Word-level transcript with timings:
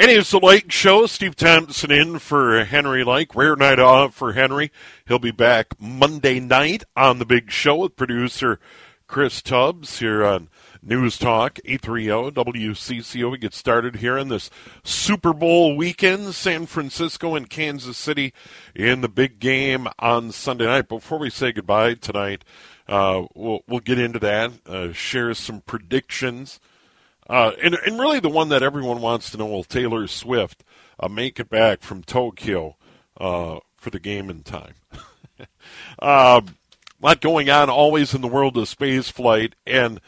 And 0.00 0.12
it's 0.12 0.30
the 0.30 0.38
Lake 0.38 0.70
Show. 0.70 1.06
Steve 1.06 1.34
Thomson 1.34 1.90
in 1.90 2.20
for 2.20 2.64
Henry 2.64 3.02
Lake. 3.02 3.34
Rare 3.34 3.56
night 3.56 3.80
off 3.80 4.14
for 4.14 4.32
Henry. 4.32 4.70
He'll 5.08 5.18
be 5.18 5.32
back 5.32 5.74
Monday 5.80 6.38
night 6.38 6.84
on 6.94 7.18
the 7.18 7.26
big 7.26 7.50
show 7.50 7.78
with 7.78 7.96
producer 7.96 8.60
Chris 9.08 9.42
Tubbs 9.42 9.98
here 9.98 10.24
on 10.24 10.50
News 10.84 11.18
Talk 11.18 11.58
830 11.64 12.30
WCCO. 12.30 13.32
We 13.32 13.38
get 13.38 13.52
started 13.52 13.96
here 13.96 14.16
in 14.16 14.28
this 14.28 14.50
Super 14.84 15.32
Bowl 15.32 15.76
weekend. 15.76 16.32
San 16.32 16.66
Francisco 16.66 17.34
and 17.34 17.50
Kansas 17.50 17.98
City 17.98 18.32
in 18.76 19.00
the 19.00 19.08
big 19.08 19.40
game 19.40 19.88
on 19.98 20.30
Sunday 20.30 20.66
night. 20.66 20.86
Before 20.86 21.18
we 21.18 21.28
say 21.28 21.50
goodbye 21.50 21.94
tonight, 21.94 22.44
uh, 22.86 23.24
we'll, 23.34 23.64
we'll 23.66 23.80
get 23.80 23.98
into 23.98 24.20
that, 24.20 24.52
uh, 24.64 24.92
share 24.92 25.34
some 25.34 25.60
predictions 25.62 26.60
uh, 27.28 27.52
and, 27.62 27.74
and 27.86 28.00
really 28.00 28.20
the 28.20 28.28
one 28.28 28.48
that 28.48 28.62
everyone 28.62 29.00
wants 29.00 29.30
to 29.30 29.36
know 29.36 29.46
will 29.46 29.64
Taylor 29.64 30.06
Swift 30.06 30.64
uh, 30.98 31.08
make 31.08 31.38
it 31.38 31.50
back 31.50 31.82
from 31.82 32.02
Tokyo 32.02 32.76
uh, 33.18 33.58
for 33.76 33.90
the 33.90 34.00
game 34.00 34.30
in 34.30 34.42
time? 34.42 34.74
a 35.98 36.06
um, 36.38 36.56
lot 37.00 37.20
going 37.20 37.50
on 37.50 37.70
always 37.70 38.14
in 38.14 38.20
the 38.20 38.28
world 38.28 38.56
of 38.56 38.68
space 38.68 39.10
flight, 39.10 39.54
and 39.66 40.00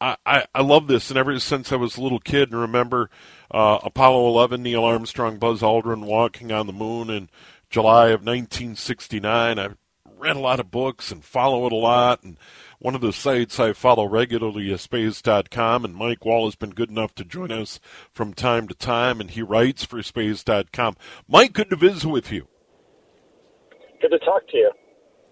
I, 0.00 0.16
I, 0.24 0.46
I 0.54 0.62
love 0.62 0.86
this. 0.86 1.10
And 1.10 1.18
ever 1.18 1.38
since 1.40 1.72
I 1.72 1.76
was 1.76 1.96
a 1.96 2.02
little 2.02 2.20
kid 2.20 2.50
and 2.50 2.60
remember 2.60 3.10
uh, 3.50 3.78
Apollo 3.82 4.28
11, 4.28 4.62
Neil 4.62 4.84
Armstrong, 4.84 5.38
Buzz 5.38 5.60
Aldrin 5.60 6.04
walking 6.04 6.52
on 6.52 6.66
the 6.66 6.72
moon 6.72 7.10
in 7.10 7.28
July 7.70 8.06
of 8.06 8.20
1969, 8.20 9.58
I 9.58 9.68
read 10.18 10.36
a 10.36 10.40
lot 10.40 10.60
of 10.60 10.70
books 10.70 11.12
and 11.12 11.24
follow 11.24 11.66
it 11.66 11.72
a 11.72 11.76
lot 11.76 12.22
and 12.22 12.38
one 12.78 12.94
of 12.94 13.00
the 13.00 13.12
sites 13.12 13.58
I 13.58 13.72
follow 13.72 14.06
regularly 14.06 14.70
is 14.70 14.82
space.com, 14.82 15.84
and 15.84 15.94
Mike 15.94 16.24
Wall 16.24 16.46
has 16.46 16.54
been 16.54 16.70
good 16.70 16.90
enough 16.90 17.14
to 17.16 17.24
join 17.24 17.50
us 17.50 17.80
from 18.12 18.34
time 18.34 18.68
to 18.68 18.74
time, 18.74 19.20
and 19.20 19.30
he 19.30 19.42
writes 19.42 19.84
for 19.84 20.02
space.com. 20.02 20.96
Mike, 21.26 21.52
good 21.52 21.70
to 21.70 21.76
visit 21.76 22.08
with 22.08 22.30
you. 22.30 22.46
Good 24.00 24.10
to 24.10 24.18
talk 24.20 24.46
to 24.48 24.56
you. 24.56 24.70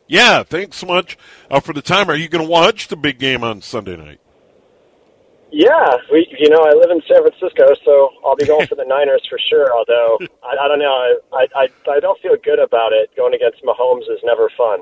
Yeah, 0.08 0.42
thanks 0.42 0.78
so 0.78 0.86
much 0.86 1.16
uh, 1.50 1.60
for 1.60 1.72
the 1.72 1.82
time. 1.82 2.10
Are 2.10 2.16
you 2.16 2.28
going 2.28 2.44
to 2.44 2.50
watch 2.50 2.88
the 2.88 2.96
big 2.96 3.18
game 3.18 3.42
on 3.42 3.62
Sunday 3.62 3.96
night? 3.96 4.20
Yeah, 5.52 5.86
we 6.10 6.26
you 6.38 6.50
know 6.50 6.58
I 6.58 6.72
live 6.74 6.90
in 6.90 7.00
San 7.08 7.22
Francisco, 7.22 7.74
so 7.84 8.10
I'll 8.24 8.36
be 8.36 8.44
going 8.46 8.66
for 8.68 8.74
the 8.74 8.84
Niners 8.84 9.22
for 9.28 9.38
sure. 9.48 9.72
Although 9.72 10.18
I, 10.42 10.56
I 10.64 10.68
don't 10.68 10.80
know, 10.80 11.18
I, 11.32 11.46
I 11.54 11.68
I 11.90 12.00
don't 12.00 12.20
feel 12.20 12.36
good 12.42 12.58
about 12.58 12.92
it. 12.92 13.10
Going 13.16 13.34
against 13.34 13.62
Mahomes 13.62 14.02
is 14.10 14.18
never 14.24 14.50
fun. 14.56 14.80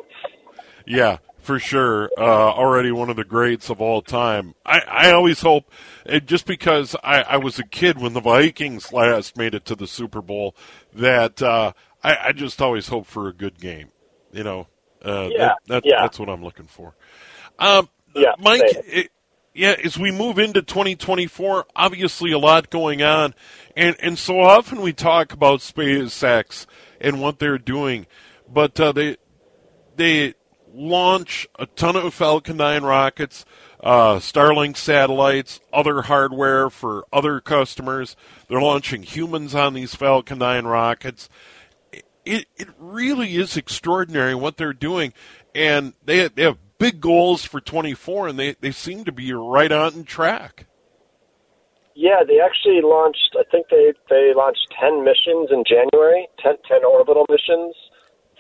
Yeah, 0.86 1.18
for 1.44 1.58
sure. 1.58 2.10
Uh, 2.18 2.22
already 2.22 2.90
one 2.90 3.10
of 3.10 3.16
the 3.16 3.24
greats 3.24 3.70
of 3.70 3.80
all 3.80 4.00
time. 4.02 4.54
I, 4.64 4.80
I 4.80 5.12
always 5.12 5.40
hope, 5.40 5.70
just 6.24 6.46
because 6.46 6.96
I, 7.04 7.22
I 7.22 7.36
was 7.36 7.58
a 7.58 7.64
kid 7.64 8.00
when 8.00 8.14
the 8.14 8.20
Vikings 8.20 8.92
last 8.92 9.36
made 9.36 9.54
it 9.54 9.64
to 9.66 9.74
the 9.74 9.86
Super 9.86 10.22
Bowl, 10.22 10.56
that 10.94 11.42
uh, 11.42 11.72
I, 12.02 12.16
I 12.28 12.32
just 12.32 12.60
always 12.62 12.88
hope 12.88 13.06
for 13.06 13.28
a 13.28 13.32
good 13.32 13.60
game. 13.60 13.90
You 14.32 14.42
know, 14.42 14.68
uh, 15.04 15.28
yeah, 15.30 15.38
that, 15.38 15.58
that, 15.66 15.82
yeah. 15.84 16.00
that's 16.00 16.18
what 16.18 16.28
I'm 16.28 16.42
looking 16.42 16.66
for. 16.66 16.96
Um, 17.58 17.88
yeah, 18.14 18.32
Mike. 18.38 18.62
It, 18.64 19.10
yeah, 19.56 19.76
as 19.84 19.96
we 19.96 20.10
move 20.10 20.40
into 20.40 20.62
2024, 20.62 21.66
obviously 21.76 22.32
a 22.32 22.38
lot 22.38 22.70
going 22.70 23.02
on, 23.02 23.34
and 23.76 23.94
and 24.00 24.18
so 24.18 24.40
often 24.40 24.80
we 24.80 24.92
talk 24.92 25.32
about 25.32 25.60
SpaceX 25.60 26.66
and 27.00 27.20
what 27.20 27.38
they're 27.38 27.58
doing, 27.58 28.08
but 28.52 28.80
uh, 28.80 28.90
they 28.90 29.16
they 29.94 30.34
launch 30.74 31.46
a 31.58 31.66
ton 31.66 31.96
of 31.96 32.12
Falcon 32.12 32.56
9 32.56 32.82
rockets, 32.82 33.44
uh, 33.80 34.16
Starlink 34.16 34.76
satellites, 34.76 35.60
other 35.72 36.02
hardware 36.02 36.68
for 36.70 37.04
other 37.12 37.40
customers. 37.40 38.16
They're 38.48 38.60
launching 38.60 39.02
humans 39.02 39.54
on 39.54 39.74
these 39.74 39.94
Falcon 39.94 40.38
9 40.38 40.66
rockets. 40.66 41.28
It, 42.24 42.46
it 42.56 42.68
really 42.78 43.36
is 43.36 43.56
extraordinary 43.56 44.34
what 44.34 44.56
they're 44.56 44.72
doing. 44.72 45.12
And 45.54 45.94
they, 46.04 46.28
they 46.28 46.42
have 46.42 46.58
big 46.78 47.00
goals 47.00 47.44
for 47.44 47.60
24, 47.60 48.28
and 48.28 48.38
they, 48.38 48.56
they 48.60 48.72
seem 48.72 49.04
to 49.04 49.12
be 49.12 49.32
right 49.32 49.70
on 49.70 50.04
track. 50.04 50.66
Yeah, 51.94 52.24
they 52.26 52.40
actually 52.40 52.80
launched, 52.82 53.36
I 53.38 53.44
think 53.52 53.68
they, 53.70 53.92
they 54.10 54.32
launched 54.34 54.66
10 54.80 55.04
missions 55.04 55.50
in 55.52 55.62
January, 55.64 56.26
10, 56.42 56.54
10 56.68 56.84
orbital 56.84 57.24
missions 57.28 57.76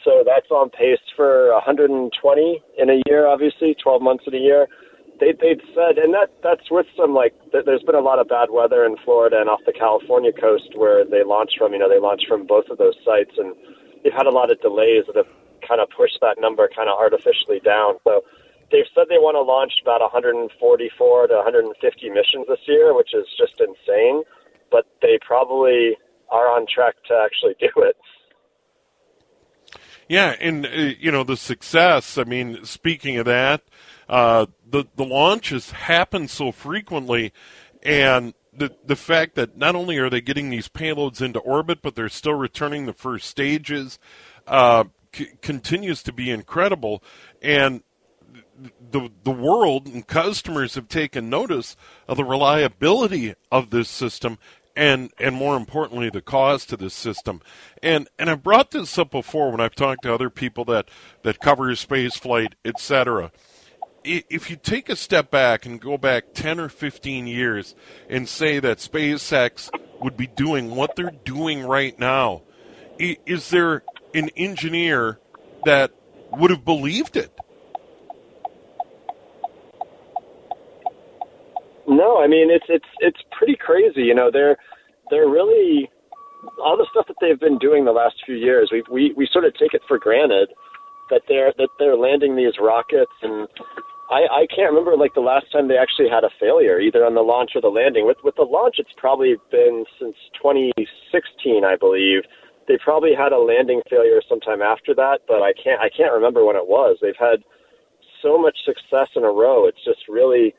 so 0.04 0.22
that's 0.24 0.50
on 0.50 0.68
pace 0.68 1.00
for 1.16 1.52
120 1.54 2.62
in 2.78 2.90
a 2.90 3.00
year, 3.08 3.26
obviously, 3.26 3.74
12 3.82 4.02
months 4.02 4.24
in 4.26 4.34
a 4.34 4.38
year. 4.38 4.68
They, 5.18 5.32
they'd 5.32 5.62
said, 5.74 5.96
and 5.96 6.12
that 6.12 6.30
that's 6.42 6.70
with 6.70 6.86
some 6.96 7.14
like, 7.14 7.32
there's 7.52 7.82
been 7.82 7.94
a 7.94 8.04
lot 8.04 8.18
of 8.18 8.28
bad 8.28 8.50
weather 8.50 8.84
in 8.84 8.96
Florida 9.04 9.40
and 9.40 9.48
off 9.48 9.60
the 9.64 9.72
California 9.72 10.32
coast 10.32 10.76
where 10.76 11.04
they 11.04 11.24
launched 11.24 11.56
from. 11.56 11.72
You 11.72 11.78
know, 11.78 11.88
they 11.88 12.00
launched 12.00 12.26
from 12.28 12.46
both 12.46 12.68
of 12.68 12.78
those 12.78 12.94
sites, 13.04 13.32
and 13.38 13.54
they've 14.02 14.12
had 14.12 14.26
a 14.26 14.34
lot 14.34 14.50
of 14.50 14.60
delays 14.60 15.04
that 15.06 15.16
have 15.16 15.30
kind 15.66 15.80
of 15.80 15.88
pushed 15.96 16.18
that 16.20 16.36
number 16.38 16.68
kind 16.68 16.90
of 16.90 16.98
artificially 16.98 17.60
down. 17.64 17.94
So 18.04 18.22
they've 18.70 18.90
said 18.94 19.06
they 19.08 19.22
want 19.22 19.36
to 19.38 19.42
launch 19.42 19.72
about 19.80 20.02
144 20.02 20.50
to 21.28 21.34
150 21.34 22.10
missions 22.10 22.46
this 22.48 22.60
year, 22.66 22.92
which 22.92 23.14
is 23.14 23.24
just 23.38 23.62
insane. 23.62 24.24
But 24.70 24.84
they 25.00 25.18
probably 25.24 25.96
are 26.28 26.50
on 26.50 26.66
track 26.66 26.96
to 27.08 27.14
actually 27.14 27.54
do 27.60 27.70
it. 27.86 27.96
Yeah, 30.08 30.36
and 30.40 30.66
uh, 30.66 30.70
you 30.98 31.10
know 31.10 31.24
the 31.24 31.36
success. 31.36 32.18
I 32.18 32.24
mean, 32.24 32.64
speaking 32.64 33.16
of 33.16 33.26
that, 33.26 33.62
uh, 34.08 34.46
the 34.68 34.84
the 34.96 35.04
launches 35.04 35.70
happen 35.70 36.28
so 36.28 36.52
frequently, 36.52 37.32
and 37.82 38.34
the 38.52 38.74
the 38.84 38.96
fact 38.96 39.34
that 39.36 39.56
not 39.56 39.74
only 39.74 39.98
are 39.98 40.10
they 40.10 40.20
getting 40.20 40.50
these 40.50 40.68
payloads 40.68 41.22
into 41.22 41.38
orbit, 41.40 41.80
but 41.82 41.94
they're 41.94 42.08
still 42.08 42.34
returning 42.34 42.86
the 42.86 42.92
first 42.92 43.28
stages, 43.28 43.98
uh, 44.46 44.84
c- 45.12 45.30
continues 45.40 46.02
to 46.02 46.12
be 46.12 46.30
incredible. 46.30 47.02
And 47.40 47.82
the 48.90 49.10
the 49.24 49.30
world 49.30 49.86
and 49.86 50.06
customers 50.06 50.74
have 50.74 50.88
taken 50.88 51.28
notice 51.30 51.76
of 52.06 52.16
the 52.16 52.24
reliability 52.24 53.34
of 53.50 53.70
this 53.70 53.88
system 53.88 54.38
and 54.76 55.12
and 55.18 55.34
more 55.34 55.56
importantly 55.56 56.10
the 56.10 56.20
cost 56.20 56.68
to 56.68 56.76
this 56.76 56.94
system 56.94 57.40
and 57.82 58.08
and 58.18 58.28
i 58.28 58.34
brought 58.34 58.70
this 58.72 58.98
up 58.98 59.10
before 59.10 59.50
when 59.50 59.60
i've 59.60 59.74
talked 59.74 60.02
to 60.02 60.12
other 60.12 60.30
people 60.30 60.64
that 60.64 60.88
that 61.22 61.38
cover 61.40 61.74
space 61.76 62.16
flight 62.16 62.54
etc 62.64 63.30
if 64.04 64.50
you 64.50 64.56
take 64.56 64.88
a 64.88 64.96
step 64.96 65.30
back 65.30 65.64
and 65.64 65.80
go 65.80 65.96
back 65.96 66.34
10 66.34 66.60
or 66.60 66.68
15 66.68 67.26
years 67.26 67.74
and 68.08 68.28
say 68.28 68.60
that 68.60 68.78
SpaceX 68.78 69.70
would 70.00 70.16
be 70.16 70.26
doing 70.26 70.76
what 70.76 70.94
they're 70.94 71.14
doing 71.24 71.64
right 71.64 71.98
now, 71.98 72.42
is 72.98 73.48
there 73.50 73.82
an 74.12 74.28
engineer 74.36 75.20
that 75.64 75.92
would 76.30 76.50
have 76.50 76.64
believed 76.64 77.16
it? 77.16 77.32
No, 81.86 82.20
I 82.22 82.26
mean 82.26 82.50
it's 82.50 82.66
it's 82.68 82.88
it's 83.00 83.20
pretty 83.36 83.56
crazy. 83.56 84.02
You 84.02 84.14
know, 84.14 84.30
they're 84.32 84.56
they're 85.10 85.28
really 85.28 85.90
all 86.62 86.76
the 86.76 86.86
stuff 86.90 87.06
that 87.08 87.16
they've 87.20 87.40
been 87.40 87.58
doing 87.58 87.84
the 87.84 87.92
last 87.92 88.16
few 88.24 88.36
years. 88.36 88.70
We 88.72 88.82
we 88.90 89.12
we 89.16 89.28
sort 89.32 89.44
of 89.44 89.54
take 89.54 89.74
it 89.74 89.82
for 89.88 89.98
granted 89.98 90.48
that 91.10 91.22
they're 91.28 91.52
that 91.58 91.68
they're 91.78 91.96
landing 91.96 92.36
these 92.36 92.54
rockets 92.60 93.12
and 93.22 93.48
I, 94.10 94.44
I 94.44 94.46
can't 94.54 94.68
remember 94.68 94.96
like 94.96 95.14
the 95.14 95.24
last 95.24 95.46
time 95.52 95.68
they 95.68 95.78
actually 95.78 96.08
had 96.08 96.24
a 96.24 96.30
failure 96.38 96.78
either 96.78 97.04
on 97.04 97.14
the 97.14 97.22
launch 97.24 97.52
or 97.54 97.60
the 97.60 97.72
landing. 97.72 98.06
With 98.06 98.18
with 98.22 98.36
the 98.36 98.44
launch, 98.44 98.76
it's 98.78 98.92
probably 98.96 99.36
been 99.50 99.84
since 99.98 100.16
2016, 100.40 101.64
I 101.64 101.76
believe. 101.76 102.22
They 102.68 102.76
probably 102.82 103.14
had 103.14 103.32
a 103.32 103.38
landing 103.38 103.80
failure 103.88 104.20
sometime 104.28 104.60
after 104.62 104.94
that, 104.94 105.20
but 105.26 105.40
I 105.40 105.52
can't 105.52 105.80
I 105.80 105.88
can't 105.88 106.12
remember 106.12 106.44
when 106.44 106.56
it 106.56 106.68
was. 106.68 106.98
They've 107.00 107.18
had 107.18 107.40
so 108.20 108.36
much 108.36 108.56
success 108.64 109.08
in 109.16 109.24
a 109.24 109.32
row. 109.32 109.66
It's 109.66 109.82
just 109.84 110.08
really 110.08 110.54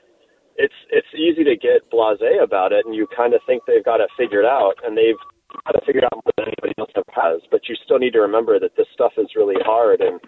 it's 0.58 0.74
it's 0.90 1.08
easy 1.16 1.44
to 1.44 1.56
get 1.56 1.90
blasé 1.92 2.42
about 2.42 2.72
it, 2.72 2.86
and 2.86 2.96
you 2.96 3.08
kind 3.16 3.34
of 3.34 3.42
think 3.46 3.64
they've 3.68 3.84
got 3.84 4.02
it 4.02 4.10
figured 4.18 4.46
out, 4.46 4.76
and 4.84 4.98
they've 4.98 5.20
got 5.66 5.76
it 5.76 5.84
figured 5.86 6.04
out 6.06 6.16
more 6.16 6.34
than 6.38 6.48
anybody 6.48 6.74
else 6.78 6.92
has. 7.14 7.42
But 7.52 7.68
you 7.68 7.76
still 7.84 8.00
need 8.00 8.14
to 8.14 8.20
remember 8.20 8.60
that 8.60 8.76
this 8.76 8.88
stuff 8.94 9.14
is 9.18 9.28
really 9.36 9.62
hard, 9.66 10.02
and 10.02 10.20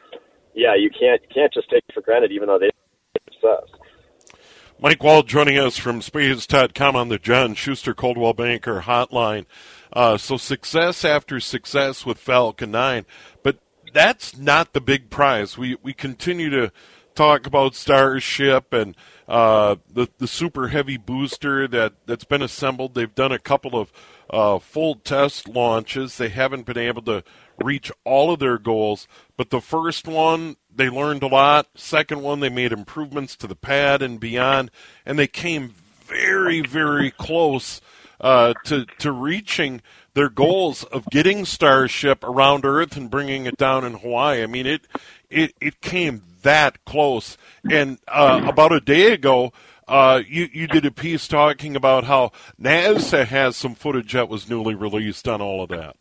yeah, 0.53 0.75
you 0.75 0.89
can't 0.89 1.21
can't 1.33 1.53
just 1.53 1.69
take 1.69 1.83
it 1.87 1.93
for 1.93 2.01
granted, 2.01 2.31
even 2.31 2.47
though 2.47 2.59
they 2.59 2.69
success. 3.31 3.79
Mike 4.79 5.01
Wall 5.01 5.23
joining 5.23 5.57
us 5.57 5.75
from 5.77 6.03
Space.com 6.03 6.95
on 6.95 7.09
the 7.09 7.17
John 7.17 7.55
Schuster 7.55 7.95
Coldwell 7.95 8.33
Banker 8.33 8.81
Hotline. 8.81 9.45
Uh, 9.91 10.17
so 10.17 10.37
success 10.37 11.03
after 11.03 11.39
success 11.39 12.05
with 12.05 12.19
Falcon 12.19 12.69
9, 12.69 13.05
but 13.41 13.57
that's 13.91 14.37
not 14.37 14.73
the 14.73 14.81
big 14.81 15.09
prize. 15.09 15.57
We 15.57 15.77
we 15.81 15.93
continue 15.93 16.49
to 16.51 16.71
talk 17.17 17.47
about 17.47 17.75
Starship 17.75 18.71
and 18.71 18.95
uh, 19.27 19.75
the 19.91 20.07
the 20.19 20.27
super 20.27 20.69
heavy 20.69 20.97
booster 20.97 21.67
that 21.67 21.93
that's 22.05 22.23
been 22.23 22.41
assembled. 22.41 22.93
They've 22.93 23.13
done 23.13 23.31
a 23.31 23.39
couple 23.39 23.77
of 23.77 23.91
uh, 24.29 24.59
full 24.59 24.95
test 24.95 25.49
launches. 25.49 26.17
They 26.17 26.29
haven't 26.29 26.65
been 26.65 26.77
able 26.77 27.01
to 27.03 27.23
reach 27.61 27.91
all 28.03 28.31
of 28.31 28.39
their 28.39 28.59
goals, 28.59 29.07
but 29.35 29.49
the 29.49 29.61
first 29.61 30.07
one 30.07 30.55
they 30.73 30.89
learned 30.89 31.23
a 31.23 31.27
lot. 31.27 31.67
Second 31.75 32.21
one 32.21 32.39
they 32.39 32.49
made 32.49 32.71
improvements 32.71 33.35
to 33.37 33.47
the 33.47 33.55
pad 33.55 34.01
and 34.01 34.19
beyond, 34.19 34.69
and 35.05 35.17
they 35.17 35.27
came 35.27 35.73
very 36.05 36.61
very 36.61 37.11
close 37.11 37.81
uh, 38.21 38.53
to 38.65 38.85
to 38.99 39.11
reaching 39.11 39.81
their 40.13 40.29
goals 40.29 40.83
of 40.85 41.05
getting 41.11 41.45
Starship 41.45 42.23
around 42.23 42.65
Earth 42.65 42.97
and 42.97 43.11
bringing 43.11 43.45
it 43.45 43.55
down 43.55 43.85
in 43.85 43.93
Hawaii. 43.93 44.41
I 44.41 44.47
mean, 44.47 44.65
it 44.65 44.81
it 45.29 45.53
it 45.61 45.81
came 45.81 46.21
that 46.43 46.83
close. 46.85 47.37
And 47.69 47.99
uh, 48.07 48.41
about 48.47 48.71
a 48.71 48.79
day 48.79 49.13
ago, 49.13 49.51
uh, 49.87 50.21
you 50.27 50.49
you 50.51 50.67
did 50.67 50.85
a 50.85 50.91
piece 50.91 51.27
talking 51.27 51.75
about 51.75 52.03
how 52.03 52.31
NASA 52.61 53.25
has 53.25 53.55
some 53.55 53.75
footage 53.75 54.13
that 54.13 54.29
was 54.29 54.49
newly 54.49 54.75
released 54.75 55.27
on 55.27 55.41
all 55.41 55.63
of 55.63 55.69
that. 55.69 55.95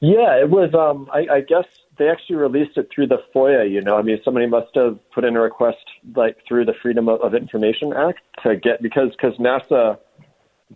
Yeah, 0.00 0.40
it 0.40 0.48
was. 0.48 0.72
Um, 0.74 1.08
I, 1.12 1.36
I 1.36 1.40
guess 1.40 1.66
they 1.98 2.08
actually 2.08 2.36
released 2.36 2.78
it 2.78 2.88
through 2.94 3.08
the 3.08 3.18
FOIA. 3.34 3.70
You 3.70 3.82
know, 3.82 3.96
I 3.96 4.02
mean, 4.02 4.18
somebody 4.24 4.46
must 4.46 4.74
have 4.74 4.98
put 5.12 5.24
in 5.24 5.36
a 5.36 5.40
request 5.40 5.84
like 6.16 6.38
through 6.48 6.64
the 6.64 6.74
Freedom 6.82 7.08
of 7.08 7.34
Information 7.34 7.92
Act 7.92 8.20
to 8.42 8.56
get 8.56 8.80
because 8.82 9.10
because 9.10 9.36
NASA 9.38 9.98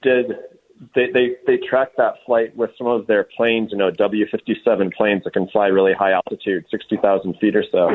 did 0.02 0.32
they, 0.94 1.06
they 1.12 1.36
they 1.46 1.56
tracked 1.68 1.96
that 1.96 2.14
flight 2.26 2.56
with 2.56 2.70
some 2.76 2.86
of 2.86 3.06
their 3.06 3.24
planes, 3.36 3.70
you 3.72 3.78
know, 3.78 3.90
WB-57 3.90 4.92
planes 4.94 5.22
that 5.24 5.32
can 5.32 5.48
fly 5.48 5.66
really 5.66 5.92
high 5.92 6.12
altitude, 6.12 6.64
60,000 6.70 7.34
feet 7.40 7.56
or 7.56 7.64
so, 7.70 7.88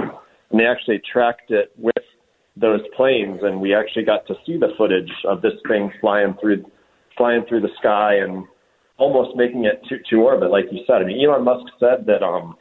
and 0.52 0.60
they 0.60 0.66
actually 0.66 1.02
tracked 1.12 1.52
it 1.52 1.72
with 1.78 1.96
those 2.56 2.82
planes, 2.96 3.40
and 3.44 3.60
we 3.60 3.74
actually 3.74 4.04
got 4.04 4.26
to 4.28 4.36
see 4.46 4.58
the 4.58 4.70
footage 4.78 5.12
of 5.26 5.42
this 5.42 5.54
thing 5.68 5.92
flying 6.02 6.36
through 6.42 6.66
flying 7.18 7.44
through 7.48 7.62
the 7.62 7.70
sky 7.80 8.16
and 8.16 8.46
almost 8.98 9.36
making 9.36 9.66
it 9.66 9.82
to, 9.90 9.98
to 10.10 10.22
orbit, 10.22 10.52
like 10.52 10.66
you 10.72 10.80
said. 10.86 11.02
I 11.02 11.06
mean, 11.06 11.26
Elon 11.26 11.44
Musk 11.44 11.66
said 11.80 12.06
that 12.08 12.24
um, 12.24 12.56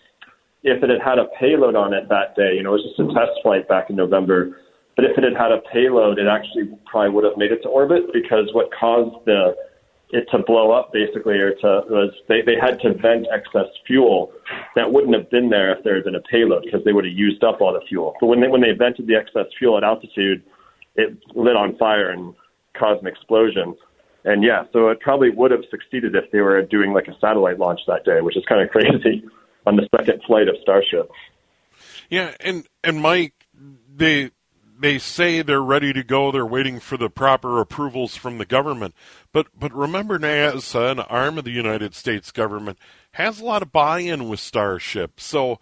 if 0.63 0.83
it 0.83 0.91
had 0.91 1.03
had 1.03 1.19
a 1.19 1.27
payload 1.39 1.77
on 1.77 1.93
it 1.93 2.09
that 2.09 2.35
day, 2.37 2.55
you 2.57 2.63
know, 2.63 2.75
it 2.75 2.83
was 2.83 2.95
just 2.97 3.11
a 3.11 3.15
test 3.15 3.39
flight 3.43 3.69
back 3.69 3.91
in 3.91 3.97
November. 3.97 4.59
But 4.97 5.05
if 5.05 5.19
it 5.19 5.23
had 5.23 5.37
had 5.39 5.53
a 5.53 5.63
payload, 5.71 6.19
it 6.19 6.27
actually 6.27 6.75
probably 6.87 7.11
would 7.11 7.25
have 7.25 7.37
made 7.37 7.53
it 7.53 7.63
to 7.63 7.69
orbit 7.69 8.13
because 8.13 8.51
what 8.53 8.71
caused 8.75 9.15
the 9.27 9.55
it 10.11 10.27
to 10.31 10.39
blow 10.39 10.71
up 10.71 10.93
basically 10.93 11.39
or 11.39 11.53
to 11.53 11.83
was 11.91 12.13
they, 12.29 12.41
they 12.41 12.57
had 12.61 12.81
to 12.81 12.95
vent 12.95 13.27
excess 13.33 13.67
fuel 13.87 14.33
that 14.75 14.91
wouldn't 14.91 15.15
have 15.15 15.31
been 15.31 15.51
there 15.51 15.77
if 15.77 15.85
there 15.85 15.97
had 15.97 16.05
been 16.05 16.15
a 16.15 16.21
payload 16.21 16.65
because 16.65 16.83
they 16.85 16.93
would 16.93 17.05
have 17.05 17.13
used 17.13 17.45
up 17.45 17.61
all 17.61 17.73
the 17.73 17.85
fuel. 17.89 18.15
But 18.21 18.29
when 18.29 18.41
they 18.41 18.49
when 18.49 18.63
they 18.63 18.73
vented 18.73 19.07
the 19.07 19.17
excess 19.17 19.47
fuel 19.59 19.77
at 19.77 19.85
altitude, 19.85 20.43
it 20.97 21.17
lit 21.35 21.57
on 21.57 21.77
fire 21.77 22.11
and 22.11 22.35
caused 22.75 23.03
an 23.03 23.09
explosion. 23.09 23.77
And 24.25 24.43
yeah, 24.43 24.65
so 24.73 24.89
it 24.89 25.01
probably 25.01 25.31
would 25.31 25.51
have 25.51 25.63
succeeded 25.71 26.15
if 26.15 26.31
they 26.33 26.41
were 26.41 26.63
doing 26.63 26.93
like 26.93 27.09
a 27.09 27.19
satellite 27.21 27.59
launch 27.59 27.81
that 27.87 28.05
day, 28.05 28.21
which 28.21 28.37
is 28.37 28.45
kind 28.47 28.63
of 28.63 28.71
crazy 28.71 29.25
on 29.67 29.77
the 29.77 29.89
second 29.97 30.23
flight 30.27 30.49
of 30.49 30.57
Starship. 30.63 31.11
Yeah, 32.09 32.35
and 32.41 32.67
and 32.83 33.01
Mike, 33.01 33.35
they 33.95 34.31
they 34.81 34.99
say 34.99 35.43
they're 35.43 35.61
ready 35.61 35.93
to 35.93 36.03
go. 36.03 36.31
They're 36.31 36.47
waiting 36.47 36.81
for 36.81 36.97
the 36.97 37.11
proper 37.11 37.61
approvals 37.61 38.17
from 38.17 38.39
the 38.39 38.47
government. 38.47 38.95
But 39.33 39.49
but 39.59 39.75
remember, 39.75 40.19
NASA, 40.19 40.93
an 40.93 41.01
arm 41.01 41.39
of 41.39 41.45
the 41.45 41.51
United 41.51 41.95
States 41.95 42.31
government, 42.31 42.79
has 43.13 43.41
a 43.41 43.45
lot 43.45 43.63
of 43.63 43.73
buy-in 43.73 44.29
with 44.29 44.41
Starship. 44.41 45.21
So 45.21 45.59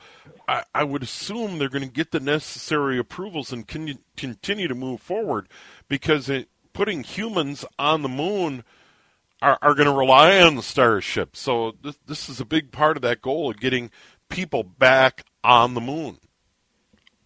I, 0.47 0.65
I 0.75 0.85
would 0.85 1.03
assume 1.03 1.59
they're 1.59 1.69
going 1.69 1.83
to 1.85 1.91
get 1.91 2.11
the 2.11 2.21
necessary 2.21 2.99
approvals 2.99 3.53
and 3.53 3.67
continue 3.67 4.69
to 4.69 4.75
move 4.75 5.01
forward 5.01 5.49
because 5.89 6.29
it, 6.29 6.49
putting 6.73 7.03
humans 7.03 7.65
on 7.79 8.03
the 8.03 8.09
moon 8.09 8.65
are, 9.41 9.59
are 9.63 9.75
going 9.75 9.89
to 9.89 9.97
rely 9.97 10.41
on 10.41 10.57
the 10.57 10.63
Starship. 10.63 11.37
So 11.37 11.77
this 12.07 12.29
is 12.29 12.41
a 12.41 12.45
big 12.45 12.73
part 12.73 12.97
of 12.97 13.03
that 13.03 13.23
goal 13.23 13.51
of 13.51 13.59
getting 13.59 13.91
people 14.29 14.63
back 14.63 15.25
on 15.43 15.75
the 15.75 15.81
moon. 15.81 16.19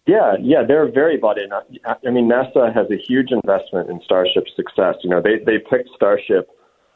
Yeah, 0.07 0.33
yeah, 0.41 0.63
they're 0.67 0.91
very 0.91 1.17
bought 1.17 1.37
in. 1.37 1.51
I 1.53 2.09
mean, 2.09 2.27
NASA 2.27 2.73
has 2.73 2.87
a 2.89 2.97
huge 2.97 3.29
investment 3.31 3.89
in 3.89 4.01
Starship's 4.03 4.51
success. 4.55 4.95
You 5.03 5.09
know, 5.11 5.21
they 5.21 5.37
they 5.45 5.59
picked 5.59 5.89
Starship 5.95 6.49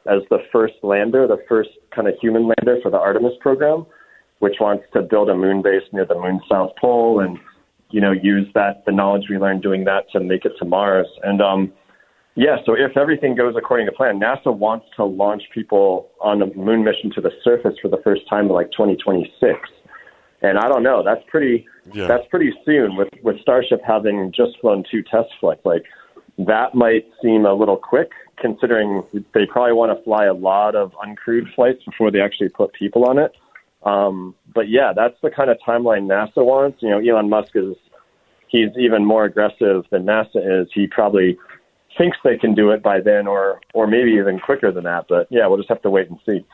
as 0.08 0.22
the 0.30 0.40
first 0.52 0.74
lander, 0.82 1.28
the 1.28 1.44
first 1.48 1.70
kind 1.94 2.08
of 2.08 2.16
human 2.20 2.44
lander 2.44 2.80
for 2.82 2.90
the 2.90 2.98
Artemis 2.98 3.34
program, 3.42 3.86
which 4.40 4.56
wants 4.60 4.86
to 4.94 5.02
build 5.02 5.30
a 5.30 5.36
moon 5.36 5.62
base 5.62 5.84
near 5.94 6.06
the 6.06 6.16
moon's 6.16 6.42
south 6.50 6.72
pole 6.82 7.20
and 7.20 7.38
you 7.92 8.02
know 8.02 8.12
use 8.12 8.48
that 8.56 8.84
the 8.86 8.92
knowledge 8.92 9.26
we 9.30 9.38
learned 9.38 9.62
doing 9.62 9.84
that 9.86 10.10
to 10.12 10.20
make 10.20 10.44
it 10.44 10.54
to 10.58 10.66
Mars. 10.66 11.08
And 11.24 11.42
um, 11.42 11.74
yeah, 12.36 12.58
so 12.66 12.74
if 12.74 12.98
everything 12.98 13.36
goes 13.36 13.56
according 13.56 13.86
to 13.86 13.92
plan, 13.92 14.20
NASA 14.20 14.56
wants 14.56 14.88
to 14.96 15.06
launch 15.06 15.44
people 15.54 16.10
on 16.22 16.42
a 16.42 16.48
moon 16.56 16.84
mission 16.84 17.12
to 17.16 17.22
the 17.22 17.32
surface 17.44 17.76
for 17.82 17.88
the 17.88 18.02
first 18.04 18.24
time 18.30 18.48
in 18.48 18.52
like 18.52 18.72
2026. 18.72 19.60
And 20.46 20.60
I 20.60 20.68
don't 20.68 20.84
know, 20.84 21.04
that's 21.04 21.24
pretty 21.28 21.68
yeah. 21.94 22.08
that's 22.08 22.28
pretty 22.30 22.54
soon 22.66 22.96
with 22.96 23.10
with 23.24 23.40
Starship 23.42 23.82
having 23.86 24.32
just 24.32 24.60
flown 24.62 24.84
two 24.90 25.02
test 25.02 25.30
flights. 25.40 25.66
Like 25.66 25.84
that 26.38 26.76
might 26.76 27.06
seem 27.22 27.46
a 27.46 27.54
little 27.54 27.78
quick 27.78 28.12
considering 28.38 29.04
they 29.34 29.46
probably 29.46 29.74
want 29.74 29.98
to 29.98 30.04
fly 30.04 30.26
a 30.26 30.34
lot 30.34 30.76
of 30.76 30.92
uncrewed 30.94 31.54
flights 31.56 31.84
before 31.84 32.12
they 32.12 32.20
actually 32.20 32.50
put 32.50 32.74
people 32.74 33.06
on 33.06 33.18
it. 33.18 33.32
Um, 33.84 34.36
but 34.54 34.70
yeah, 34.70 34.94
that's 34.96 35.16
the 35.22 35.30
kind 35.30 35.50
of 35.50 35.58
timeline 35.66 36.08
NASA 36.08 36.44
wants. 36.44 36.82
You 36.82 36.90
know, 36.90 37.00
Elon 37.00 37.30
Musk 37.30 37.52
is 37.56 37.76
he's 38.48 38.70
even 38.78 39.06
more 39.06 39.26
aggressive 39.26 39.86
than 39.90 40.06
NASA 40.06 40.62
is. 40.62 40.68
He 40.74 40.88
probably 40.88 41.38
thinks 41.98 42.18
they 42.24 42.38
can 42.38 42.54
do 42.54 42.72
it 42.72 42.84
by 42.84 43.00
then 43.00 43.26
or 43.26 43.62
or 43.74 43.88
maybe 43.88 44.12
even 44.12 44.40
quicker 44.40 44.72
than 44.72 44.84
that. 44.84 45.06
But 45.08 45.28
yeah, 45.30 45.48
we'll 45.48 45.58
just 45.58 45.70
have 45.70 45.82
to 45.84 45.90
wait 45.90 46.10
and 46.10 46.20
see. 46.26 46.46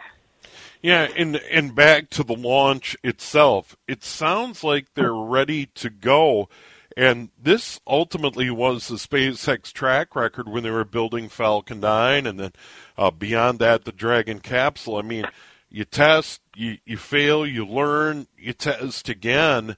Yeah, 0.81 1.07
and 1.15 1.35
and 1.35 1.75
back 1.75 2.09
to 2.11 2.23
the 2.23 2.35
launch 2.35 2.97
itself, 3.03 3.75
it 3.87 4.03
sounds 4.03 4.63
like 4.63 4.93
they're 4.93 5.13
ready 5.13 5.67
to 5.75 5.89
go. 5.89 6.49
And 6.97 7.29
this 7.41 7.79
ultimately 7.87 8.49
was 8.49 8.87
the 8.87 8.95
SpaceX 8.95 9.71
track 9.71 10.15
record 10.15 10.49
when 10.49 10.63
they 10.63 10.71
were 10.71 10.83
building 10.83 11.29
Falcon 11.29 11.79
9 11.79 12.27
and 12.27 12.39
then 12.39 12.51
uh, 12.97 13.11
beyond 13.11 13.59
that, 13.59 13.85
the 13.85 13.93
Dragon 13.93 14.39
capsule. 14.39 14.97
I 14.97 15.01
mean, 15.01 15.25
you 15.69 15.85
test, 15.85 16.41
you, 16.55 16.79
you 16.85 16.97
fail, 16.97 17.47
you 17.47 17.65
learn, 17.65 18.27
you 18.37 18.51
test 18.51 19.07
again, 19.07 19.77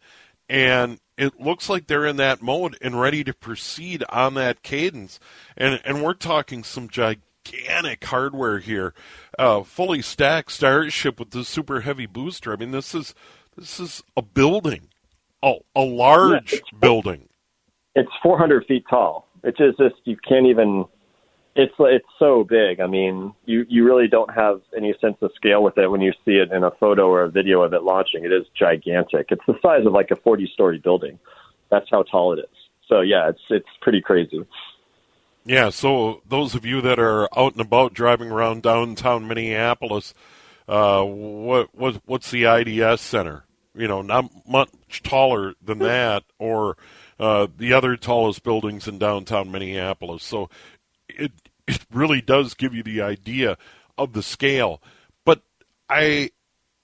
and 0.49 0.99
it 1.15 1.39
looks 1.39 1.69
like 1.69 1.85
they're 1.85 2.05
in 2.07 2.17
that 2.17 2.41
mode 2.41 2.77
and 2.81 2.99
ready 2.99 3.23
to 3.23 3.33
proceed 3.33 4.03
on 4.09 4.33
that 4.33 4.63
cadence. 4.63 5.19
And, 5.55 5.79
and 5.85 6.03
we're 6.03 6.15
talking 6.15 6.63
some 6.63 6.89
gigantic 6.89 7.32
gigantic 7.43 8.03
hardware 8.05 8.59
here, 8.59 8.93
uh, 9.37 9.63
fully 9.63 10.01
stacked 10.01 10.51
Starship 10.51 11.19
with 11.19 11.31
the 11.31 11.43
super 11.43 11.81
heavy 11.81 12.05
booster. 12.05 12.53
I 12.53 12.55
mean, 12.55 12.71
this 12.71 12.93
is 12.95 13.13
this 13.57 13.79
is 13.79 14.03
a 14.17 14.21
building, 14.21 14.89
a, 15.41 15.55
a 15.75 15.81
large 15.81 16.53
yeah, 16.53 16.59
building. 16.79 17.29
It's 17.95 18.11
400 18.23 18.65
feet 18.65 18.85
tall. 18.89 19.27
It's 19.43 19.57
just, 19.57 19.77
just 19.77 19.95
you 20.05 20.17
can't 20.17 20.47
even. 20.47 20.85
It's 21.55 21.73
it's 21.77 22.07
so 22.17 22.43
big. 22.43 22.79
I 22.79 22.87
mean, 22.87 23.33
you 23.45 23.65
you 23.69 23.85
really 23.85 24.07
don't 24.07 24.33
have 24.33 24.61
any 24.75 24.95
sense 24.99 25.17
of 25.21 25.31
scale 25.35 25.61
with 25.61 25.77
it 25.77 25.87
when 25.87 26.01
you 26.01 26.11
see 26.25 26.37
it 26.37 26.51
in 26.51 26.63
a 26.63 26.71
photo 26.71 27.07
or 27.07 27.23
a 27.23 27.29
video 27.29 27.61
of 27.61 27.73
it 27.73 27.83
launching. 27.83 28.25
It 28.25 28.31
is 28.31 28.45
gigantic. 28.57 29.27
It's 29.29 29.45
the 29.45 29.59
size 29.61 29.85
of 29.85 29.93
like 29.93 30.09
a 30.09 30.15
40 30.15 30.49
story 30.51 30.79
building. 30.79 31.19
That's 31.69 31.85
how 31.91 32.03
tall 32.03 32.33
it 32.33 32.39
is. 32.39 32.57
So 32.87 33.01
yeah, 33.01 33.29
it's 33.29 33.41
it's 33.51 33.69
pretty 33.81 34.01
crazy. 34.01 34.43
Yeah, 35.45 35.69
so 35.69 36.21
those 36.27 36.55
of 36.55 36.65
you 36.65 36.81
that 36.81 36.99
are 36.99 37.27
out 37.37 37.53
and 37.53 37.61
about 37.61 37.93
driving 37.93 38.31
around 38.31 38.63
downtown 38.63 39.27
Minneapolis, 39.27 40.13
uh, 40.67 41.03
what 41.03 41.75
what 41.75 42.01
what's 42.05 42.31
the 42.31 42.45
IDS 42.45 43.01
Center? 43.01 43.43
You 43.75 43.87
know, 43.87 44.01
not 44.01 44.31
much 44.47 45.03
taller 45.03 45.55
than 45.61 45.79
that, 45.79 46.23
or 46.39 46.77
uh, 47.19 47.47
the 47.57 47.73
other 47.73 47.97
tallest 47.97 48.43
buildings 48.43 48.87
in 48.87 48.99
downtown 48.99 49.51
Minneapolis. 49.51 50.23
So 50.23 50.49
it 51.09 51.33
it 51.67 51.85
really 51.91 52.21
does 52.21 52.53
give 52.53 52.73
you 52.73 52.83
the 52.83 53.01
idea 53.01 53.57
of 53.97 54.13
the 54.13 54.23
scale. 54.23 54.81
But 55.25 55.41
I 55.89 56.31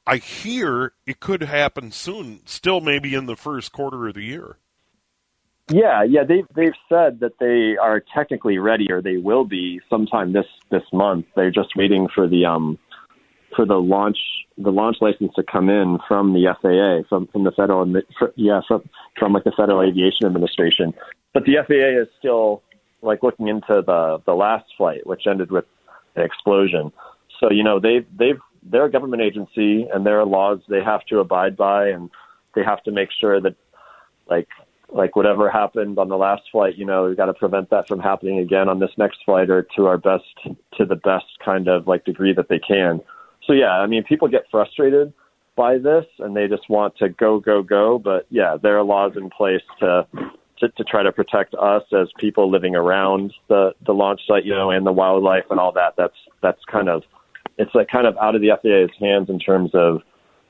I 0.06 0.18
hear 0.18 0.94
it 1.06 1.22
could 1.22 1.44
happen 1.44 1.92
soon, 1.92 2.42
still 2.46 2.82
maybe 2.82 3.16
in 3.16 3.26
the 3.26 3.38
first 3.38 3.72
quarter 3.72 4.08
of 4.08 4.16
the 4.16 4.24
year. 4.24 4.58
Yeah, 5.70 6.04
yeah, 6.04 6.24
they've 6.24 6.48
they've 6.56 6.74
said 6.88 7.20
that 7.20 7.34
they 7.40 7.78
are 7.78 8.04
technically 8.14 8.58
ready, 8.58 8.92
or 8.92 9.02
they 9.02 9.18
will 9.18 9.46
be 9.46 9.80
sometime 9.90 10.34
this 10.34 10.48
this 10.72 10.84
month. 10.92 11.26
They're 11.36 11.52
just 11.52 11.76
waiting 11.76 12.08
for 12.14 12.28
the 12.28 12.46
um 12.46 12.80
for 13.56 13.66
the 13.66 13.76
launch 13.76 14.18
the 14.58 14.72
launch 14.72 14.98
license 15.00 15.32
to 15.36 15.44
come 15.44 15.70
in 15.70 16.00
from 16.08 16.34
the 16.34 16.54
FAA 16.62 17.08
from 17.08 17.28
from 17.28 17.44
the 17.44 17.52
federal 17.52 17.86
yeah 18.36 18.62
from 18.68 18.90
from 19.18 19.34
like 19.34 19.44
the 19.44 19.54
Federal 19.56 19.82
Aviation 19.82 20.26
Administration. 20.26 20.94
But 21.34 21.44
the 21.46 21.58
FAA 21.68 22.02
is 22.02 22.08
still 22.18 22.64
like 23.02 23.22
looking 23.22 23.48
into 23.48 23.84
the 23.86 24.22
the 24.26 24.34
last 24.34 24.66
flight, 24.76 25.06
which 25.06 25.28
ended 25.28 25.52
with 25.52 25.66
an 26.16 26.24
explosion. 26.24 26.92
So 27.40 27.52
you 27.52 27.64
know 27.64 27.80
they've 27.80 28.08
they've 28.18 28.40
they're 28.64 28.86
a 28.86 28.92
government 28.92 29.22
agency 29.22 29.88
and 29.94 30.06
there 30.06 30.20
are 30.20 30.26
laws 30.26 30.60
they 30.68 30.84
have 30.84 31.06
to 31.06 31.20
abide 31.20 31.56
by, 31.56 31.90
and 31.90 32.10
they 32.56 32.64
have 32.64 32.82
to 32.84 32.92
make 32.92 33.10
sure 33.20 33.40
that 33.40 33.56
like 34.30 34.48
like 34.92 35.16
whatever 35.16 35.50
happened 35.50 36.00
on 36.00 36.10
the 36.10 36.18
last 36.18 36.44
flight, 36.52 36.78
you 36.78 36.86
know, 36.86 37.06
we've 37.06 37.18
got 37.18 37.26
to 37.26 37.34
prevent 37.34 37.70
that 37.70 37.88
from 37.88 38.00
happening 38.00 38.40
again 38.40 38.70
on 38.70 38.80
this 38.80 38.92
next 38.98 39.20
flight 39.26 39.50
or 39.50 39.68
to 39.76 39.86
our 39.88 39.98
best, 39.98 40.26
to 40.78 40.86
the 40.86 40.96
best 40.96 41.26
kind 41.44 41.68
of 41.68 41.88
like 41.88 42.06
degree 42.06 42.34
that 42.34 42.50
they 42.50 42.60
can. 42.60 43.02
So 43.46 43.54
yeah, 43.54 43.72
I 43.72 43.88
mean, 43.88 44.04
people 44.04 44.28
get 44.28 44.46
frustrated 44.50 45.14
by 45.56 45.78
this 45.78 46.06
and 46.20 46.36
they 46.36 46.48
just 46.48 46.70
want 46.70 46.98
to 46.98 47.10
go, 47.10 47.40
go, 47.40 47.62
go. 47.62 48.00
But 48.00 48.26
yeah, 48.30 48.58
there 48.62 48.78
are 48.78 48.84
laws 48.84 49.14
in 49.16 49.30
place 49.30 49.62
to, 49.80 50.08
to, 50.60 50.70
to 50.70 50.84
try 50.84 51.04
to 51.04 51.12
protect 51.12 51.54
us 51.56 51.84
as 51.92 52.10
people 52.18 52.50
living 52.50 52.76
around 52.76 53.34
the 53.48 53.74
the 53.86 53.94
launch 53.94 54.22
site, 54.28 54.46
you 54.46 54.54
know, 54.54 54.72
and 54.72 54.86
the 54.86 54.92
wildlife 54.92 55.46
and 55.50 55.60
all 55.60 55.72
that. 55.74 55.96
That's 55.98 56.18
that's 56.42 56.64
kind 56.72 56.90
of 56.90 57.04
it's 57.58 57.76
like 57.76 57.90
kind 57.90 58.08
of 58.08 58.18
out 58.18 58.36
of 58.36 58.42
the 58.42 58.52
FAA's 58.62 58.96
hands 59.00 59.30
in 59.30 59.40
terms 59.40 59.72
of 59.74 60.02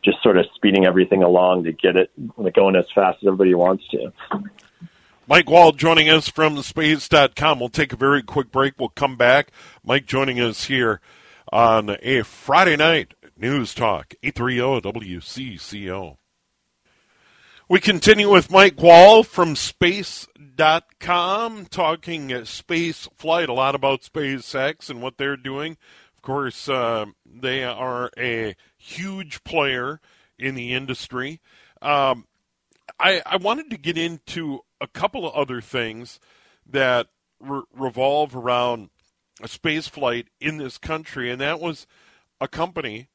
just 0.03 0.21
sort 0.23 0.37
of 0.37 0.45
speeding 0.55 0.85
everything 0.85 1.23
along 1.23 1.63
to 1.65 1.71
get 1.71 1.95
it 1.95 2.11
going 2.53 2.75
as 2.75 2.85
fast 2.93 3.17
as 3.21 3.27
everybody 3.27 3.53
wants 3.53 3.83
to. 3.89 4.11
Mike 5.27 5.49
Wall 5.49 5.71
joining 5.71 6.09
us 6.09 6.27
from 6.27 6.61
space.com. 6.61 7.59
We'll 7.59 7.69
take 7.69 7.93
a 7.93 7.97
very 7.97 8.23
quick 8.23 8.51
break. 8.51 8.73
We'll 8.79 8.89
come 8.89 9.15
back. 9.15 9.51
Mike 9.83 10.05
joining 10.07 10.39
us 10.39 10.65
here 10.65 11.01
on 11.51 11.97
a 12.01 12.23
Friday 12.23 12.75
night 12.75 13.13
news 13.37 13.73
talk, 13.73 14.13
830 14.23 14.81
WCCO. 14.99 16.17
We 17.69 17.79
continue 17.79 18.31
with 18.31 18.49
Mike 18.49 18.81
Wall 18.81 19.21
from 19.21 19.55
space.com 19.55 20.27
talking 21.67 22.45
space 22.45 23.07
flight, 23.15 23.49
a 23.49 23.53
lot 23.53 23.75
about 23.75 24.01
SpaceX 24.01 24.89
and 24.89 25.03
what 25.03 25.17
they're 25.17 25.37
doing. 25.37 25.77
Of 26.15 26.23
course, 26.23 26.67
uh, 26.67 27.05
they 27.23 27.63
are 27.63 28.09
a 28.17 28.55
huge 28.79 29.43
player 29.43 29.99
in 30.39 30.55
the 30.55 30.73
industry. 30.73 31.39
Um, 31.81 32.25
I, 32.99 33.21
I 33.25 33.37
wanted 33.37 33.69
to 33.69 33.77
get 33.77 33.97
into 33.97 34.61
a 34.81 34.87
couple 34.87 35.27
of 35.27 35.35
other 35.35 35.61
things 35.61 36.19
that 36.65 37.07
re- 37.39 37.61
revolve 37.75 38.35
around 38.35 38.89
a 39.41 39.47
space 39.47 39.87
flight 39.87 40.27
in 40.39 40.57
this 40.57 40.77
country, 40.77 41.29
and 41.29 41.39
that 41.39 41.59
was 41.59 41.85
a 42.41 42.47
company, 42.47 43.09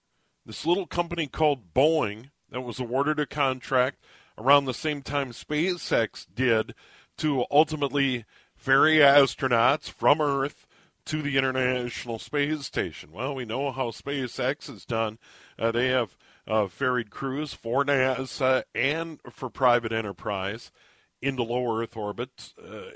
this 0.47 0.65
little 0.65 0.87
company 0.87 1.27
called 1.27 1.75
Boeing, 1.75 2.31
that 2.51 2.61
was 2.61 2.79
awarded 2.79 3.19
a 3.19 3.27
contract 3.27 4.05
around 4.39 4.65
the 4.65 4.75
same 4.75 5.03
time 5.03 5.33
SpaceX 5.33 6.27
did 6.33 6.75
to 7.17 7.45
ultimately 7.51 8.25
ferry 8.55 8.97
astronauts 8.99 9.91
from 9.91 10.21
Earth 10.21 10.67
to 11.07 11.21
the 11.21 11.37
International 11.37 12.19
Space 12.19 12.65
Station. 12.65 13.13
Well, 13.13 13.35
we 13.35 13.45
know 13.45 13.73
how 13.73 13.91
SpaceX 13.91 14.69
has 14.69 14.85
done. 14.85 15.19
Uh, 15.59 15.71
they 15.71 15.89
have 15.89 16.17
uh, 16.47 16.67
ferried 16.67 17.11
crews 17.11 17.55
for 17.55 17.85
NASA 17.85 18.65
and 18.75 19.21
for 19.31 19.49
private 19.49 19.93
enterprise 19.93 20.71
into 21.23 21.43
low 21.43 21.81
Earth 21.81 21.97
orbit. 21.97 22.53
Uh, 22.63 22.91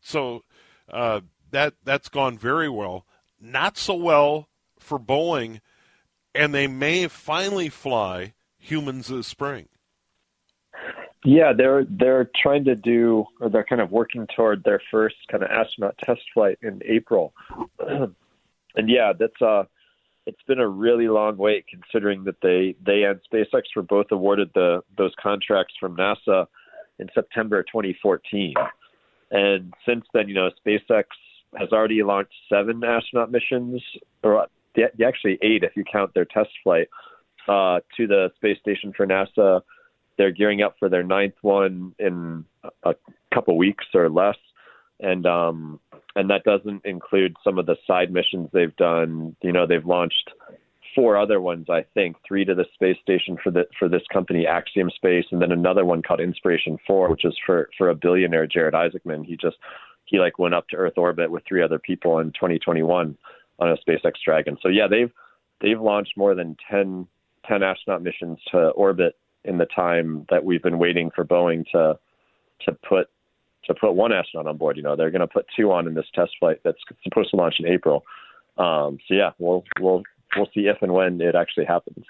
so 0.00 0.42
that 0.88 1.74
that's 1.84 2.08
gone 2.08 2.38
very 2.38 2.68
well. 2.68 3.06
Not 3.40 3.76
so 3.76 3.94
well 3.94 4.48
for 4.78 4.98
Boeing, 4.98 5.60
and 6.34 6.54
they 6.54 6.66
may 6.66 7.08
finally 7.08 7.68
fly 7.68 8.34
humans 8.58 9.08
this 9.08 9.26
spring. 9.26 9.68
Yeah, 11.24 11.52
they're 11.56 11.84
they're 11.88 12.30
trying 12.42 12.64
to 12.64 12.74
do, 12.74 13.24
or 13.40 13.48
they're 13.48 13.64
kind 13.64 13.80
of 13.80 13.92
working 13.92 14.26
toward 14.34 14.64
their 14.64 14.80
first 14.90 15.16
kind 15.30 15.44
of 15.44 15.50
astronaut 15.50 15.96
test 16.04 16.22
flight 16.34 16.58
in 16.62 16.80
April. 16.84 17.32
and 17.78 18.14
yeah, 18.88 19.12
that's 19.16 19.40
uh, 19.40 19.64
it's 20.26 20.42
been 20.46 20.60
a 20.60 20.68
really 20.68 21.08
long 21.08 21.36
wait 21.36 21.64
considering 21.68 22.24
that 22.24 22.40
they 22.42 22.74
they 22.84 23.04
and 23.04 23.20
SpaceX 23.32 23.62
were 23.74 23.82
both 23.82 24.06
awarded 24.10 24.50
the 24.54 24.82
those 24.96 25.12
contracts 25.20 25.74
from 25.78 25.96
NASA 25.96 26.46
in 26.98 27.08
September 27.14 27.62
2014. 27.62 28.54
And 29.30 29.72
since 29.86 30.04
then, 30.12 30.28
you 30.28 30.34
know, 30.34 30.50
SpaceX 30.64 31.04
has 31.56 31.70
already 31.72 32.02
launched 32.02 32.34
seven 32.48 32.82
astronaut 32.84 33.30
missions, 33.30 33.82
or 34.22 34.46
actually 35.04 35.38
eight 35.42 35.64
if 35.64 35.76
you 35.76 35.84
count 35.90 36.12
their 36.14 36.26
test 36.26 36.50
flight 36.62 36.88
uh, 37.48 37.80
to 37.96 38.06
the 38.06 38.30
space 38.36 38.58
station 38.60 38.92
for 38.96 39.06
NASA 39.06 39.62
they're 40.16 40.30
gearing 40.30 40.62
up 40.62 40.76
for 40.78 40.88
their 40.88 41.02
ninth 41.02 41.34
one 41.42 41.94
in 41.98 42.44
a 42.84 42.94
couple 43.32 43.56
weeks 43.56 43.84
or 43.94 44.08
less, 44.08 44.36
and 45.00 45.26
um, 45.26 45.80
and 46.16 46.30
that 46.30 46.44
doesn't 46.44 46.84
include 46.84 47.36
some 47.42 47.58
of 47.58 47.66
the 47.66 47.76
side 47.86 48.12
missions 48.12 48.48
they've 48.52 48.76
done. 48.76 49.36
You 49.42 49.52
know, 49.52 49.66
they've 49.66 49.84
launched 49.84 50.30
four 50.94 51.16
other 51.16 51.40
ones, 51.40 51.66
I 51.70 51.84
think, 51.94 52.16
three 52.26 52.44
to 52.44 52.54
the 52.54 52.66
space 52.74 52.98
station 53.02 53.38
for 53.42 53.50
the 53.50 53.66
for 53.78 53.88
this 53.88 54.02
company 54.12 54.46
Axiom 54.46 54.90
Space, 54.90 55.24
and 55.30 55.40
then 55.40 55.52
another 55.52 55.84
one 55.84 56.02
called 56.02 56.20
Inspiration 56.20 56.78
Four, 56.86 57.10
which 57.10 57.24
is 57.24 57.36
for 57.44 57.70
for 57.78 57.88
a 57.90 57.94
billionaire 57.94 58.46
Jared 58.46 58.74
Isaacman. 58.74 59.24
He 59.24 59.36
just 59.36 59.56
he 60.04 60.18
like 60.18 60.38
went 60.38 60.54
up 60.54 60.68
to 60.68 60.76
Earth 60.76 60.98
orbit 60.98 61.30
with 61.30 61.44
three 61.48 61.62
other 61.62 61.78
people 61.78 62.18
in 62.18 62.32
2021 62.32 63.16
on 63.58 63.68
a 63.68 63.76
SpaceX 63.76 64.12
Dragon. 64.24 64.58
So 64.62 64.68
yeah, 64.68 64.86
they've 64.88 65.10
they've 65.60 65.80
launched 65.80 66.16
more 66.16 66.34
than 66.34 66.56
10, 66.70 67.06
10 67.48 67.62
astronaut 67.62 68.02
missions 68.02 68.38
to 68.50 68.68
orbit 68.70 69.16
in 69.44 69.58
the 69.58 69.66
time 69.66 70.26
that 70.30 70.44
we've 70.44 70.62
been 70.62 70.78
waiting 70.78 71.10
for 71.14 71.24
Boeing 71.24 71.64
to 71.72 71.98
to 72.66 72.72
put 72.88 73.08
to 73.64 73.74
put 73.74 73.92
one 73.92 74.12
astronaut 74.12 74.46
on 74.46 74.56
board. 74.56 74.76
You 74.76 74.82
know, 74.82 74.96
they're 74.96 75.10
going 75.10 75.20
to 75.20 75.26
put 75.26 75.46
two 75.56 75.72
on 75.72 75.86
in 75.86 75.94
this 75.94 76.06
test 76.14 76.32
flight 76.38 76.60
that's 76.64 76.78
supposed 77.02 77.30
to 77.30 77.36
launch 77.36 77.56
in 77.58 77.66
April. 77.66 78.04
Um, 78.58 78.98
so 79.06 79.14
yeah, 79.14 79.30
we'll 79.38 79.64
we'll 79.80 80.02
we'll 80.36 80.48
see 80.54 80.66
if 80.66 80.82
and 80.82 80.92
when 80.92 81.20
it 81.20 81.34
actually 81.34 81.66
happens. 81.66 82.04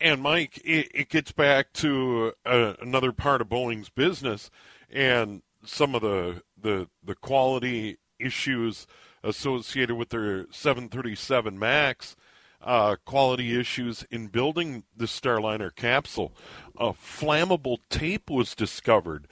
And 0.00 0.22
Mike, 0.22 0.58
it, 0.64 0.88
it 0.94 1.08
gets 1.08 1.32
back 1.32 1.72
to 1.74 2.32
uh, 2.46 2.74
another 2.80 3.12
part 3.12 3.40
of 3.40 3.48
Boeing's 3.48 3.88
business 3.88 4.50
and 4.90 5.42
some 5.64 5.94
of 5.94 6.02
the 6.02 6.42
the 6.60 6.88
the 7.04 7.14
quality 7.14 7.98
issues 8.18 8.86
associated 9.22 9.96
with 9.96 10.10
their 10.10 10.46
737 10.50 11.58
Max 11.58 12.16
uh, 12.62 12.96
quality 13.04 13.58
issues 13.58 14.04
in 14.10 14.28
building 14.28 14.84
the 14.96 15.06
Starliner 15.06 15.74
capsule. 15.74 16.32
A 16.76 16.92
flammable 16.92 17.78
tape 17.88 18.30
was 18.30 18.54
discovered, 18.54 19.26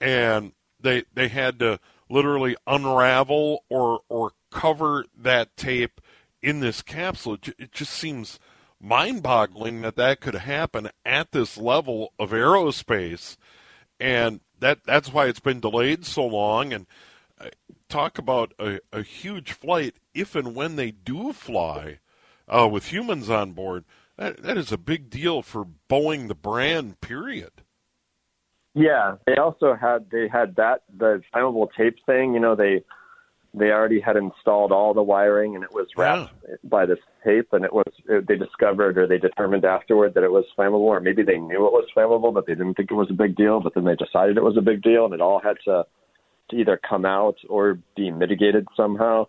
and 0.00 0.52
they 0.80 1.04
they 1.14 1.28
had 1.28 1.58
to 1.58 1.78
literally 2.08 2.56
unravel 2.66 3.64
or 3.68 4.00
or 4.08 4.32
cover 4.50 5.04
that 5.16 5.56
tape 5.56 6.00
in 6.42 6.60
this 6.60 6.82
capsule. 6.82 7.36
It 7.58 7.72
just 7.72 7.92
seems 7.92 8.38
mind-boggling 8.80 9.82
that 9.82 9.96
that 9.96 10.20
could 10.20 10.34
happen 10.34 10.88
at 11.04 11.32
this 11.32 11.58
level 11.58 12.12
of 12.18 12.30
aerospace, 12.30 13.36
and 13.98 14.40
that 14.58 14.84
that's 14.84 15.12
why 15.12 15.26
it's 15.26 15.40
been 15.40 15.60
delayed 15.60 16.06
so 16.06 16.26
long. 16.26 16.72
And 16.72 16.86
uh, 17.40 17.50
talk 17.88 18.18
about 18.18 18.54
a, 18.58 18.80
a 18.92 19.02
huge 19.02 19.52
flight 19.52 19.96
if 20.14 20.34
and 20.34 20.54
when 20.54 20.76
they 20.76 20.90
do 20.90 21.32
fly 21.32 21.98
uh, 22.48 22.68
with 22.68 22.92
humans 22.92 23.30
on 23.30 23.52
board, 23.52 23.84
that, 24.16 24.42
that 24.42 24.56
is 24.56 24.72
a 24.72 24.78
big 24.78 25.10
deal 25.10 25.42
for 25.42 25.66
Boeing, 25.88 26.28
the 26.28 26.34
brand, 26.34 27.00
period. 27.00 27.50
Yeah, 28.74 29.16
they 29.26 29.36
also 29.36 29.74
had 29.74 30.06
they 30.10 30.28
had 30.28 30.56
that 30.56 30.82
the 30.96 31.22
flammable 31.34 31.68
tape 31.76 31.96
thing. 32.06 32.34
You 32.34 32.40
know, 32.40 32.54
they 32.54 32.84
they 33.52 33.70
already 33.70 34.00
had 34.00 34.16
installed 34.16 34.70
all 34.70 34.94
the 34.94 35.02
wiring 35.02 35.56
and 35.56 35.64
it 35.64 35.72
was 35.72 35.88
wrapped 35.96 36.32
yeah. 36.48 36.54
by 36.62 36.86
this 36.86 36.98
tape, 37.24 37.48
and 37.52 37.64
it 37.64 37.72
was 37.72 37.92
it, 38.08 38.28
they 38.28 38.36
discovered 38.36 38.96
or 38.96 39.06
they 39.08 39.18
determined 39.18 39.64
afterward 39.64 40.14
that 40.14 40.22
it 40.22 40.30
was 40.30 40.44
flammable, 40.56 40.80
or 40.80 41.00
maybe 41.00 41.22
they 41.22 41.38
knew 41.38 41.66
it 41.66 41.72
was 41.72 41.88
flammable, 41.96 42.32
but 42.32 42.46
they 42.46 42.54
didn't 42.54 42.74
think 42.74 42.90
it 42.90 42.94
was 42.94 43.10
a 43.10 43.14
big 43.14 43.34
deal. 43.34 43.60
But 43.60 43.74
then 43.74 43.84
they 43.84 43.96
decided 43.96 44.36
it 44.36 44.44
was 44.44 44.56
a 44.56 44.62
big 44.62 44.82
deal, 44.82 45.04
and 45.04 45.14
it 45.14 45.20
all 45.20 45.40
had 45.40 45.56
to 45.64 45.84
to 46.50 46.56
either 46.56 46.80
come 46.88 47.04
out 47.04 47.36
or 47.48 47.78
be 47.96 48.10
mitigated 48.10 48.66
somehow. 48.76 49.26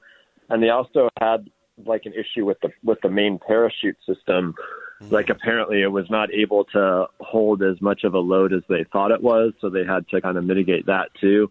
And 0.50 0.62
they 0.62 0.70
also 0.70 1.10
had 1.20 1.50
like 1.86 2.06
an 2.06 2.14
issue 2.14 2.46
with 2.46 2.60
the 2.62 2.70
with 2.84 3.00
the 3.02 3.10
main 3.10 3.40
parachute 3.40 3.98
system. 4.06 4.54
Mm-hmm. 5.02 5.14
Like 5.14 5.30
apparently 5.30 5.82
it 5.82 5.92
was 5.92 6.10
not 6.10 6.34
able 6.34 6.66
to 6.66 7.08
hold 7.20 7.64
as 7.64 7.82
much 7.82 8.04
of 8.04 8.14
a 8.14 8.20
load 8.20 8.54
as 8.54 8.64
they 8.70 8.86
thought 8.92 9.12
it 9.12 9.22
was, 9.22 9.54
so 9.60 9.70
they 9.70 9.86
had 9.86 10.08
to 10.10 10.22
kind 10.22 10.38
of 10.38 10.44
mitigate 10.44 10.86
that 10.86 11.10
too. 11.20 11.50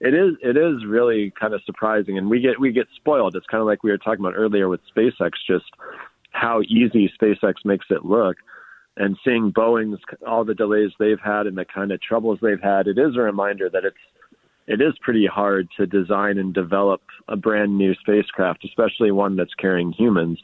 It 0.00 0.14
is 0.14 0.34
it 0.42 0.56
is 0.56 0.84
really 0.86 1.32
kind 1.38 1.54
of 1.54 1.62
surprising, 1.64 2.18
and 2.18 2.28
we 2.28 2.40
get 2.40 2.58
we 2.58 2.72
get 2.72 2.88
spoiled. 2.96 3.36
It's 3.36 3.46
kind 3.46 3.60
of 3.60 3.66
like 3.66 3.82
we 3.82 3.90
were 3.90 3.98
talking 3.98 4.24
about 4.24 4.34
earlier 4.36 4.68
with 4.68 4.80
SpaceX, 4.94 5.32
just 5.46 5.66
how 6.32 6.62
easy 6.62 7.12
SpaceX 7.20 7.64
makes 7.64 7.86
it 7.90 8.04
look 8.04 8.36
and 8.96 9.16
seeing 9.24 9.52
Boeing's 9.52 10.00
all 10.26 10.44
the 10.44 10.54
delays 10.54 10.90
they've 10.98 11.20
had 11.20 11.46
and 11.46 11.56
the 11.56 11.64
kind 11.64 11.92
of 11.92 12.00
troubles 12.00 12.38
they've 12.42 12.60
had, 12.60 12.86
it 12.86 12.98
is 12.98 13.16
a 13.16 13.20
reminder 13.20 13.70
that 13.70 13.84
it's 13.84 13.96
it 14.68 14.80
is 14.80 14.94
pretty 15.00 15.26
hard 15.26 15.68
to 15.76 15.86
design 15.86 16.38
and 16.38 16.54
develop 16.54 17.02
a 17.26 17.36
brand 17.36 17.76
new 17.76 17.94
spacecraft, 17.94 18.64
especially 18.64 19.10
one 19.10 19.34
that's 19.34 19.54
carrying 19.54 19.92
humans, 19.92 20.38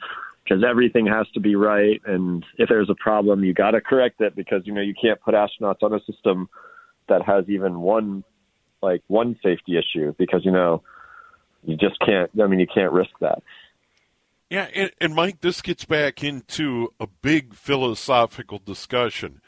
because 0.49 0.63
everything 0.67 1.05
has 1.05 1.27
to 1.35 1.39
be 1.39 1.55
right. 1.55 2.01
And 2.05 2.43
if 2.57 2.69
there's 2.69 2.89
a 2.89 2.95
problem, 2.95 3.43
you 3.43 3.53
got 3.53 3.71
to 3.71 3.81
correct 3.81 4.19
it 4.21 4.35
because 4.35 4.63
you 4.65 4.73
know 4.73 4.81
you 4.81 4.95
can't 4.99 5.21
put 5.21 5.35
astronauts 5.35 5.83
on 5.83 5.93
a 5.93 5.99
system 6.11 6.49
that 7.07 7.21
has 7.23 7.45
even 7.47 7.81
one 7.81 8.23
like 8.81 9.03
one 9.07 9.37
safety 9.43 9.77
issue 9.77 10.13
because 10.17 10.43
you 10.43 10.51
know 10.51 10.81
you 11.63 11.77
just 11.77 11.99
can't. 11.99 12.31
I 12.41 12.47
mean, 12.47 12.59
you 12.59 12.67
can't 12.67 12.91
risk 12.91 13.11
that. 13.21 13.43
Yeah, 14.49 14.67
and, 14.73 14.91
and 14.99 15.13
Mike, 15.13 15.41
this 15.41 15.61
gets 15.61 15.85
back 15.85 16.23
into 16.23 16.91
a 16.99 17.05
big 17.05 17.53
philosophical 17.53 18.59
discussion. 18.65 19.41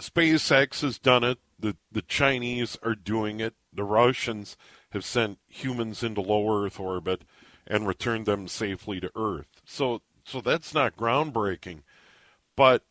SpaceX 0.00 0.82
has 0.82 0.98
done 0.98 1.24
it 1.24 1.38
the, 1.62 1.76
the 1.90 2.02
Chinese 2.02 2.76
are 2.82 2.94
doing 2.94 3.40
it. 3.40 3.54
The 3.72 3.84
Russians 3.84 4.56
have 4.90 5.04
sent 5.04 5.38
humans 5.48 6.02
into 6.02 6.20
low 6.20 6.64
Earth 6.64 6.78
orbit 6.78 7.22
and 7.66 7.86
returned 7.86 8.26
them 8.26 8.48
safely 8.48 9.00
to 9.00 9.10
Earth. 9.16 9.51
So 9.64 10.02
so 10.24 10.40
that's 10.40 10.74
not 10.74 10.96
groundbreaking. 10.96 11.82
But 12.56 12.82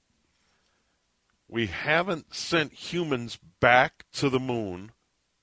we 1.48 1.68
haven't 1.68 2.34
sent 2.34 2.74
humans 2.74 3.38
back 3.60 4.06
to 4.13 4.30
the 4.30 4.40
moon 4.40 4.92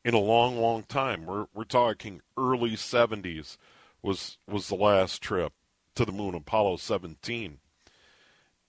in 0.04 0.14
a 0.14 0.18
long, 0.18 0.58
long 0.58 0.82
time. 0.84 1.26
We're 1.26 1.46
we're 1.54 1.64
talking 1.64 2.22
early 2.36 2.72
'70s 2.72 3.56
was 4.02 4.38
was 4.48 4.68
the 4.68 4.74
last 4.74 5.22
trip 5.22 5.52
to 5.94 6.04
the 6.04 6.12
moon, 6.12 6.34
Apollo 6.34 6.76
17, 6.76 7.58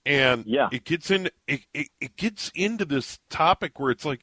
and 0.05 0.45
yeah. 0.45 0.69
it 0.71 0.83
gets 0.83 1.11
in 1.11 1.29
it, 1.47 1.61
it, 1.73 1.89
it 2.01 2.17
gets 2.17 2.51
into 2.55 2.85
this 2.85 3.19
topic 3.29 3.79
where 3.79 3.91
it's 3.91 4.05
like, 4.05 4.21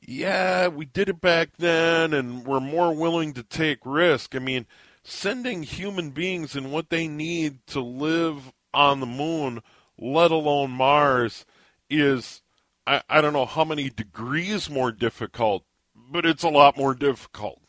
yeah, 0.00 0.68
we 0.68 0.84
did 0.84 1.08
it 1.08 1.20
back 1.20 1.50
then, 1.58 2.14
and 2.14 2.46
we're 2.46 2.60
more 2.60 2.94
willing 2.94 3.32
to 3.34 3.42
take 3.42 3.80
risk. 3.84 4.34
I 4.34 4.38
mean, 4.38 4.66
sending 5.06 5.62
human 5.62 6.10
beings 6.10 6.56
and 6.56 6.72
what 6.72 6.90
they 6.90 7.06
need 7.06 7.64
to 7.68 7.80
live 7.80 8.52
on 8.74 9.00
the 9.00 9.06
moon, 9.06 9.62
let 9.98 10.30
alone 10.30 10.70
Mars, 10.72 11.46
is 11.88 12.42
I, 12.86 13.02
I 13.08 13.20
don't 13.20 13.32
know 13.32 13.46
how 13.46 13.64
many 13.64 13.88
degrees 13.88 14.68
more 14.68 14.92
difficult, 14.92 15.64
but 15.94 16.26
it's 16.26 16.42
a 16.42 16.48
lot 16.48 16.76
more 16.76 16.94
difficult. 16.94 17.60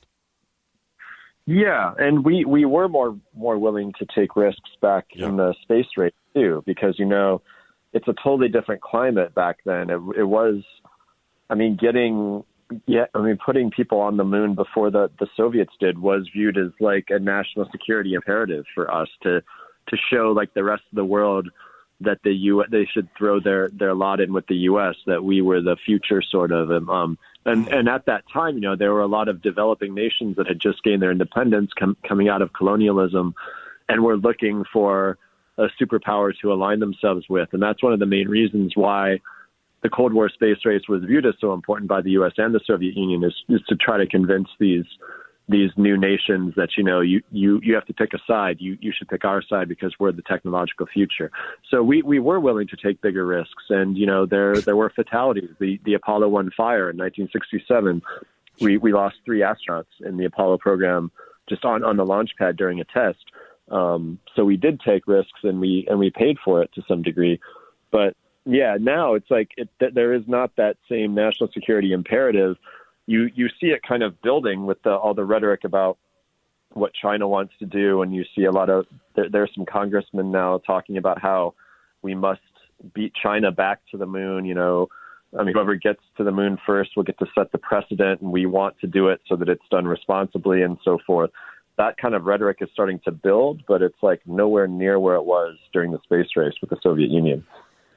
Yeah, 1.45 1.93
and 1.97 2.25
we 2.25 2.43
we 2.43 2.65
were 2.65 2.89
more 2.89 3.17
more 3.33 3.57
willing 3.57 3.93
to 3.99 4.05
take 4.13 4.35
risks 4.35 4.69
back 4.81 5.05
Yeah. 5.13 5.29
in 5.29 5.37
the 5.37 5.53
space 5.61 5.85
race 5.95 6.13
too, 6.33 6.61
because 6.65 6.99
you 6.99 7.05
know 7.05 7.41
it's 7.93 8.07
a 8.07 8.13
totally 8.21 8.49
different 8.49 8.81
climate 8.81 9.33
back 9.33 9.59
then. 9.63 9.89
It, 9.89 10.01
it 10.17 10.23
was, 10.25 10.61
I 11.49 11.55
mean, 11.55 11.77
getting 11.79 12.43
yeah, 12.85 13.05
I 13.13 13.21
mean, 13.21 13.37
putting 13.43 13.71
people 13.71 13.99
on 13.99 14.17
the 14.17 14.23
moon 14.23 14.55
before 14.55 14.91
the 14.91 15.09
the 15.19 15.27
Soviets 15.35 15.73
did 15.79 15.99
was 15.99 16.29
viewed 16.33 16.57
as 16.57 16.71
like 16.79 17.05
a 17.09 17.19
national 17.19 17.69
security 17.71 18.13
imperative 18.13 18.65
for 18.75 18.91
us 18.93 19.07
to 19.23 19.41
to 19.87 19.97
show 20.11 20.31
like 20.31 20.53
the 20.53 20.63
rest 20.63 20.83
of 20.91 20.95
the 20.95 21.05
world 21.05 21.49
that 22.01 22.19
the 22.23 22.31
U 22.31 22.63
they 22.69 22.85
should 22.85 23.07
throw 23.17 23.39
their 23.39 23.69
their 23.69 23.93
lot 23.93 24.19
in 24.19 24.33
with 24.33 24.47
the 24.47 24.55
U.S. 24.55 24.95
That 25.05 25.23
we 25.23 25.41
were 25.41 25.61
the 25.61 25.77
future, 25.85 26.21
sort 26.21 26.51
of. 26.51 26.69
And, 26.69 26.89
um, 26.89 27.17
and 27.45 27.67
and 27.69 27.87
at 27.87 28.05
that 28.05 28.23
time, 28.31 28.55
you 28.55 28.61
know, 28.61 28.75
there 28.75 28.93
were 28.93 29.01
a 29.01 29.07
lot 29.07 29.29
of 29.29 29.41
developing 29.41 29.93
nations 29.95 30.35
that 30.35 30.47
had 30.47 30.59
just 30.59 30.83
gained 30.83 31.01
their 31.01 31.11
independence, 31.11 31.71
com- 31.77 31.97
coming 32.07 32.27
out 32.27 32.41
of 32.41 32.53
colonialism, 32.53 33.33
and 33.89 34.03
were 34.03 34.17
looking 34.17 34.63
for 34.71 35.17
a 35.57 35.67
superpower 35.81 36.31
to 36.41 36.53
align 36.53 36.79
themselves 36.79 37.25
with. 37.29 37.49
And 37.53 37.63
that's 37.63 37.81
one 37.81 37.93
of 37.93 37.99
the 37.99 38.05
main 38.05 38.27
reasons 38.27 38.73
why 38.75 39.21
the 39.87 39.95
Cold 39.95 40.13
War 40.13 40.27
space 40.27 40.65
race 40.65 40.81
was 40.89 41.01
viewed 41.05 41.25
as 41.25 41.35
so 41.39 41.53
important 41.53 41.87
by 41.87 42.01
the 42.01 42.11
U.S. 42.11 42.33
and 42.35 42.53
the 42.53 42.59
Soviet 42.67 42.97
Union 42.97 43.23
is, 43.23 43.33
is 43.47 43.61
to 43.69 43.75
try 43.75 43.97
to 43.97 44.05
convince 44.05 44.49
these 44.59 44.83
these 45.47 45.69
new 45.77 45.95
nations 45.95 46.53
that 46.57 46.71
you 46.75 46.83
know 46.83 46.99
you 46.99 47.21
you 47.31 47.61
you 47.63 47.73
have 47.73 47.85
to 47.85 47.93
pick 47.93 48.13
a 48.13 48.19
side. 48.27 48.57
You 48.59 48.77
you 48.81 48.91
should 48.91 49.07
pick 49.07 49.23
our 49.23 49.41
side 49.41 49.69
because 49.69 49.93
we're 49.97 50.11
the 50.11 50.23
technological 50.23 50.87
future. 50.87 51.31
So 51.71 51.81
we 51.83 52.01
we 52.01 52.19
were 52.19 52.41
willing 52.41 52.67
to 52.67 52.75
take 52.75 52.99
bigger 52.99 53.25
risks, 53.25 53.63
and 53.69 53.97
you 53.97 54.05
know 54.05 54.25
there 54.25 54.59
there 54.59 54.75
were 54.75 54.89
fatalities. 54.89 55.51
The 55.57 55.79
the 55.85 55.93
Apollo 55.93 56.27
One 56.27 56.51
fire 56.51 56.89
in 56.89 56.97
1967, 56.97 58.01
we 58.59 58.77
we 58.77 58.91
lost 58.91 59.15
three 59.23 59.39
astronauts 59.39 59.85
in 60.05 60.17
the 60.17 60.25
Apollo 60.25 60.57
program 60.57 61.11
just 61.47 61.63
on 61.63 61.85
on 61.85 61.95
the 61.95 62.05
launch 62.05 62.31
pad 62.37 62.57
during 62.57 62.81
a 62.81 62.83
test. 62.83 63.23
Um, 63.71 64.19
so 64.35 64.43
we 64.43 64.57
did 64.57 64.81
take 64.81 65.07
risks, 65.07 65.39
and 65.43 65.61
we 65.61 65.87
and 65.89 65.97
we 65.97 66.09
paid 66.09 66.39
for 66.43 66.61
it 66.61 66.73
to 66.73 66.81
some 66.89 67.03
degree. 67.03 67.39
But 67.89 68.17
yeah, 68.47 68.77
now 68.79 69.13
it's 69.13 69.29
like 69.29 69.51
it, 69.57 69.69
th- 69.79 69.93
there 69.93 70.13
is 70.13 70.23
not 70.27 70.55
that 70.57 70.77
same 70.89 71.13
national 71.13 71.51
security 71.51 71.93
imperative 71.93 72.57
you 73.07 73.29
you 73.33 73.47
see 73.59 73.67
it 73.67 73.81
kind 73.81 74.03
of 74.03 74.21
building 74.21 74.65
with 74.65 74.83
the, 74.83 74.91
all 74.91 75.13
the 75.13 75.23
rhetoric 75.23 75.63
about 75.63 75.97
what 76.73 76.91
China 76.93 77.27
wants 77.27 77.53
to 77.59 77.65
do, 77.65 78.01
and 78.01 78.13
you 78.13 78.23
see 78.35 78.43
a 78.43 78.51
lot 78.51 78.69
of 78.69 78.85
there, 79.15 79.29
there's 79.29 79.49
some 79.55 79.65
congressmen 79.65 80.29
now 80.29 80.59
talking 80.59 80.97
about 80.97 81.19
how 81.19 81.55
we 82.03 82.13
must 82.13 82.41
beat 82.93 83.13
China 83.15 83.51
back 83.51 83.79
to 83.91 83.97
the 83.97 84.05
moon. 84.05 84.45
You 84.45 84.53
know, 84.53 84.89
I 85.37 85.43
mean, 85.43 85.55
whoever 85.55 85.75
gets 85.75 86.01
to 86.17 86.23
the 86.23 86.31
moon 86.31 86.59
first 86.65 86.91
will 86.95 87.03
get 87.03 87.17
to 87.19 87.25
set 87.33 87.51
the 87.51 87.57
precedent, 87.57 88.21
and 88.21 88.31
we 88.31 88.45
want 88.45 88.77
to 88.81 88.87
do 88.87 89.07
it 89.07 89.21
so 89.27 89.37
that 89.37 89.49
it's 89.49 89.67
done 89.71 89.87
responsibly 89.87 90.61
and 90.61 90.77
so 90.83 90.99
forth. 91.07 91.31
That 91.77 91.97
kind 91.97 92.15
of 92.15 92.25
rhetoric 92.25 92.57
is 92.61 92.69
starting 92.73 92.99
to 93.05 93.11
build, 93.11 93.61
but 93.67 93.81
it's 93.81 94.01
like 94.01 94.21
nowhere 94.25 94.67
near 94.67 94.99
where 94.99 95.15
it 95.15 95.23
was 95.23 95.57
during 95.71 95.91
the 95.91 95.99
space 96.03 96.35
race 96.35 96.55
with 96.59 96.71
the 96.71 96.77
Soviet 96.81 97.09
Union. 97.09 97.45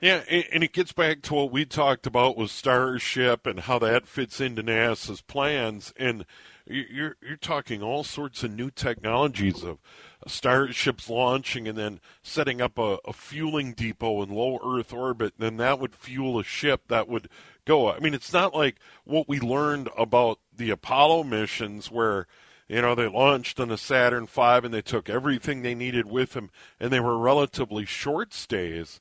Yeah, 0.01 0.23
and 0.31 0.65
it 0.65 0.73
gets 0.73 0.93
back 0.93 1.21
to 1.23 1.35
what 1.35 1.53
we 1.53 1.67
talked 1.67 2.07
about 2.07 2.37
with 2.39 2.51
Starship 2.51 3.47
and 3.47 3.61
how 3.61 3.79
that 3.81 4.07
fits 4.07 4.41
into 4.41 4.63
NASA's 4.63 5.21
plans. 5.21 5.93
And 5.99 6.25
you- 6.67 6.87
you're 6.91 7.17
you're 7.21 7.37
talking 7.37 7.83
all 7.83 8.03
sorts 8.03 8.43
of 8.43 8.53
new 8.53 8.71
technologies 8.71 9.63
of 9.63 9.79
starships 10.27 11.11
launching 11.11 11.69
and 11.69 11.77
then 11.77 12.01
setting 12.23 12.63
up 12.63 12.79
a, 12.79 12.99
a 13.05 13.13
fueling 13.13 13.75
depot 13.75 14.23
in 14.23 14.31
low 14.31 14.59
Earth 14.65 14.91
orbit. 14.93 15.35
And 15.39 15.45
then 15.45 15.57
that 15.59 15.79
would 15.79 15.95
fuel 15.95 16.39
a 16.39 16.45
ship 16.45 16.85
that 16.89 17.07
would 17.07 17.29
go. 17.67 17.93
I 17.93 17.99
mean, 17.99 18.15
it's 18.15 18.33
not 18.33 18.55
like 18.55 18.77
what 19.05 19.29
we 19.29 19.39
learned 19.39 19.91
about 19.99 20.39
the 20.55 20.71
Apollo 20.71 21.25
missions 21.25 21.91
where. 21.91 22.27
You 22.69 22.83
know, 22.83 22.95
they 22.95 23.09
launched 23.09 23.59
on 23.59 23.73
a 23.73 23.77
Saturn 23.77 24.29
V 24.29 24.41
and 24.41 24.73
they 24.73 24.81
took 24.81 25.11
everything 25.11 25.63
they 25.63 25.75
needed 25.75 26.07
with 26.07 26.35
them, 26.35 26.51
and 26.79 26.93
they 26.93 27.01
were 27.01 27.19
relatively 27.19 27.85
short 27.85 28.33
stays 28.33 29.01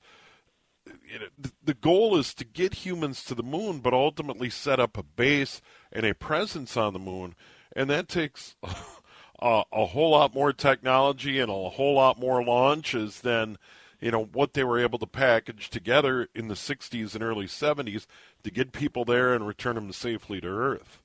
the 1.63 1.73
goal 1.73 2.17
is 2.17 2.33
to 2.35 2.45
get 2.45 2.85
humans 2.85 3.23
to 3.25 3.35
the 3.35 3.43
moon, 3.43 3.79
but 3.79 3.93
ultimately 3.93 4.49
set 4.49 4.79
up 4.79 4.97
a 4.97 5.03
base 5.03 5.61
and 5.91 6.05
a 6.05 6.13
presence 6.13 6.77
on 6.77 6.93
the 6.93 6.99
moon, 6.99 7.35
and 7.75 7.89
that 7.89 8.07
takes 8.07 8.55
a, 9.41 9.63
a 9.71 9.85
whole 9.87 10.11
lot 10.11 10.33
more 10.33 10.53
technology 10.53 11.39
and 11.39 11.49
a 11.49 11.69
whole 11.69 11.95
lot 11.95 12.19
more 12.19 12.43
launches 12.43 13.21
than 13.21 13.57
you 13.99 14.11
know 14.11 14.25
what 14.25 14.53
they 14.53 14.63
were 14.63 14.79
able 14.79 14.99
to 14.99 15.07
package 15.07 15.69
together 15.69 16.27
in 16.33 16.47
the 16.47 16.55
60s 16.55 17.13
and 17.13 17.23
early 17.23 17.47
70s 17.47 18.05
to 18.43 18.51
get 18.51 18.71
people 18.71 19.05
there 19.05 19.33
and 19.33 19.45
return 19.45 19.75
them 19.75 19.91
safely 19.91 20.39
to 20.41 20.47
Earth. 20.47 21.01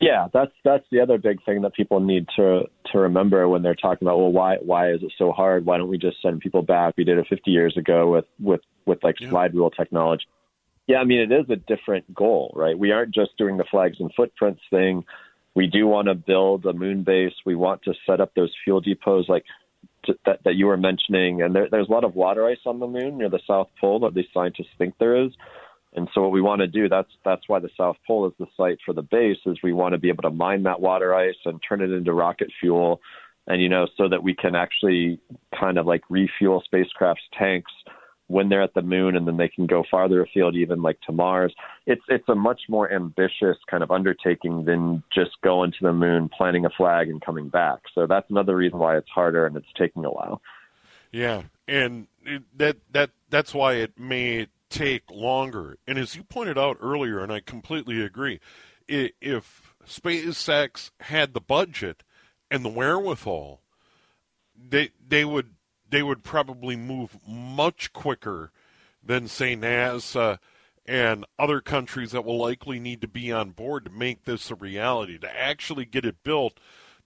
Yeah, 0.00 0.26
that's 0.32 0.52
that's 0.64 0.84
the 0.90 1.00
other 1.00 1.18
big 1.18 1.42
thing 1.44 1.62
that 1.62 1.74
people 1.74 2.00
need 2.00 2.26
to 2.36 2.64
to 2.92 2.98
remember 2.98 3.48
when 3.48 3.62
they're 3.62 3.74
talking 3.76 4.06
about 4.06 4.18
well 4.18 4.32
why 4.32 4.56
why 4.60 4.90
is 4.90 5.02
it 5.02 5.12
so 5.16 5.32
hard? 5.32 5.64
Why 5.64 5.78
don't 5.78 5.88
we 5.88 5.98
just 5.98 6.20
send 6.20 6.40
people 6.40 6.62
back? 6.62 6.94
We 6.96 7.04
did 7.04 7.16
it 7.18 7.26
50 7.28 7.50
years 7.50 7.76
ago 7.76 8.10
with 8.10 8.24
with 8.40 8.60
with 8.86 9.02
like 9.02 9.20
Yeah. 9.20 9.30
slide 9.30 9.54
rule 9.54 9.70
technology. 9.70 10.24
Yeah, 10.86 10.98
I 10.98 11.04
mean 11.04 11.20
it 11.20 11.32
is 11.32 11.48
a 11.48 11.56
different 11.56 12.12
goal, 12.12 12.52
right? 12.56 12.78
We 12.78 12.90
aren't 12.92 13.14
just 13.14 13.38
doing 13.38 13.56
the 13.56 13.64
flags 13.70 13.96
and 14.00 14.12
footprints 14.14 14.60
thing. 14.68 15.04
We 15.54 15.68
do 15.68 15.86
want 15.86 16.08
to 16.08 16.14
build 16.14 16.66
a 16.66 16.72
moon 16.72 17.04
base. 17.04 17.34
We 17.46 17.54
want 17.54 17.82
to 17.84 17.94
set 18.04 18.20
up 18.20 18.34
those 18.34 18.52
fuel 18.64 18.80
depots 18.80 19.28
like 19.28 19.44
t- 20.04 20.14
that 20.26 20.40
that 20.44 20.56
you 20.56 20.66
were 20.66 20.76
mentioning, 20.76 21.40
and 21.40 21.54
there, 21.54 21.68
there's 21.70 21.88
a 21.88 21.92
lot 21.92 22.04
of 22.04 22.16
water 22.16 22.46
ice 22.46 22.58
on 22.66 22.80
the 22.80 22.88
moon 22.88 23.18
near 23.18 23.30
the 23.30 23.40
South 23.46 23.68
Pole, 23.80 24.00
or 24.02 24.08
at 24.08 24.14
least 24.14 24.34
scientists 24.34 24.74
think 24.76 24.94
there 24.98 25.24
is. 25.24 25.30
And 25.94 26.08
so 26.12 26.22
what 26.22 26.32
we 26.32 26.42
want 26.42 26.60
to 26.60 26.66
do, 26.66 26.88
that's 26.88 27.10
that's 27.24 27.48
why 27.48 27.60
the 27.60 27.70
South 27.76 27.96
Pole 28.06 28.26
is 28.26 28.32
the 28.38 28.46
site 28.56 28.78
for 28.84 28.92
the 28.92 29.02
base, 29.02 29.38
is 29.46 29.58
we 29.62 29.72
want 29.72 29.92
to 29.92 29.98
be 29.98 30.08
able 30.08 30.22
to 30.22 30.30
mine 30.30 30.64
that 30.64 30.80
water 30.80 31.14
ice 31.14 31.36
and 31.44 31.60
turn 31.66 31.80
it 31.80 31.90
into 31.90 32.12
rocket 32.12 32.50
fuel, 32.60 33.00
and 33.46 33.62
you 33.62 33.68
know, 33.68 33.86
so 33.96 34.08
that 34.08 34.22
we 34.22 34.34
can 34.34 34.54
actually 34.54 35.20
kind 35.58 35.78
of 35.78 35.86
like 35.86 36.02
refuel 36.08 36.62
spacecraft's 36.64 37.22
tanks 37.38 37.70
when 38.26 38.48
they're 38.48 38.62
at 38.62 38.74
the 38.74 38.82
moon, 38.82 39.16
and 39.16 39.28
then 39.28 39.36
they 39.36 39.48
can 39.48 39.66
go 39.66 39.84
farther 39.88 40.22
afield, 40.22 40.56
even 40.56 40.82
like 40.82 41.00
to 41.02 41.12
Mars. 41.12 41.54
It's 41.86 42.02
it's 42.08 42.28
a 42.28 42.34
much 42.34 42.62
more 42.68 42.92
ambitious 42.92 43.56
kind 43.70 43.82
of 43.84 43.90
undertaking 43.92 44.64
than 44.64 45.02
just 45.14 45.32
going 45.44 45.72
to 45.72 45.78
the 45.82 45.92
moon, 45.92 46.28
planting 46.36 46.64
a 46.64 46.70
flag, 46.70 47.08
and 47.08 47.20
coming 47.20 47.48
back. 47.48 47.80
So 47.94 48.08
that's 48.08 48.28
another 48.30 48.56
reason 48.56 48.78
why 48.78 48.96
it's 48.96 49.10
harder 49.10 49.46
and 49.46 49.56
it's 49.56 49.66
taking 49.78 50.04
a 50.04 50.10
while. 50.10 50.40
Yeah, 51.12 51.42
and 51.68 52.08
that 52.56 52.78
that 52.90 53.10
that's 53.30 53.54
why 53.54 53.74
it 53.74 53.92
may 53.96 54.48
take 54.74 55.10
longer. 55.10 55.78
And 55.86 55.98
as 55.98 56.16
you 56.16 56.24
pointed 56.24 56.58
out 56.58 56.76
earlier, 56.80 57.20
and 57.20 57.32
I 57.32 57.40
completely 57.40 58.02
agree, 58.02 58.40
if 58.88 59.74
SpaceX 59.86 60.90
had 61.00 61.32
the 61.32 61.40
budget 61.40 62.02
and 62.50 62.64
the 62.64 62.70
wherewithal, 62.70 63.62
they 64.56 64.90
they 65.06 65.24
would 65.24 65.54
they 65.88 66.02
would 66.02 66.22
probably 66.22 66.76
move 66.76 67.18
much 67.26 67.92
quicker 67.92 68.50
than 69.02 69.28
say 69.28 69.56
NASA 69.56 70.38
and 70.86 71.24
other 71.38 71.60
countries 71.60 72.10
that 72.10 72.24
will 72.24 72.38
likely 72.38 72.78
need 72.78 73.00
to 73.00 73.08
be 73.08 73.32
on 73.32 73.50
board 73.50 73.84
to 73.84 73.90
make 73.90 74.24
this 74.24 74.50
a 74.50 74.54
reality 74.54 75.18
to 75.18 75.40
actually 75.40 75.84
get 75.84 76.04
it 76.04 76.22
built 76.22 76.58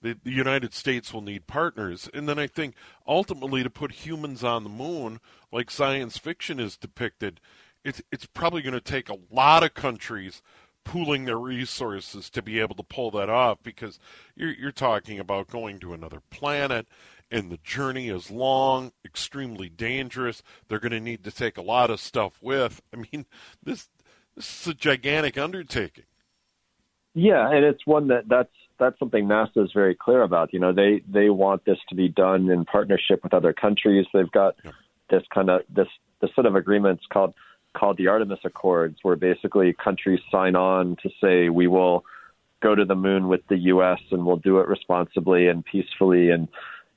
the, 0.03 0.17
the 0.23 0.31
United 0.31 0.75
States 0.75 1.13
will 1.13 1.23
need 1.23 1.47
partners. 1.47 2.09
And 2.15 2.29
then 2.29 2.39
I 2.39 2.47
think 2.47 2.75
ultimately 3.07 3.63
to 3.63 3.71
put 3.71 3.93
humans 3.93 4.45
on 4.45 4.65
the 4.65 4.71
moon, 4.71 5.21
like 5.53 5.71
science 5.71 6.19
fiction 6.19 6.61
is 6.61 6.77
depicted, 6.77 7.41
it's 7.85 8.03
it's 8.13 8.27
probably 8.27 8.63
going 8.63 8.75
to 8.75 8.81
take 8.81 9.09
a 9.09 9.19
lot 9.31 9.63
of 9.63 9.75
countries 9.75 10.43
pooling 10.85 11.25
their 11.25 11.39
resources 11.39 12.31
to 12.31 12.43
be 12.43 12.61
able 12.61 12.75
to 12.75 12.83
pull 12.83 13.11
that 13.13 13.29
off 13.29 13.59
because 13.63 13.99
you're 14.35 14.55
you're 14.55 14.73
talking 14.73 15.19
about 15.19 15.49
going 15.49 15.79
to 15.81 15.93
another 15.93 16.21
planet 16.31 16.87
and 17.31 17.51
the 17.51 17.59
journey 17.59 18.09
is 18.09 18.31
long, 18.31 18.93
extremely 19.05 19.69
dangerous. 19.69 20.43
They're 20.67 20.79
going 20.79 20.93
to 20.93 21.01
need 21.01 21.25
to 21.25 21.31
take 21.31 21.59
a 21.59 21.63
lot 21.63 21.91
of 21.91 22.01
stuff 22.01 22.39
with. 22.41 22.81
I 22.93 22.97
mean, 22.97 23.27
this 23.63 23.89
this 24.35 24.63
is 24.63 24.69
a 24.69 24.75
gigantic 24.75 25.37
undertaking. 25.37 26.05
Yeah, 27.15 27.51
and 27.51 27.65
it's 27.65 27.85
one 27.87 28.09
that 28.09 28.29
that's 28.29 28.53
that's 28.79 28.99
something 28.99 29.27
NASA 29.27 29.65
is 29.65 29.73
very 29.73 29.95
clear 29.95 30.23
about. 30.23 30.53
You 30.53 30.61
know, 30.61 30.73
they 30.73 31.03
they 31.09 31.31
want 31.31 31.65
this 31.65 31.79
to 31.89 31.95
be 31.95 32.09
done 32.09 32.51
in 32.51 32.65
partnership 32.65 33.23
with 33.23 33.35
other 33.35 33.53
countries. 33.53 34.07
They've 34.13 34.31
got 34.31 34.57
Yep. 34.65 34.75
this 35.11 35.23
kind 35.33 35.51
of 35.51 35.63
this 35.69 35.89
this 36.21 36.31
set 36.35 36.47
of 36.47 36.55
agreements 36.55 37.05
called 37.13 37.35
called 37.75 37.97
the 37.97 38.09
Artemis 38.09 38.41
Accords, 38.45 38.99
where 39.03 39.17
basically 39.17 39.73
countries 39.73 40.21
sign 40.31 40.57
on 40.57 40.97
to 41.03 41.11
say 41.21 41.49
we 41.49 41.67
will 41.67 42.05
go 42.61 42.75
to 42.75 42.85
the 42.85 42.95
moon 42.95 43.29
with 43.29 43.47
the 43.49 43.59
U.S. 43.73 44.01
and 44.11 44.27
we'll 44.27 44.37
do 44.37 44.59
it 44.59 44.67
responsibly 44.67 45.47
and 45.49 45.65
peacefully. 45.65 46.31
And 46.31 46.49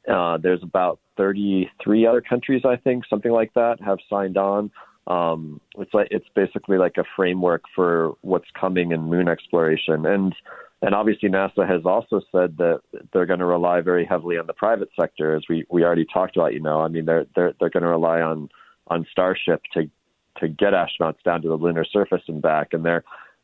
uh, 0.07 0.37
there's 0.37 0.63
about 0.63 0.99
33 1.17 2.07
other 2.07 2.21
countries, 2.21 2.63
I 2.65 2.77
think, 2.77 3.05
something 3.07 3.31
like 3.31 3.53
that, 3.53 3.79
have 3.81 3.99
signed 4.09 4.37
on. 4.37 4.71
Um, 5.07 5.59
it's 5.77 5.93
like 5.93 6.07
it's 6.11 6.27
basically 6.35 6.77
like 6.77 6.97
a 6.97 7.03
framework 7.15 7.63
for 7.75 8.13
what's 8.21 8.49
coming 8.59 8.91
in 8.91 9.01
moon 9.01 9.27
exploration, 9.27 10.05
and 10.05 10.33
and 10.81 10.95
obviously 10.95 11.29
NASA 11.29 11.67
has 11.67 11.85
also 11.85 12.21
said 12.31 12.57
that 12.57 12.81
they're 13.13 13.25
going 13.25 13.39
to 13.39 13.45
rely 13.45 13.81
very 13.81 14.05
heavily 14.05 14.37
on 14.37 14.47
the 14.47 14.53
private 14.53 14.89
sector, 14.99 15.35
as 15.35 15.43
we 15.47 15.65
we 15.69 15.83
already 15.83 16.05
talked 16.05 16.35
about. 16.35 16.53
You 16.53 16.59
know, 16.59 16.81
I 16.81 16.87
mean, 16.87 17.05
they're 17.05 17.25
they're 17.35 17.53
they're 17.59 17.69
going 17.69 17.83
to 17.83 17.89
rely 17.89 18.21
on 18.21 18.49
on 18.87 19.05
Starship 19.11 19.61
to 19.73 19.89
to 20.37 20.47
get 20.47 20.73
astronauts 20.73 21.21
down 21.23 21.41
to 21.43 21.47
the 21.49 21.55
lunar 21.55 21.85
surface 21.85 22.23
and 22.27 22.41
back, 22.41 22.73
and 22.73 22.83
they're 22.83 23.03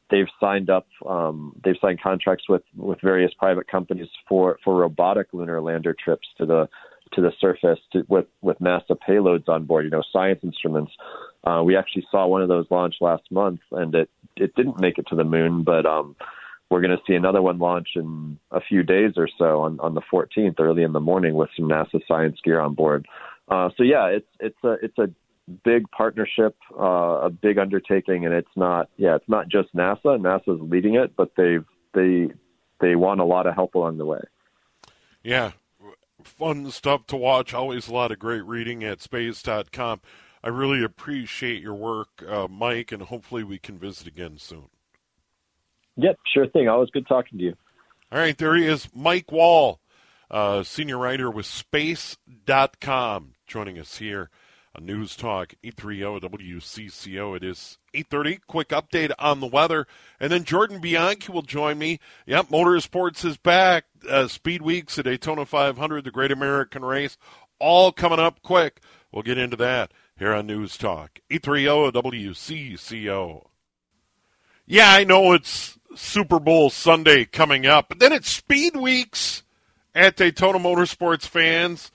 they've 0.10 0.28
signed 0.40 0.70
up 0.70 0.88
um, 1.08 1.56
they've 1.64 1.76
signed 1.82 2.02
contracts 2.02 2.46
with 2.50 2.64
with 2.76 3.00
various 3.02 3.34
private 3.36 3.68
companies 3.68 4.08
for 4.28 4.58
for 4.64 4.76
robotic 4.76 5.28
lunar 5.32 5.62
lander 5.62 5.94
trips 5.94 6.28
to 6.38 6.46
the 6.46 6.68
to 7.14 7.22
the 7.22 7.32
surface 7.40 7.80
to, 7.94 8.04
with 8.08 8.26
with 8.42 8.58
NASA 8.60 8.98
payloads 9.08 9.48
on 9.48 9.66
board. 9.66 9.86
You 9.86 9.92
know, 9.92 10.04
science 10.12 10.40
instruments. 10.44 10.92
Uh, 11.44 11.62
we 11.64 11.78
actually 11.78 12.06
saw 12.10 12.26
one 12.28 12.42
of 12.42 12.48
those 12.48 12.66
launch 12.70 12.96
last 13.00 13.32
month, 13.32 13.60
and 13.72 13.94
it 13.94 14.10
it 14.36 14.56
didn't 14.56 14.80
make 14.80 14.98
it 14.98 15.08
to 15.10 15.16
the 15.16 15.24
moon, 15.24 15.64
but 15.64 15.86
um, 15.86 16.16
we're 16.70 16.82
going 16.82 16.96
to 16.98 17.04
see 17.08 17.14
another 17.14 17.42
one 17.42 17.60
launch 17.60 17.90
in 17.96 18.40
a 18.52 18.60
few 18.60 18.84
days 18.84 19.14
or 19.18 19.30
so 19.38 19.62
on 19.62 19.80
on 19.80 19.94
the 19.94 20.02
14th, 20.02 20.60
early 20.60 20.84
in 20.84 20.94
the 20.94 21.00
morning, 21.00 21.36
with 21.36 21.50
some 21.56 21.68
NASA 21.68 22.02
science 22.08 22.38
gear 22.44 22.60
on 22.60 22.74
board. 22.74 23.08
Uh, 23.48 23.70
so 23.78 23.84
yeah, 23.84 24.08
it's 24.08 24.28
it's 24.40 24.64
a 24.64 24.74
it's 24.84 24.98
a 24.98 25.10
big 25.64 25.90
partnership, 25.92 26.56
uh, 26.78 27.22
a 27.24 27.30
big 27.30 27.58
undertaking, 27.58 28.26
and 28.26 28.34
it's 28.34 28.56
not 28.56 28.90
yeah, 28.98 29.16
it's 29.16 29.30
not 29.30 29.48
just 29.48 29.74
NASA. 29.76 30.20
NASA's 30.20 30.62
leading 30.62 30.96
it, 30.96 31.16
but 31.16 31.32
they've 31.38 31.66
they 31.94 32.30
they 32.82 32.96
want 32.96 33.22
a 33.22 33.26
lot 33.26 33.48
of 33.48 33.56
help 33.56 33.76
along 33.76 33.98
the 33.98 34.06
way. 34.06 34.22
Yeah, 35.24 35.52
fun 36.24 36.70
stuff 36.72 37.08
to 37.08 37.18
watch. 37.18 37.54
Always 37.54 37.88
a 37.88 37.94
lot 37.94 38.12
of 38.12 38.20
great 38.20 38.44
reading 38.46 38.84
at 38.84 39.02
space.com. 39.02 40.02
I 40.44 40.50
really 40.50 40.84
appreciate 40.84 41.62
your 41.62 41.74
work, 41.74 42.24
uh, 42.28 42.48
Mike, 42.48 42.92
and 42.92 43.04
hopefully 43.04 43.44
we 43.44 43.58
can 43.58 43.78
visit 43.78 44.08
again 44.08 44.38
soon. 44.38 44.70
Yep, 45.98 46.20
sure 46.34 46.48
thing. 46.48 46.68
Always 46.68 46.90
good 46.92 47.08
talking 47.08 47.40
to 47.40 47.44
you. 47.44 47.56
All 48.12 48.20
right, 48.20 48.38
there 48.38 48.56
he 48.56 48.66
is, 48.66 48.88
Mike 48.96 49.32
Wall, 49.32 49.82
uh, 50.32 50.64
senior 50.64 50.98
writer 50.98 51.30
with 51.30 51.46
Space.com, 51.46 53.34
joining 53.46 53.78
us 53.78 53.98
here 53.98 54.30
on 54.78 54.86
News 54.86 55.16
Talk 55.16 55.56
830 55.64 56.28
WCCO. 56.30 57.36
It 57.36 57.44
is 57.44 57.80
8.30. 57.94 58.40
Quick 58.48 58.70
update 58.70 59.12
on 59.20 59.40
the 59.40 59.48
weather. 59.48 59.88
And 60.20 60.32
then 60.32 60.44
Jordan 60.44 60.80
Bianchi 60.80 61.32
will 61.32 61.42
join 61.42 61.78
me. 61.78 62.00
Yep, 62.26 62.50
Motorsports 62.50 63.26
is 63.26 63.38
back. 63.38 63.86
Uh, 64.08 64.28
Speed 64.28 64.62
Weeks 64.62 64.98
at 65.00 65.06
Daytona 65.06 65.46
500, 65.46 66.04
the 66.04 66.12
Great 66.12 66.32
American 66.32 66.86
Race, 66.86 67.18
all 67.60 67.92
coming 67.92 68.20
up 68.20 68.42
quick. 68.42 68.82
We'll 69.12 69.24
get 69.24 69.38
into 69.38 69.58
that 69.58 69.92
here 70.18 70.34
on 70.34 70.48
News 70.48 70.78
Talk 70.78 71.20
830 71.30 71.92
WCCO. 71.92 73.48
Yeah, 74.66 74.92
I 74.92 75.06
know 75.06 75.34
it's 75.34 75.77
Super 75.98 76.40
Bowl 76.40 76.70
Sunday 76.70 77.26
coming 77.26 77.66
up, 77.66 77.90
but 77.90 78.00
then 78.00 78.12
it's 78.12 78.30
Speed 78.30 78.76
Weeks 78.76 79.44
at 79.96 80.16
Daytona 80.16 80.60
Motorsports 80.60 81.28
fans. 81.28 81.92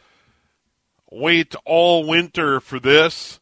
Wait 1.10 1.54
all 1.64 2.06
winter 2.06 2.60
for 2.60 2.80
this, 2.80 3.38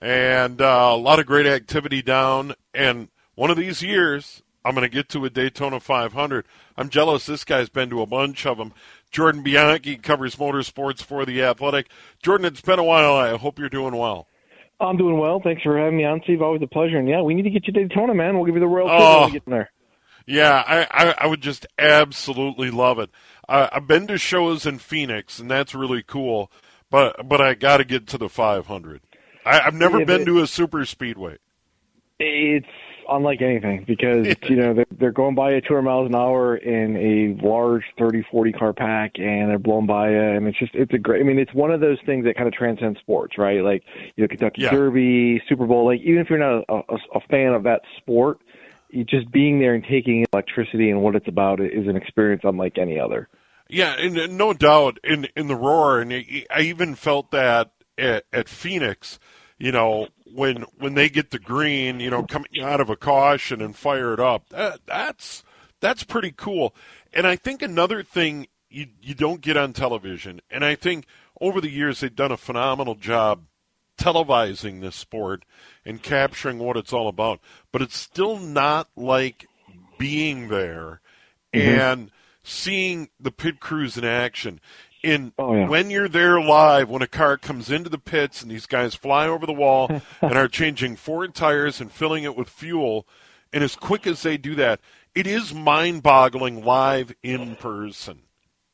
and 0.00 0.60
uh, 0.62 0.90
a 0.92 0.96
lot 0.96 1.18
of 1.18 1.26
great 1.26 1.46
activity 1.46 2.00
down. 2.00 2.54
And 2.72 3.08
one 3.34 3.50
of 3.50 3.56
these 3.56 3.82
years, 3.82 4.42
I'm 4.64 4.74
going 4.74 4.88
to 4.88 4.94
get 4.94 5.08
to 5.10 5.24
a 5.24 5.30
Daytona 5.30 5.80
500. 5.80 6.46
I'm 6.76 6.88
jealous. 6.88 7.26
This 7.26 7.44
guy's 7.44 7.68
been 7.68 7.90
to 7.90 8.02
a 8.02 8.06
bunch 8.06 8.46
of 8.46 8.58
them. 8.58 8.72
Jordan 9.10 9.42
Bianchi 9.42 9.96
covers 9.96 10.36
motorsports 10.36 11.02
for 11.02 11.24
the 11.24 11.42
Athletic. 11.42 11.88
Jordan, 12.22 12.46
it's 12.46 12.60
been 12.60 12.78
a 12.78 12.84
while. 12.84 13.14
I 13.14 13.36
hope 13.36 13.58
you're 13.58 13.68
doing 13.68 13.96
well. 13.96 14.26
I'm 14.78 14.96
doing 14.96 15.18
well. 15.18 15.40
Thanks 15.42 15.62
for 15.62 15.78
having 15.78 15.96
me 15.96 16.04
on, 16.04 16.20
Steve. 16.24 16.42
Always 16.42 16.62
a 16.62 16.66
pleasure. 16.66 16.98
And 16.98 17.08
yeah, 17.08 17.22
we 17.22 17.34
need 17.34 17.42
to 17.42 17.50
get 17.50 17.66
you 17.66 17.72
to 17.72 17.86
Daytona, 17.86 18.14
man. 18.14 18.36
We'll 18.36 18.44
give 18.44 18.54
you 18.54 18.60
the 18.60 18.66
royal 18.66 18.88
oh, 18.90 19.20
when 19.20 19.26
we 19.28 19.32
get 19.32 19.46
there. 19.46 19.70
Yeah, 20.26 20.62
I, 20.66 20.86
I, 20.90 21.14
I 21.18 21.26
would 21.28 21.40
just 21.40 21.66
absolutely 21.78 22.70
love 22.70 22.98
it. 22.98 23.10
Uh, 23.48 23.68
I've 23.72 23.86
been 23.86 24.06
to 24.08 24.18
shows 24.18 24.66
in 24.66 24.78
Phoenix, 24.78 25.38
and 25.38 25.50
that's 25.50 25.74
really 25.74 26.02
cool. 26.02 26.50
But 26.90 27.28
but 27.28 27.40
I 27.40 27.54
got 27.54 27.78
to 27.78 27.84
get 27.84 28.06
to 28.08 28.18
the 28.18 28.28
500. 28.28 29.00
I, 29.44 29.60
have 29.60 29.74
never 29.74 30.00
yeah, 30.00 30.04
been 30.04 30.26
to 30.26 30.40
a 30.40 30.46
super 30.46 30.84
speedway. 30.84 31.38
It's 32.18 32.66
unlike 33.08 33.42
anything 33.42 33.84
because 33.86 34.26
you 34.48 34.56
know 34.56 34.74
they're, 34.74 34.86
they're 34.98 35.12
going 35.12 35.34
by 35.34 35.54
at 35.54 35.64
200 35.66 35.82
miles 35.82 36.06
an 36.08 36.14
hour 36.14 36.56
in 36.56 36.96
a 36.96 37.46
large 37.46 37.84
30 37.98 38.24
40 38.30 38.52
car 38.52 38.72
pack 38.72 39.12
and 39.18 39.50
they're 39.50 39.58
blown 39.58 39.86
by 39.86 40.10
it, 40.10 40.36
and 40.36 40.46
it's 40.46 40.58
just 40.58 40.74
it's 40.74 40.92
a 40.92 40.98
great 40.98 41.20
i 41.20 41.24
mean 41.24 41.38
it's 41.38 41.52
one 41.54 41.70
of 41.70 41.80
those 41.80 41.98
things 42.06 42.24
that 42.24 42.36
kind 42.36 42.48
of 42.48 42.54
transcends 42.54 42.98
sports 43.00 43.38
right? 43.38 43.62
Like 43.62 43.84
you 44.16 44.24
know 44.24 44.28
kentucky 44.28 44.62
yeah. 44.62 44.70
derby 44.70 45.42
super 45.48 45.66
bowl 45.66 45.86
like 45.86 46.00
even 46.00 46.18
if 46.18 46.30
you're 46.30 46.38
not 46.38 46.64
a, 46.68 46.74
a, 46.74 46.98
a 47.16 47.20
fan 47.28 47.52
of 47.52 47.64
that 47.64 47.82
sport 47.98 48.38
you 48.90 49.04
just 49.04 49.30
being 49.30 49.58
there 49.58 49.74
and 49.74 49.84
taking 49.84 50.24
electricity 50.32 50.90
and 50.90 51.02
what 51.02 51.16
it's 51.16 51.28
about 51.28 51.60
is 51.60 51.88
an 51.88 51.96
experience 51.96 52.42
unlike 52.44 52.78
any 52.78 53.00
other. 53.00 53.28
Yeah 53.68 53.94
and 53.98 54.38
no 54.38 54.52
doubt 54.52 54.98
in 55.02 55.28
in 55.36 55.48
the 55.48 55.56
roar 55.56 56.00
and 56.00 56.12
i 56.12 56.60
even 56.60 56.94
felt 56.94 57.32
that 57.32 57.72
at, 57.98 58.24
at 58.32 58.48
phoenix 58.48 59.18
you 59.58 59.72
know, 59.72 60.08
when 60.32 60.64
when 60.78 60.94
they 60.94 61.08
get 61.08 61.30
the 61.30 61.38
green, 61.38 62.00
you 62.00 62.10
know, 62.10 62.24
coming 62.24 62.62
out 62.62 62.80
of 62.80 62.90
a 62.90 62.96
caution 62.96 63.60
and 63.60 63.76
fire 63.76 64.12
it 64.12 64.20
up. 64.20 64.48
That, 64.50 64.80
that's 64.86 65.44
that's 65.80 66.04
pretty 66.04 66.32
cool. 66.32 66.74
And 67.12 67.26
I 67.26 67.36
think 67.36 67.62
another 67.62 68.02
thing 68.02 68.48
you 68.68 68.86
you 69.00 69.14
don't 69.14 69.40
get 69.40 69.56
on 69.56 69.72
television, 69.72 70.40
and 70.50 70.64
I 70.64 70.74
think 70.74 71.06
over 71.40 71.60
the 71.60 71.70
years 71.70 72.00
they've 72.00 72.14
done 72.14 72.32
a 72.32 72.36
phenomenal 72.36 72.94
job 72.94 73.44
televising 73.98 74.80
this 74.80 74.96
sport 74.96 75.44
and 75.84 76.02
capturing 76.02 76.58
what 76.58 76.76
it's 76.76 76.92
all 76.92 77.08
about. 77.08 77.40
But 77.72 77.82
it's 77.82 77.96
still 77.96 78.38
not 78.38 78.88
like 78.96 79.46
being 79.98 80.48
there 80.48 81.00
mm-hmm. 81.54 81.80
and 81.80 82.10
seeing 82.42 83.08
the 83.18 83.32
pit 83.32 83.60
crews 83.60 83.96
in 83.96 84.04
action 84.04 84.60
in 85.06 85.32
oh, 85.38 85.54
yeah. 85.54 85.68
when 85.68 85.88
you're 85.88 86.08
there 86.08 86.40
live, 86.40 86.88
when 86.88 87.00
a 87.00 87.06
car 87.06 87.36
comes 87.36 87.70
into 87.70 87.88
the 87.88 87.98
pits 87.98 88.42
and 88.42 88.50
these 88.50 88.66
guys 88.66 88.94
fly 88.94 89.28
over 89.28 89.46
the 89.46 89.52
wall 89.52 89.88
and 90.20 90.32
are 90.34 90.48
changing 90.48 90.96
four 90.96 91.26
tires 91.28 91.80
and 91.80 91.92
filling 91.92 92.24
it 92.24 92.36
with 92.36 92.48
fuel, 92.48 93.06
and 93.52 93.62
as 93.62 93.76
quick 93.76 94.06
as 94.06 94.22
they 94.22 94.36
do 94.36 94.56
that, 94.56 94.80
it 95.14 95.26
is 95.26 95.54
mind-boggling 95.54 96.64
live 96.64 97.14
in 97.22 97.54
person. 97.56 98.22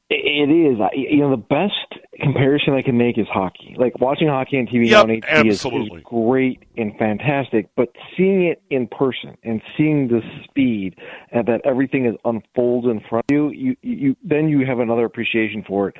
It 0.08 0.50
is. 0.50 0.78
You 0.94 1.20
know, 1.20 1.30
the 1.30 1.36
best 1.36 1.91
comparison 2.22 2.74
I 2.74 2.82
can 2.82 2.96
make 2.96 3.18
is 3.18 3.26
hockey. 3.28 3.74
Like 3.76 3.98
watching 4.00 4.28
hockey 4.28 4.58
on 4.58 4.66
TV 4.66 4.88
yep, 4.88 5.04
on 5.04 5.08
HD 5.08 5.50
is, 5.50 5.64
is, 5.64 6.02
great 6.04 6.62
and 6.76 6.96
fantastic, 6.96 7.68
but 7.76 7.88
seeing 8.16 8.44
it 8.44 8.62
in 8.70 8.86
person 8.86 9.36
and 9.42 9.60
seeing 9.76 10.08
the 10.08 10.20
speed 10.44 10.96
and 11.30 11.46
that 11.48 11.60
everything 11.64 12.06
is 12.06 12.14
unfolds 12.24 12.86
in 12.86 13.00
front 13.08 13.24
of 13.28 13.34
you, 13.34 13.50
you, 13.50 13.76
you 13.82 14.16
then 14.24 14.48
you 14.48 14.64
have 14.64 14.78
another 14.78 15.04
appreciation 15.04 15.64
for 15.66 15.88
it. 15.88 15.96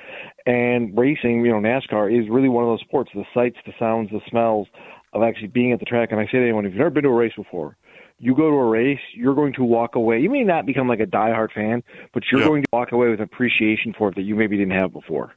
And 0.46 0.96
racing, 0.96 1.44
you 1.44 1.50
know, 1.52 1.60
NASCAR 1.60 2.12
is 2.12 2.28
really 2.30 2.48
one 2.48 2.64
of 2.64 2.70
those 2.70 2.80
sports. 2.80 3.10
The 3.14 3.24
sights, 3.34 3.56
the 3.66 3.72
sounds, 3.78 4.10
the 4.10 4.20
smells 4.30 4.68
of 5.12 5.22
actually 5.22 5.48
being 5.48 5.72
at 5.72 5.78
the 5.78 5.84
track. 5.84 6.10
And 6.12 6.20
I 6.20 6.26
say 6.26 6.38
to 6.38 6.42
anyone, 6.42 6.64
if 6.64 6.72
you've 6.72 6.78
never 6.78 6.90
been 6.90 7.04
to 7.04 7.10
a 7.10 7.14
race 7.14 7.34
before, 7.36 7.76
you 8.18 8.36
go 8.36 8.48
to 8.48 8.56
a 8.56 8.68
race, 8.68 9.00
you're 9.14 9.34
going 9.34 9.52
to 9.54 9.64
walk 9.64 9.96
away. 9.96 10.20
You 10.20 10.30
may 10.30 10.44
not 10.44 10.64
become 10.64 10.86
like 10.86 11.00
a 11.00 11.06
diehard 11.06 11.52
fan, 11.52 11.82
but 12.14 12.22
you're 12.30 12.44
going 12.44 12.62
to 12.62 12.68
walk 12.72 12.92
away 12.92 13.08
with 13.08 13.20
appreciation 13.20 13.92
for 13.98 14.10
it 14.10 14.14
that 14.14 14.22
you 14.22 14.36
maybe 14.36 14.56
didn't 14.56 14.78
have 14.78 14.92
before. 14.92 15.34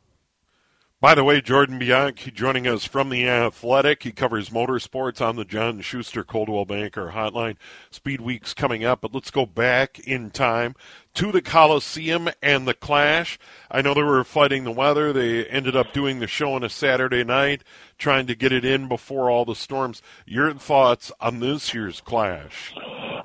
By 1.02 1.14
the 1.14 1.26
way, 1.26 1.42
Jordan 1.42 1.78
Bianchi 1.78 2.32
joining 2.32 2.66
us 2.68 2.86
from 2.86 3.10
the 3.10 3.28
Athletic. 3.28 4.04
He 4.04 4.14
covers 4.14 4.50
motorsports 4.50 5.20
on 5.20 5.36
the 5.36 5.44
John 5.44 5.82
Schuster 5.82 6.24
Coldwell 6.24 6.64
Banker 6.64 7.12
Hotline. 7.14 7.58
Speed 7.92 8.22
Week's 8.22 8.54
coming 8.54 8.86
up, 8.86 9.02
but 9.02 9.14
let's 9.14 9.30
go 9.30 9.46
back 9.46 10.00
in 10.00 10.32
time 10.32 10.74
to 11.16 11.34
the 11.34 11.42
Coliseum 11.42 12.30
and 12.42 12.66
the 12.66 12.74
Clash. 12.74 13.38
I 13.70 13.82
know 13.82 13.94
they 13.94 14.04
were 14.04 14.24
fighting 14.24 14.64
the 14.64 14.72
weather. 14.72 15.12
They 15.12 15.46
ended 15.48 15.76
up 15.76 15.92
doing 15.92 16.20
the 16.20 16.28
show 16.28 16.54
on 16.54 16.64
a 16.64 16.70
Saturday 16.70 17.26
night, 17.26 17.66
trying 17.98 18.26
to 18.28 18.36
get 18.36 18.54
it 18.54 18.64
in 18.64 18.88
before 18.88 19.30
all 19.30 19.44
the 19.44 19.54
storms. 19.54 20.02
Your 20.26 20.54
thoughts 20.54 21.12
on 21.20 21.42
this 21.42 21.74
year's 21.74 22.00
Clash? 22.00 22.74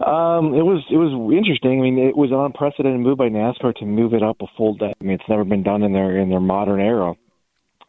Um, 0.04 0.54
it 0.54 0.66
was 0.66 0.84
it 0.90 0.96
was 0.96 1.12
interesting. 1.32 1.78
I 1.78 1.82
mean, 1.82 1.98
it 1.98 2.16
was 2.16 2.32
an 2.32 2.40
unprecedented 2.40 3.00
move 3.00 3.18
by 3.18 3.28
NASCAR 3.28 3.76
to 3.76 3.84
move 3.86 4.12
it 4.12 4.24
up 4.24 4.38
a 4.42 4.46
full 4.56 4.74
day. 4.74 4.92
I 5.00 5.04
mean, 5.04 5.12
it's 5.12 5.28
never 5.28 5.44
been 5.44 5.62
done 5.62 5.84
in 5.84 5.92
their 5.92 6.18
in 6.18 6.30
their 6.30 6.40
modern 6.40 6.80
era. 6.80 7.14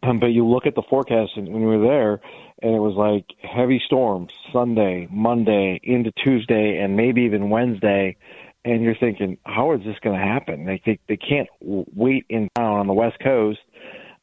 Um, 0.03 0.19
but 0.19 0.27
you 0.27 0.47
look 0.47 0.65
at 0.65 0.75
the 0.75 0.83
forecast 0.89 1.31
and 1.35 1.47
when 1.49 1.61
we 1.65 1.77
were 1.77 1.87
there, 1.87 2.21
and 2.63 2.75
it 2.75 2.79
was 2.79 2.95
like 2.95 3.25
heavy 3.43 3.81
storms 3.85 4.31
Sunday, 4.51 5.07
Monday, 5.11 5.79
into 5.83 6.11
Tuesday, 6.23 6.77
and 6.77 6.95
maybe 6.97 7.21
even 7.21 7.49
Wednesday. 7.49 8.15
And 8.63 8.83
you're 8.83 8.95
thinking, 8.99 9.37
how 9.45 9.73
is 9.73 9.81
this 9.83 9.95
going 10.03 10.19
to 10.19 10.23
happen? 10.25 10.65
They, 10.65 10.81
they 10.85 10.99
they 11.07 11.17
can't 11.17 11.47
wait 11.61 12.25
in 12.29 12.49
town 12.55 12.77
on 12.79 12.87
the 12.87 12.93
West 12.93 13.17
Coast 13.23 13.59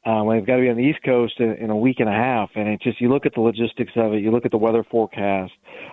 Um, 0.06 0.28
and 0.28 0.38
it's 0.38 0.46
got 0.46 0.56
to 0.56 0.62
be 0.62 0.70
on 0.70 0.76
the 0.76 0.82
East 0.84 1.02
Coast 1.04 1.34
in, 1.38 1.52
in 1.54 1.70
a 1.70 1.76
week 1.76 1.96
and 1.98 2.08
a 2.08 2.12
half, 2.12 2.50
and 2.54 2.68
it 2.68 2.80
just 2.80 3.00
you 3.00 3.08
look 3.08 3.26
at 3.26 3.34
the 3.34 3.40
logistics 3.40 3.92
of 3.96 4.14
it, 4.14 4.22
you 4.22 4.30
look 4.30 4.44
at 4.46 4.52
the 4.52 4.56
weather 4.56 4.84
forecast, 4.88 5.52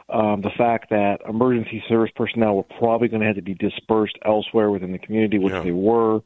um, 0.10 0.42
the 0.42 0.52
fact 0.58 0.90
that 0.92 1.20
emergency 1.28 1.84
service 1.90 2.12
personnel 2.16 2.56
were 2.56 2.64
probably 2.80 3.08
going 3.08 3.22
to 3.22 3.28
have 3.28 3.36
to 3.36 3.42
be 3.42 3.56
dispersed 3.56 4.16
elsewhere 4.24 4.70
within 4.70 4.92
the 4.92 5.00
community, 5.00 5.40
which 5.40 5.54
Yeah. 5.54 5.64
they 5.64 5.72
were. 5.72 6.22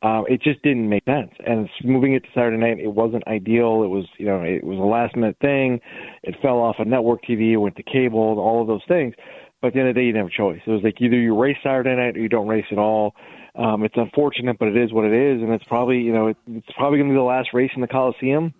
Um, 0.00 0.24
it 0.28 0.40
just 0.42 0.62
didn't 0.62 0.88
make 0.88 1.04
sense. 1.04 1.32
And 1.44 1.68
moving 1.82 2.14
it 2.14 2.22
to 2.22 2.28
Saturday 2.32 2.56
night, 2.56 2.78
it 2.78 2.92
wasn't 2.92 3.26
ideal. 3.26 3.82
It 3.82 3.88
was, 3.88 4.04
you 4.18 4.26
know, 4.26 4.42
it 4.42 4.62
was 4.62 4.78
a 4.78 4.82
last 4.82 5.16
minute 5.16 5.36
thing. 5.40 5.80
It 6.22 6.36
fell 6.40 6.58
off 6.58 6.76
of 6.78 6.86
network 6.86 7.24
TV, 7.24 7.58
went 7.60 7.76
to 7.76 7.82
cable, 7.82 8.38
all 8.38 8.62
of 8.62 8.68
those 8.68 8.84
things. 8.86 9.14
But 9.60 9.68
at 9.68 9.74
the 9.74 9.80
end 9.80 9.88
of 9.88 9.94
the 9.96 10.00
day, 10.00 10.06
you 10.06 10.12
didn't 10.12 10.26
have 10.26 10.32
a 10.32 10.36
choice. 10.36 10.60
It 10.64 10.70
was 10.70 10.82
like 10.84 11.00
either 11.00 11.16
you 11.16 11.36
race 11.36 11.56
Saturday 11.64 11.96
night 11.96 12.16
or 12.16 12.20
you 12.20 12.28
don't 12.28 12.46
race 12.46 12.66
at 12.70 12.78
all. 12.78 13.16
Um, 13.56 13.82
it's 13.82 13.96
unfortunate, 13.96 14.56
but 14.58 14.68
it 14.68 14.76
is 14.76 14.92
what 14.92 15.04
it 15.04 15.12
is, 15.12 15.42
and 15.42 15.52
it's 15.52 15.64
probably, 15.64 15.98
you 15.98 16.12
know, 16.12 16.28
it, 16.28 16.36
it's 16.46 16.70
probably 16.76 16.98
going 16.98 17.08
to 17.08 17.14
be 17.14 17.18
the 17.18 17.22
last 17.22 17.48
race 17.52 17.72
in 17.74 17.80
the 17.80 17.88
Coliseum, 17.88 18.54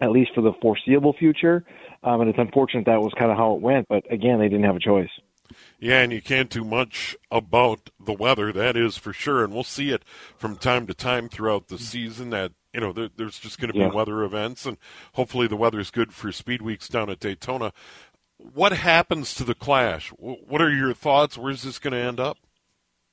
at 0.00 0.10
least 0.10 0.32
for 0.34 0.40
the 0.40 0.52
foreseeable 0.60 1.12
future. 1.12 1.64
Um, 2.02 2.20
and 2.20 2.30
it's 2.30 2.38
unfortunate 2.38 2.86
that 2.86 3.00
was 3.00 3.12
kind 3.16 3.30
of 3.30 3.36
how 3.36 3.54
it 3.54 3.60
went. 3.60 3.86
But 3.88 4.10
again, 4.12 4.40
they 4.40 4.48
didn't 4.48 4.64
have 4.64 4.74
a 4.74 4.80
choice. 4.80 5.10
Yeah, 5.78 6.00
and 6.00 6.12
you 6.12 6.22
can't 6.22 6.50
do 6.50 6.64
much 6.64 7.16
about 7.30 7.90
the 8.00 8.12
weather, 8.12 8.52
that 8.52 8.76
is 8.76 8.96
for 8.96 9.12
sure. 9.12 9.44
And 9.44 9.52
we'll 9.52 9.64
see 9.64 9.90
it 9.90 10.02
from 10.36 10.56
time 10.56 10.86
to 10.86 10.94
time 10.94 11.28
throughout 11.28 11.68
the 11.68 11.78
season 11.78 12.30
that, 12.30 12.52
you 12.72 12.80
know, 12.80 12.92
there, 12.92 13.10
there's 13.16 13.38
just 13.38 13.58
going 13.60 13.68
to 13.68 13.74
be 13.74 13.80
Yeah. 13.80 13.92
weather 13.92 14.22
events, 14.22 14.66
and 14.66 14.78
hopefully 15.12 15.46
the 15.46 15.56
weather's 15.56 15.90
good 15.90 16.12
for 16.12 16.32
speed 16.32 16.62
weeks 16.62 16.88
down 16.88 17.10
at 17.10 17.20
Daytona. 17.20 17.72
What 18.38 18.72
happens 18.72 19.34
to 19.36 19.44
the 19.44 19.54
Clash? 19.54 20.08
What 20.10 20.60
are 20.60 20.70
your 20.72 20.92
thoughts? 20.94 21.38
Where's 21.38 21.62
this 21.62 21.78
going 21.78 21.92
to 21.92 21.98
end 21.98 22.18
up? 22.20 22.38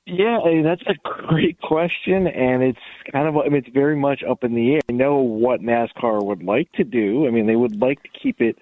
Yeah, 0.04 0.40
that's 0.64 0.82
a 0.88 0.94
great 1.04 1.60
question, 1.60 2.26
and 2.26 2.60
it's 2.62 2.80
kind 3.12 3.28
of, 3.28 3.36
I 3.36 3.44
mean, 3.44 3.54
it's 3.64 3.68
very 3.68 3.94
much 3.94 4.24
up 4.28 4.42
in 4.42 4.56
the 4.56 4.74
air. 4.74 4.80
I 4.88 4.92
know 4.92 5.18
what 5.18 5.60
NASCAR 5.60 6.24
would 6.24 6.42
like 6.42 6.72
to 6.72 6.82
do. 6.82 7.24
I 7.28 7.30
mean, 7.30 7.46
they 7.46 7.54
would 7.54 7.80
like 7.80 8.02
to 8.02 8.08
keep 8.08 8.40
it 8.40 8.58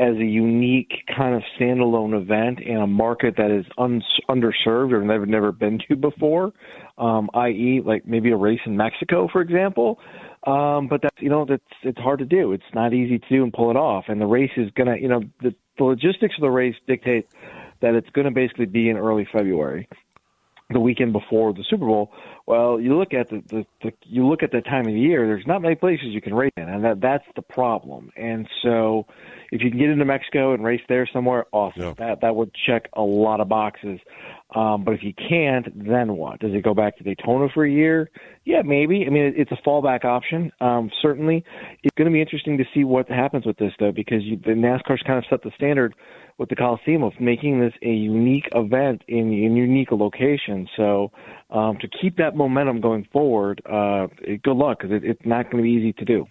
as 0.00 0.16
a 0.16 0.24
unique 0.24 1.04
kind 1.14 1.34
of 1.34 1.42
standalone 1.58 2.18
event 2.18 2.58
in 2.58 2.78
a 2.78 2.86
market 2.86 3.34
that 3.36 3.50
is 3.50 3.66
un- 3.76 4.02
underserved 4.30 4.92
or 4.92 5.06
they've 5.06 5.28
never 5.28 5.52
been 5.52 5.78
to 5.86 5.94
before, 5.94 6.52
um, 6.96 7.28
i.e., 7.34 7.82
like 7.84 8.06
maybe 8.06 8.30
a 8.30 8.36
race 8.36 8.60
in 8.64 8.78
Mexico, 8.78 9.28
for 9.30 9.42
example. 9.42 9.98
Um, 10.46 10.88
but 10.88 11.02
that's 11.02 11.16
you 11.20 11.28
know 11.28 11.44
that's 11.44 11.62
it's 11.82 11.98
hard 11.98 12.20
to 12.20 12.24
do. 12.24 12.52
It's 12.52 12.64
not 12.72 12.94
easy 12.94 13.18
to 13.18 13.28
do 13.28 13.42
and 13.42 13.52
pull 13.52 13.70
it 13.70 13.76
off. 13.76 14.06
And 14.08 14.18
the 14.18 14.26
race 14.26 14.50
is 14.56 14.70
gonna 14.74 14.96
you 14.96 15.08
know 15.08 15.22
the, 15.42 15.54
the 15.76 15.84
logistics 15.84 16.34
of 16.38 16.40
the 16.40 16.50
race 16.50 16.76
dictate 16.86 17.28
that 17.82 17.94
it's 17.94 18.08
to 18.14 18.30
basically 18.30 18.64
be 18.64 18.88
in 18.88 18.96
early 18.96 19.28
February 19.30 19.86
the 20.70 20.80
weekend 20.80 21.12
before 21.12 21.52
the 21.52 21.64
Super 21.68 21.84
Bowl. 21.84 22.10
Well, 22.46 22.80
you 22.80 22.98
look 22.98 23.14
at 23.14 23.28
the, 23.30 23.42
the, 23.48 23.66
the 23.82 23.92
you 24.04 24.26
look 24.26 24.42
at 24.42 24.50
the 24.50 24.60
time 24.60 24.86
of 24.86 24.92
the 24.92 25.00
year. 25.00 25.26
There's 25.26 25.46
not 25.46 25.62
many 25.62 25.74
places 25.74 26.06
you 26.08 26.20
can 26.20 26.34
race 26.34 26.52
in, 26.56 26.68
and 26.68 26.84
that 26.84 27.00
that's 27.00 27.24
the 27.36 27.42
problem. 27.42 28.10
And 28.16 28.48
so, 28.62 29.06
if 29.52 29.62
you 29.62 29.70
can 29.70 29.78
get 29.78 29.90
into 29.90 30.04
Mexico 30.04 30.52
and 30.52 30.64
race 30.64 30.80
there 30.88 31.08
somewhere, 31.12 31.46
awesome. 31.52 31.82
Yeah. 31.82 31.94
That 31.98 32.20
that 32.22 32.36
would 32.36 32.50
check 32.66 32.88
a 32.94 33.02
lot 33.02 33.40
of 33.40 33.48
boxes. 33.48 34.00
Um, 34.54 34.82
but 34.84 34.94
if 34.94 35.02
you 35.02 35.12
can't, 35.14 35.66
then 35.86 36.16
what? 36.16 36.40
Does 36.40 36.52
it 36.52 36.64
go 36.64 36.74
back 36.74 36.96
to 36.98 37.04
Daytona 37.04 37.48
for 37.54 37.64
a 37.64 37.70
year? 37.70 38.10
Yeah, 38.44 38.62
maybe. 38.64 39.04
I 39.06 39.10
mean, 39.10 39.26
it, 39.26 39.34
it's 39.36 39.52
a 39.52 39.68
fallback 39.68 40.04
option. 40.04 40.50
Um, 40.60 40.90
certainly, 41.00 41.44
it's 41.84 41.94
going 41.96 42.06
to 42.06 42.12
be 42.12 42.20
interesting 42.20 42.58
to 42.58 42.64
see 42.74 42.82
what 42.82 43.08
happens 43.08 43.46
with 43.46 43.58
this, 43.58 43.72
though, 43.78 43.92
because 43.92 44.22
you, 44.24 44.36
the 44.36 44.50
NASCAR's 44.50 45.02
kind 45.06 45.18
of 45.18 45.24
set 45.30 45.42
the 45.42 45.52
standard 45.54 45.94
with 46.38 46.48
the 46.48 46.56
Coliseum 46.56 47.04
of 47.04 47.12
making 47.20 47.60
this 47.60 47.74
a 47.82 47.90
unique 47.90 48.48
event 48.52 49.02
in 49.06 49.32
in 49.32 49.54
unique 49.56 49.92
location. 49.92 50.66
So, 50.76 51.12
um, 51.50 51.78
to 51.78 51.88
keep 51.88 52.16
that 52.16 52.36
momentum 52.36 52.80
going 52.80 53.06
forward, 53.12 53.62
uh, 53.66 54.06
good 54.42 54.56
luck 54.56 54.78
because 54.80 54.94
it, 54.94 55.04
it's 55.04 55.24
not 55.24 55.50
going 55.50 55.58
to 55.58 55.62
be 55.62 55.70
easy 55.70 55.92
to 55.94 56.04
do. 56.04 56.26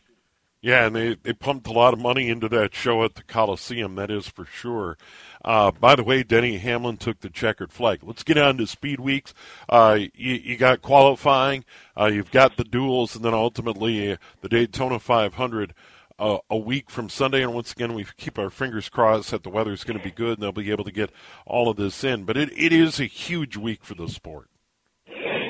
Yeah, 0.62 0.88
and 0.88 0.96
they, 0.96 1.16
they 1.16 1.32
pumped 1.32 1.68
a 1.68 1.72
lot 1.72 1.94
of 1.94 2.02
money 2.02 2.28
into 2.28 2.50
that 2.50 2.76
show 2.76 3.06
at 3.06 3.16
the 3.16 3.24
Coliseum, 3.24 3.96
that 3.96 4.12
is 4.12 4.28
for 4.28 4.46
sure. 4.46 4.98
Uh, 5.44 5.72
by 5.72 5.96
the 5.96 6.04
way, 6.04 6.22
Denny 6.22 6.58
Hamlin 6.58 6.98
took 6.98 7.22
the 7.22 7.30
checkered 7.30 7.72
flag. 7.72 8.00
Let's 8.04 8.24
get 8.24 8.38
on 8.38 8.58
to 8.58 8.68
Speed 8.68 9.00
Weeks. 9.00 9.34
Uh, 9.70 10.00
you, 10.14 10.34
you 10.34 10.58
got 10.58 10.82
qualifying, 10.82 11.64
uh, 11.98 12.08
you've 12.08 12.32
got 12.32 12.58
the 12.58 12.66
duels, 12.66 13.16
and 13.16 13.24
then 13.24 13.34
ultimately 13.34 14.12
uh, 14.12 14.18
the 14.42 14.50
Daytona 14.50 15.00
500 15.00 15.74
uh, 16.20 16.40
a 16.50 16.58
week 16.58 16.90
from 16.90 17.08
Sunday. 17.08 17.42
And 17.42 17.54
once 17.54 17.72
again, 17.72 17.94
we 17.94 18.06
keep 18.18 18.38
our 18.38 18.50
fingers 18.50 18.90
crossed 18.90 19.32
that 19.32 19.44
the 19.44 19.50
weather's 19.50 19.86
going 19.86 19.98
to 19.98 20.04
be 20.04 20.12
good 20.12 20.34
and 20.34 20.44
they'll 20.44 20.52
be 20.52 20.72
able 20.72 20.84
to 20.84 20.92
get 20.92 21.12
all 21.46 21.70
of 21.70 21.78
this 21.78 22.04
in. 22.04 22.26
But 22.26 22.36
it, 22.36 22.52
it 22.58 22.74
is 22.74 23.00
a 23.00 23.06
huge 23.06 23.56
week 23.56 23.86
for 23.86 23.96
the 23.96 24.10
sport. 24.10 24.49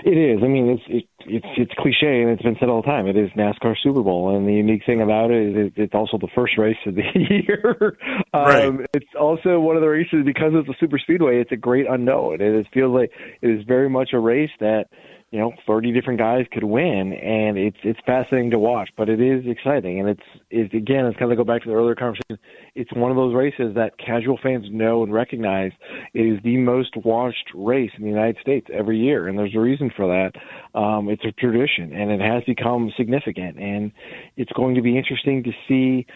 It 0.06 0.18
is. 0.18 0.40
I 0.44 0.48
mean, 0.48 0.70
it's 0.70 0.84
it, 0.88 1.06
it's 1.26 1.46
it's 1.58 1.72
cliche, 1.78 2.22
and 2.22 2.30
it's 2.30 2.42
been 2.42 2.56
said 2.60 2.70
all 2.70 2.82
the 2.82 2.88
time. 2.88 3.08
It 3.08 3.18
is 3.18 3.30
NASCAR 3.38 3.76
Super 3.82 4.02
Bowl, 4.02 4.36
and 4.36 4.48
the 4.48 4.54
unique 4.54 4.84
thing 4.86 5.02
about 5.02 5.32
it 5.32 5.50
is 5.50 5.68
it, 5.68 5.74
it's 5.82 5.94
also 5.94 6.18
the 6.18 6.28
first 6.36 6.58
race 6.58 6.78
of 6.86 6.96
the 6.96 7.04
year. 7.16 7.98
um, 8.34 8.44
Right. 8.44 8.88
It's 8.94 9.14
also 9.20 9.60
one 9.60 9.76
of 9.76 9.82
the 9.82 9.90
races 9.90 10.20
because 10.26 10.52
it's 10.54 10.70
a 10.70 10.78
super 10.80 10.98
speedway. 11.00 11.40
It's 11.42 11.52
a 11.52 11.58
great 11.58 11.86
unknown. 11.90 12.42
It 12.42 12.68
feels 12.74 12.94
like 12.94 13.12
it 13.42 13.48
is 13.50 13.66
very 13.68 13.90
much 13.90 14.10
a 14.14 14.20
race 14.20 14.52
that 14.60 14.86
you 15.32 15.40
know, 15.40 15.54
30 15.68 15.92
different 15.94 16.20
guys 16.20 16.46
could 16.52 16.64
win, 16.64 17.14
and 17.14 17.58
it's 17.58 17.78
it's 17.84 18.00
fascinating 18.04 18.50
to 18.52 18.58
watch. 18.58 18.90
But 18.98 19.10
it 19.10 19.22
is 19.22 19.46
exciting, 19.46 20.00
and 20.00 20.10
it's 20.10 20.24
it's 20.50 20.74
again, 20.74 21.06
it's 21.06 21.18
kind 21.20 21.32
of 21.32 21.38
go 21.38 21.44
back 21.44 21.62
to 21.64 21.70
the 21.70 21.76
earlier 21.76 21.94
conversation. 21.94 22.40
It's 22.74 22.92
one 22.94 23.12
of 23.12 23.18
those 23.18 23.36
races 23.36 23.76
that 23.76 23.98
casual 24.00 24.40
fans 24.42 24.66
know 24.72 25.04
and 25.04 25.14
recognize. 25.14 25.72
It 26.16 26.22
is 26.22 26.40
the 26.44 26.58
most 26.58 26.96
watched 26.98 27.52
race 27.54 27.92
in 27.96 28.04
the 28.04 28.10
United 28.10 28.38
States 28.42 28.68
every 28.74 28.98
year, 28.98 29.28
and 29.28 29.38
there's 29.38 29.56
a 29.56 29.60
reason 29.60 29.92
for 29.96 30.08
that. 30.08 30.80
Um, 30.80 31.10
it's 31.10 31.24
a 31.24 31.32
tradition, 31.32 31.94
and 31.94 32.10
it 32.10 32.22
has 32.22 32.44
become 32.46 32.92
significant, 32.98 33.60
and 33.60 33.92
it's 34.36 34.52
going 34.54 34.74
to 34.76 34.82
be 34.82 34.98
interesting 34.98 35.44
to 35.44 35.52
see 35.68 36.08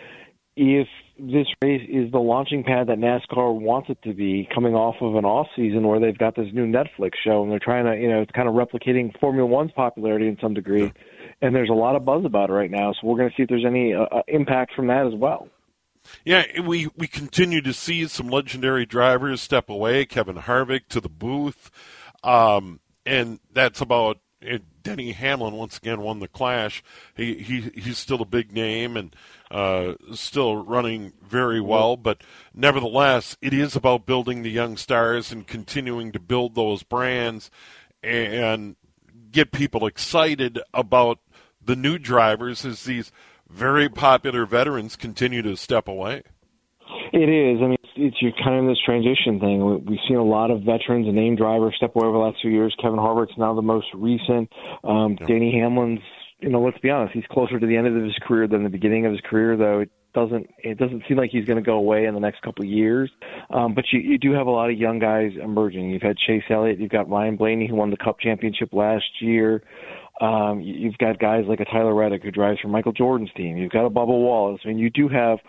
if 0.55 0.87
this 1.31 1.47
race 1.61 1.87
is 1.89 2.11
the 2.11 2.19
launching 2.19 2.63
pad 2.63 2.87
that 2.87 2.97
NASCAR 2.97 3.59
wants 3.59 3.89
it 3.89 3.97
to 4.03 4.13
be, 4.13 4.47
coming 4.53 4.75
off 4.75 4.95
of 5.01 5.15
an 5.15 5.25
off 5.25 5.47
season 5.55 5.87
where 5.87 5.99
they've 5.99 6.17
got 6.17 6.35
this 6.35 6.47
new 6.53 6.65
Netflix 6.65 7.11
show 7.23 7.43
and 7.43 7.51
they're 7.51 7.59
trying 7.59 7.85
to, 7.85 7.95
you 7.95 8.09
know, 8.09 8.21
it's 8.21 8.31
kind 8.31 8.49
of 8.49 8.55
replicating 8.55 9.17
Formula 9.19 9.47
One's 9.47 9.71
popularity 9.71 10.27
in 10.27 10.37
some 10.41 10.53
degree. 10.53 10.91
And 11.41 11.55
there's 11.55 11.69
a 11.69 11.73
lot 11.73 11.95
of 11.95 12.05
buzz 12.05 12.25
about 12.25 12.49
it 12.49 12.53
right 12.53 12.69
now, 12.69 12.93
so 12.93 13.07
we're 13.07 13.17
going 13.17 13.29
to 13.29 13.35
see 13.35 13.43
if 13.43 13.49
there's 13.49 13.65
any 13.65 13.93
uh, 13.93 14.03
uh, 14.03 14.21
impact 14.27 14.73
from 14.75 14.87
that 14.87 15.07
as 15.07 15.13
well. 15.13 15.47
Yeah, 16.25 16.43
we 16.61 16.89
we 16.97 17.07
continue 17.07 17.61
to 17.61 17.73
see 17.73 18.05
some 18.07 18.27
legendary 18.27 18.85
drivers 18.85 19.41
step 19.41 19.69
away. 19.69 20.05
Kevin 20.05 20.35
Harvick 20.35 20.87
to 20.89 20.99
the 20.99 21.09
booth, 21.09 21.71
um, 22.23 22.79
and 23.05 23.39
that's 23.51 23.81
about. 23.81 24.17
Denny 24.83 25.13
Hamlin 25.13 25.53
once 25.53 25.77
again 25.77 26.01
won 26.01 26.19
the 26.19 26.27
Clash. 26.27 26.83
He 27.15 27.35
he 27.35 27.71
he's 27.73 27.97
still 27.97 28.21
a 28.21 28.25
big 28.25 28.51
name 28.51 28.97
and 28.97 29.15
uh, 29.53 29.93
still 30.13 30.65
running 30.65 31.13
very 31.21 31.61
well, 31.61 31.95
but 31.95 32.21
nevertheless, 32.53 33.37
it 33.41 33.53
is 33.53 33.75
about 33.75 34.05
building 34.05 34.41
the 34.41 34.49
young 34.49 34.75
stars 34.77 35.31
and 35.31 35.45
continuing 35.47 36.11
to 36.11 36.19
build 36.19 36.55
those 36.55 36.83
brands 36.83 37.51
and 38.01 38.75
get 39.31 39.51
people 39.51 39.85
excited 39.87 40.59
about 40.73 41.19
the 41.63 41.75
new 41.75 41.97
drivers 41.97 42.65
as 42.65 42.83
these 42.83 43.11
very 43.49 43.87
popular 43.87 44.45
veterans 44.45 44.95
continue 44.95 45.41
to 45.41 45.55
step 45.55 45.87
away. 45.87 46.23
It 47.13 47.29
is. 47.29 47.61
I 47.61 47.67
mean, 47.67 47.77
it's, 47.83 47.93
it's 47.95 48.21
you're 48.21 48.31
kind 48.43 48.59
of 48.59 48.65
this 48.69 48.79
transition 48.83 49.39
thing. 49.39 49.63
We- 49.63 49.77
We've 49.77 49.99
seen 50.07 50.17
a 50.17 50.23
lot 50.23 50.49
of 50.51 50.63
veterans 50.63 51.07
and 51.07 51.15
name 51.15 51.35
drivers 51.35 51.75
step 51.77 51.95
away 51.95 52.07
over 52.07 52.17
the 52.17 52.23
last 52.23 52.37
few 52.41 52.51
years. 52.51 52.75
Kevin 52.81 52.97
Harvick's 52.99 53.37
now 53.37 53.53
the 53.53 53.61
most 53.61 53.87
recent. 53.93 54.51
Um, 54.83 55.15
Denny 55.15 55.53
Hamlin's, 55.55 56.01
you 56.43 56.49
know, 56.49 56.61
let's 56.61 56.77
be 56.79 56.89
honest, 56.89 57.13
he's 57.13 57.23
closer 57.31 57.59
to 57.59 57.65
the 57.65 57.75
end 57.77 57.87
of 57.87 57.95
his 58.03 58.13
career 58.27 58.47
than 58.47 58.63
the 58.63 58.69
beginning 58.69 59.05
of 59.05 59.11
his 59.11 59.21
career, 59.21 59.55
though. 59.57 59.79
It 59.79 59.89
doesn't 60.13 60.47
it 60.59 60.77
doesn't 60.77 61.03
seem 61.07 61.17
like 61.17 61.31
he's 61.31 61.45
going 61.45 61.57
to 61.57 61.65
go 61.65 61.73
away 61.73 62.05
in 62.05 62.13
the 62.13 62.19
next 62.19 62.41
couple 62.43 62.63
of 62.63 62.69
years. 62.69 63.09
Um, 63.49 63.73
but 63.73 63.85
you, 63.91 63.99
you 63.99 64.17
do 64.19 64.31
have 64.33 64.45
a 64.45 64.51
lot 64.51 64.69
of 64.69 64.77
young 64.77 64.99
guys 64.99 65.31
emerging. 65.41 65.89
You've 65.89 66.03
had 66.03 66.17
Chase 66.17 66.43
Elliott, 66.49 66.79
you've 66.79 66.91
got 66.91 67.09
Ryan 67.09 67.35
Blaney 67.35 67.67
who 67.67 67.75
won 67.75 67.89
the 67.89 67.97
Cup 67.97 68.19
championship 68.19 68.69
last 68.73 69.05
year. 69.21 69.63
Um, 70.21 70.61
you- 70.61 70.75
you've 70.75 70.97
got 70.99 71.17
guys 71.19 71.45
like 71.47 71.59
a 71.61 71.65
Tyler 71.65 71.95
Reddick 71.95 72.21
who 72.23 72.29
drives 72.31 72.59
for 72.59 72.67
Michael 72.67 72.91
Jordan's 72.91 73.31
team. 73.35 73.57
You've 73.57 73.71
got 73.71 73.85
a 73.85 73.89
Bubba 73.89 74.07
Wallace. 74.07 74.61
I 74.63 74.67
mean, 74.67 74.77
you 74.77 74.91
do 74.91 75.07
have 75.07 75.39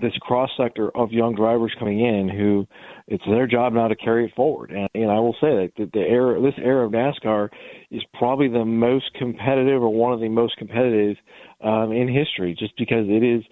this 0.00 0.12
cross 0.20 0.50
sector 0.56 0.90
of 0.96 1.10
young 1.10 1.34
drivers 1.34 1.74
coming 1.78 2.00
in 2.00 2.28
who 2.28 2.66
it's 3.08 3.24
their 3.26 3.46
job 3.46 3.72
now 3.72 3.88
to 3.88 3.96
carry 3.96 4.26
it 4.26 4.32
forward. 4.34 4.70
And, 4.70 4.88
and 4.94 5.10
I 5.10 5.18
will 5.20 5.36
say 5.40 5.48
that 5.56 5.72
the, 5.76 5.90
the 5.92 6.00
era, 6.00 6.40
this 6.40 6.54
era 6.58 6.86
of 6.86 6.92
NASCAR 6.92 7.48
is 7.90 8.02
probably 8.18 8.48
the 8.48 8.64
most 8.64 9.12
competitive 9.14 9.82
or 9.82 9.92
one 9.92 10.12
of 10.12 10.20
the 10.20 10.28
most 10.28 10.56
competitive 10.58 11.16
um, 11.62 11.92
in 11.92 12.08
history, 12.08 12.54
just 12.58 12.76
because 12.76 13.06
it 13.08 13.22
is 13.22 13.42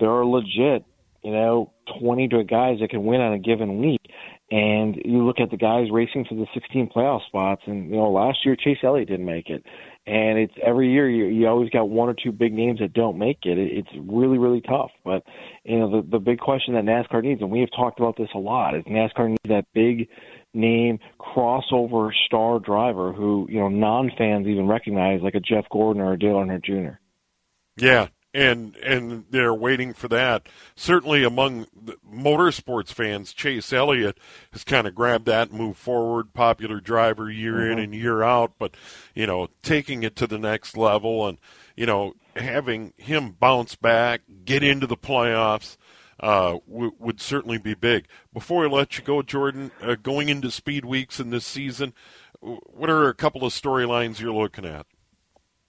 there 0.00 0.10
are 0.10 0.26
legit, 0.26 0.84
you 1.22 1.32
know, 1.32 1.72
20 2.00 2.28
to 2.28 2.44
guys 2.44 2.78
that 2.80 2.90
can 2.90 3.04
win 3.04 3.20
on 3.20 3.32
a 3.32 3.38
given 3.38 3.78
week. 3.80 4.00
And 4.50 4.96
you 5.04 5.24
look 5.24 5.40
at 5.40 5.50
the 5.50 5.56
guys 5.56 5.86
racing 5.90 6.26
for 6.28 6.34
the 6.34 6.46
16 6.52 6.90
playoff 6.94 7.26
spots, 7.26 7.62
and 7.66 7.88
you 7.88 7.96
know, 7.96 8.10
last 8.10 8.38
year 8.44 8.56
Chase 8.56 8.78
Elliott 8.82 9.08
didn't 9.08 9.24
make 9.24 9.48
it, 9.48 9.64
and 10.06 10.38
it's 10.38 10.52
every 10.62 10.92
year 10.92 11.08
you 11.08 11.24
you 11.24 11.48
always 11.48 11.70
got 11.70 11.88
one 11.88 12.10
or 12.10 12.14
two 12.14 12.30
big 12.30 12.52
names 12.52 12.80
that 12.80 12.92
don't 12.92 13.18
make 13.18 13.38
it. 13.44 13.58
it 13.58 13.72
it's 13.72 13.88
really 14.06 14.36
really 14.36 14.60
tough. 14.60 14.90
But 15.02 15.22
you 15.64 15.78
know, 15.78 15.90
the 15.90 16.08
the 16.08 16.18
big 16.18 16.40
question 16.40 16.74
that 16.74 16.84
NASCAR 16.84 17.22
needs, 17.22 17.40
and 17.40 17.50
we 17.50 17.60
have 17.60 17.70
talked 17.74 17.98
about 18.00 18.18
this 18.18 18.28
a 18.34 18.38
lot, 18.38 18.76
is 18.76 18.84
NASCAR 18.84 19.30
needs 19.30 19.40
that 19.48 19.64
big 19.72 20.08
name 20.52 20.98
crossover 21.18 22.10
star 22.26 22.58
driver 22.58 23.12
who 23.12 23.46
you 23.48 23.58
know 23.58 23.68
non 23.68 24.10
fans 24.16 24.46
even 24.46 24.66
recognize, 24.68 25.20
like 25.22 25.34
a 25.34 25.40
Jeff 25.40 25.64
Gordon 25.70 26.02
or 26.02 26.12
a 26.12 26.18
Dale 26.18 26.34
Earnhardt 26.34 26.64
Jr. 26.64 26.98
Yeah, 27.76 28.08
and 28.34 28.74
and 28.78 29.24
they're 29.30 29.54
waiting 29.54 29.94
for 29.94 30.08
that. 30.08 30.48
Certainly 30.74 31.22
among 31.22 31.66
motorsports 32.12 32.92
fans, 32.92 33.32
Chase 33.32 33.72
Elliott 33.72 34.18
has 34.50 34.64
kind 34.64 34.86
of 34.88 34.94
grabbed 34.94 35.26
that 35.26 35.50
and 35.50 35.58
moved 35.58 35.78
forward. 35.78 36.34
Popular 36.34 36.80
driver 36.80 37.30
year 37.30 37.54
mm-hmm. 37.54 37.72
in 37.72 37.78
and 37.78 37.94
year 37.94 38.22
out, 38.22 38.54
but 38.58 38.76
you 39.14 39.26
know, 39.26 39.48
taking 39.62 40.02
it 40.02 40.16
to 40.16 40.26
the 40.26 40.38
next 40.38 40.76
level 40.76 41.26
and 41.28 41.38
you 41.76 41.86
know 41.86 42.14
having 42.34 42.92
him 42.96 43.30
bounce 43.30 43.76
back, 43.76 44.22
get 44.44 44.62
into 44.62 44.86
the 44.86 44.96
playoffs. 44.96 45.76
Uh, 46.20 46.58
w- 46.70 46.94
would 47.00 47.20
certainly 47.20 47.58
be 47.58 47.74
big. 47.74 48.06
Before 48.32 48.64
I 48.64 48.68
let 48.68 48.96
you 48.96 49.04
go, 49.04 49.20
Jordan, 49.20 49.72
uh, 49.82 49.96
going 50.00 50.28
into 50.28 50.48
speed 50.48 50.84
weeks 50.84 51.18
in 51.18 51.30
this 51.30 51.44
season, 51.44 51.92
what 52.40 52.88
are 52.88 53.08
a 53.08 53.14
couple 53.14 53.44
of 53.44 53.52
storylines 53.52 54.20
you're 54.20 54.32
looking 54.32 54.64
at? 54.64 54.86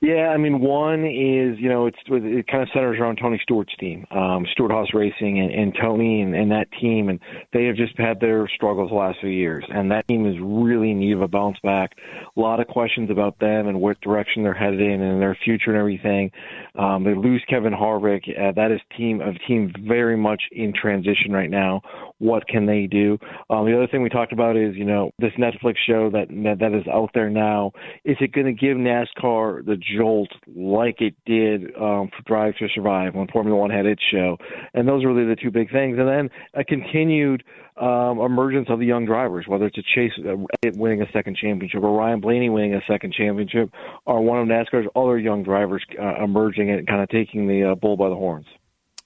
Yeah, 0.02 0.28
I 0.28 0.38
mean, 0.38 0.60
one 0.60 1.06
is 1.06 1.58
you 1.58 1.70
know 1.70 1.88
it's 1.88 1.98
it 2.08 2.48
kind 2.48 2.62
of 2.62 2.70
centers 2.74 3.00
around 3.00 3.18
Tony 3.22 3.40
Stewart's 3.42 3.74
team, 3.80 4.06
um, 4.12 4.46
Stewart-Haas 4.52 4.94
Racing, 4.94 5.40
and, 5.40 5.52
and 5.52 5.76
Tony 5.82 6.22
and, 6.22 6.36
and 6.36 6.52
that 6.52 6.68
team, 6.80 7.08
and 7.08 7.20
they 7.54 7.66
have 7.66 7.78
just 7.78 7.98
had 7.98 8.20
their 8.20 8.48
struggles 8.54 8.90
the 8.90 8.96
last 8.96 9.20
few 9.22 9.30
years, 9.30 9.64
and 9.70 9.90
that 9.92 10.06
team 10.08 10.26
is 10.28 10.36
really 10.42 10.92
in 10.92 11.00
need 11.00 11.14
of 11.14 11.22
a 11.22 11.28
bounce 11.30 11.58
back. 11.64 11.94
A 12.36 12.40
lot 12.40 12.60
of 12.60 12.68
questions 12.68 13.10
about 13.10 13.40
them 13.40 13.68
and 13.68 13.80
what 13.80 14.00
direction 14.02 14.44
they're 14.44 14.54
headed 14.54 14.82
in 14.82 15.02
and 15.02 15.22
their 15.22 15.38
future 15.44 15.72
and 15.72 15.80
everything. 15.80 16.30
Um, 16.78 17.04
they 17.04 17.16
lose 17.16 17.44
Kevin 17.50 17.74
Harvick. 17.74 18.24
Uh, 18.30 18.52
that 18.56 18.72
is 18.72 18.80
team 18.98 19.22
of 19.22 19.36
team 19.48 19.72
very 19.88 20.18
much 20.18 20.44
in 20.52 20.74
transition 20.74 21.32
right 21.32 21.50
now. 21.50 21.82
What 22.18 22.48
can 22.48 22.66
they 22.66 22.88
do? 22.88 23.18
Um, 23.50 23.66
the 23.66 23.76
other 23.76 23.88
thing 23.88 24.02
we 24.02 24.10
talked 24.10 24.34
about 24.34 24.58
is 24.58 24.76
you 24.76 24.86
know 24.86 25.12
this 25.20 25.32
Netflix 25.40 25.76
show 25.88 26.10
that 26.12 26.28
that, 26.60 26.74
is 26.74 26.88
out 26.92 27.12
there 27.14 27.30
now. 27.30 27.72
Is 28.04 28.18
it 28.20 28.32
going 28.32 28.48
to 28.48 28.54
give 28.54 28.78
NASCAR 28.78 29.66
the 29.66 29.78
jolt 29.98 30.30
like 30.56 31.02
it 31.02 31.16
did 31.26 31.76
um, 31.76 32.10
for 32.16 32.24
Drive 32.26 32.56
to 32.58 32.68
Survive 32.74 33.16
when 33.16 33.28
Formula 33.28 33.58
One 33.58 33.70
had 33.70 33.86
its 33.86 34.02
show? 34.12 34.38
And 34.74 34.88
those 34.88 35.04
are 35.04 35.14
really 35.14 35.28
the 35.28 35.36
two 35.42 35.52
big 35.52 35.72
things. 35.72 35.98
And 35.98 36.08
then 36.08 36.30
a 36.54 36.64
continued 36.64 37.44
um, 37.78 38.20
emergence 38.20 38.68
of 38.70 38.80
the 38.80 38.86
young 38.86 39.06
drivers, 39.06 39.48
whether 39.48 39.66
it's 39.66 39.78
a 39.78 39.84
Chase 39.84 40.14
uh, 40.20 40.36
winning 40.76 41.02
a 41.02 41.12
second 41.12 41.38
championship 41.38 41.84
or 41.84 41.98
Ryan 41.98 42.22
Blaney 42.22 42.50
winning 42.50 42.74
a 42.74 42.82
second 42.88 43.14
championship, 43.14 43.72
or 44.06 44.22
one 44.22 44.40
of 44.40 44.48
NASCAR's 44.48 44.88
other 44.96 45.18
young 45.18 45.44
drivers 45.44 45.84
uh, 46.00 46.24
emerging 46.24 46.72
and 46.72 46.88
kind 46.88 47.02
of 47.02 47.10
taking 47.10 47.48
the 47.48 47.72
uh, 47.72 47.76
bull 47.76 47.98
by 47.98 48.10
the 48.10 48.16
horns. 48.16 48.48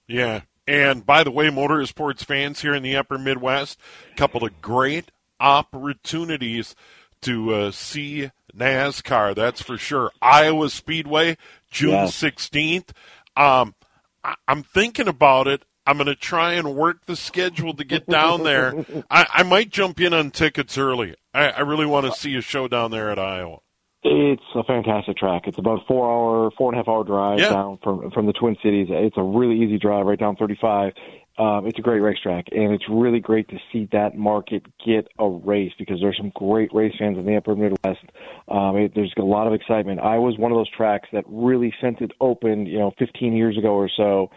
Yeah. 0.06 0.42
And 0.66 1.04
by 1.04 1.24
the 1.24 1.32
way, 1.32 1.48
motorsports 1.48 2.24
fans 2.24 2.62
here 2.62 2.74
in 2.74 2.82
the 2.82 2.96
upper 2.96 3.18
Midwest, 3.18 3.78
a 4.12 4.16
couple 4.16 4.44
of 4.44 4.60
great 4.62 5.10
opportunities 5.40 6.76
to 7.22 7.52
uh, 7.52 7.70
see 7.72 8.30
NASCAR. 8.56 9.34
That's 9.34 9.62
for 9.62 9.76
sure. 9.76 10.12
Iowa 10.22 10.70
Speedway, 10.70 11.36
June 11.70 11.90
yes. 11.90 12.20
16th. 12.20 12.90
Um, 13.36 13.74
I- 14.22 14.36
I'm 14.46 14.62
thinking 14.62 15.08
about 15.08 15.48
it. 15.48 15.64
I'm 15.86 15.96
going 15.96 16.06
to 16.06 16.14
try 16.14 16.54
and 16.54 16.74
work 16.74 17.06
the 17.06 17.16
schedule 17.16 17.74
to 17.74 17.84
get 17.84 18.06
down 18.06 18.44
there. 18.44 18.84
I, 19.10 19.26
I 19.32 19.42
might 19.42 19.70
jump 19.70 20.00
in 20.00 20.12
on 20.12 20.30
tickets 20.30 20.78
early. 20.78 21.14
I, 21.34 21.50
I 21.50 21.60
really 21.60 21.86
want 21.86 22.06
to 22.06 22.12
see 22.12 22.36
a 22.36 22.40
show 22.40 22.68
down 22.68 22.90
there 22.90 23.10
at 23.10 23.18
Iowa. 23.18 23.58
It's 24.02 24.42
a 24.54 24.64
fantastic 24.64 25.18
track. 25.18 25.42
It's 25.46 25.58
about 25.58 25.80
four 25.86 26.10
hour, 26.10 26.50
four 26.56 26.72
and 26.72 26.76
a 26.76 26.82
half 26.82 26.88
hour 26.88 27.04
drive 27.04 27.38
yeah. 27.38 27.50
down 27.50 27.78
from 27.82 28.10
from 28.12 28.24
the 28.24 28.32
Twin 28.32 28.56
Cities. 28.62 28.86
It's 28.88 29.18
a 29.18 29.22
really 29.22 29.62
easy 29.62 29.78
drive 29.78 30.06
right 30.06 30.18
down 30.18 30.36
35. 30.36 30.92
Um, 31.38 31.66
it's 31.66 31.78
a 31.78 31.82
great 31.82 32.00
racetrack, 32.00 32.46
and 32.52 32.72
it's 32.72 32.84
really 32.90 33.20
great 33.20 33.48
to 33.48 33.58
see 33.72 33.88
that 33.92 34.16
market 34.16 34.62
get 34.84 35.06
a 35.18 35.28
race 35.28 35.72
because 35.78 35.98
there's 36.00 36.16
some 36.16 36.32
great 36.34 36.72
race 36.74 36.94
fans 36.98 37.18
in 37.18 37.24
the 37.24 37.36
Upper 37.36 37.54
Midwest. 37.54 38.04
Um, 38.48 38.76
it, 38.76 38.92
there's 38.94 39.12
a 39.18 39.22
lot 39.22 39.46
of 39.46 39.54
excitement. 39.54 40.00
I 40.00 40.18
was 40.18 40.36
one 40.38 40.50
of 40.50 40.56
those 40.56 40.70
tracks 40.70 41.08
that 41.12 41.24
really, 41.28 41.72
since 41.80 41.98
it 42.00 42.12
opened, 42.20 42.68
you 42.68 42.78
know, 42.78 42.92
15 42.98 43.34
years 43.34 43.56
ago 43.56 43.74
or 43.74 43.88
so, 43.96 44.30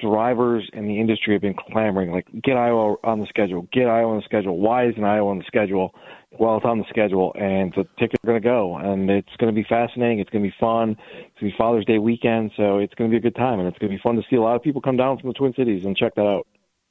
drivers 0.00 0.68
in 0.72 0.86
the 0.86 1.00
industry 1.00 1.34
have 1.34 1.42
been 1.42 1.54
clamoring, 1.54 2.12
like, 2.12 2.26
get 2.42 2.56
Iowa 2.56 2.96
on 3.04 3.20
the 3.20 3.26
schedule, 3.26 3.68
get 3.72 3.86
Iowa 3.86 4.12
on 4.12 4.16
the 4.18 4.24
schedule. 4.24 4.58
Why 4.58 4.86
isn't 4.88 5.02
Iowa 5.02 5.30
on 5.30 5.38
the 5.38 5.44
schedule? 5.44 5.94
Well, 6.38 6.56
it's 6.56 6.66
on 6.66 6.78
the 6.78 6.84
schedule, 6.88 7.32
and 7.38 7.72
the 7.76 7.84
tickets 7.98 8.22
are 8.24 8.26
going 8.26 8.42
to 8.42 8.48
go, 8.48 8.76
and 8.76 9.08
it's 9.08 9.34
going 9.38 9.54
to 9.54 9.60
be 9.60 9.66
fascinating. 9.68 10.18
It's 10.18 10.30
going 10.30 10.42
to 10.42 10.50
be 10.50 10.56
fun. 10.58 10.96
It's 11.12 11.40
going 11.40 11.50
to 11.50 11.54
be 11.54 11.54
Father's 11.56 11.84
Day 11.84 11.98
weekend, 11.98 12.50
so 12.56 12.78
it's 12.78 12.94
going 12.94 13.08
to 13.10 13.14
be 13.14 13.18
a 13.18 13.20
good 13.20 13.36
time, 13.36 13.60
and 13.60 13.68
it's 13.68 13.78
going 13.78 13.90
to 13.90 13.96
be 13.96 14.02
fun 14.02 14.16
to 14.16 14.22
see 14.28 14.36
a 14.36 14.42
lot 14.42 14.56
of 14.56 14.62
people 14.62 14.80
come 14.80 14.96
down 14.96 15.18
from 15.18 15.30
the 15.30 15.34
Twin 15.34 15.54
Cities 15.54 15.84
and 15.84 15.96
check 15.96 16.14
that 16.16 16.26
out. 16.26 16.46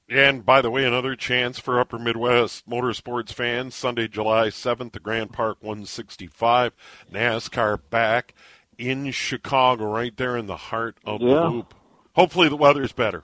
And 0.09 0.45
by 0.45 0.61
the 0.61 0.69
way, 0.69 0.85
another 0.85 1.15
chance 1.15 1.59
for 1.59 1.79
Upper 1.79 1.97
Midwest 1.97 2.69
motorsports 2.69 3.33
fans 3.33 3.73
Sunday, 3.73 4.07
July 4.07 4.47
7th, 4.47 4.91
the 4.91 4.99
Grant 4.99 5.31
Park 5.31 5.57
165, 5.61 6.73
NASCAR 7.11 7.79
back 7.89 8.33
in 8.77 9.11
Chicago, 9.11 9.85
right 9.85 10.15
there 10.15 10.35
in 10.37 10.47
the 10.47 10.57
heart 10.57 10.97
of 11.05 11.21
yeah. 11.21 11.35
the 11.35 11.49
loop. 11.49 11.73
Hopefully, 12.15 12.49
the 12.49 12.55
weather 12.55 12.83
is 12.83 12.91
better. 12.91 13.23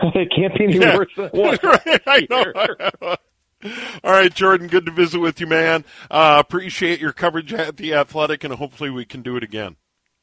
it 0.14 0.32
can't 0.34 0.56
be 0.56 0.64
any 0.64 0.78
yeah. 0.78 0.96
worse 0.96 1.12
than 1.16 1.28
what. 1.30 1.62
right, 1.62 2.02
I 2.06 2.26
know. 2.30 3.16
All 4.02 4.12
right, 4.12 4.32
Jordan, 4.32 4.68
good 4.68 4.86
to 4.86 4.92
visit 4.92 5.20
with 5.20 5.40
you, 5.40 5.46
man. 5.46 5.84
Uh, 6.10 6.36
appreciate 6.38 7.00
your 7.00 7.12
coverage 7.12 7.52
at 7.52 7.76
The 7.76 7.92
Athletic, 7.94 8.42
and 8.42 8.54
hopefully 8.54 8.90
we 8.90 9.04
can 9.04 9.20
do 9.20 9.36
it 9.36 9.42
again. 9.42 9.76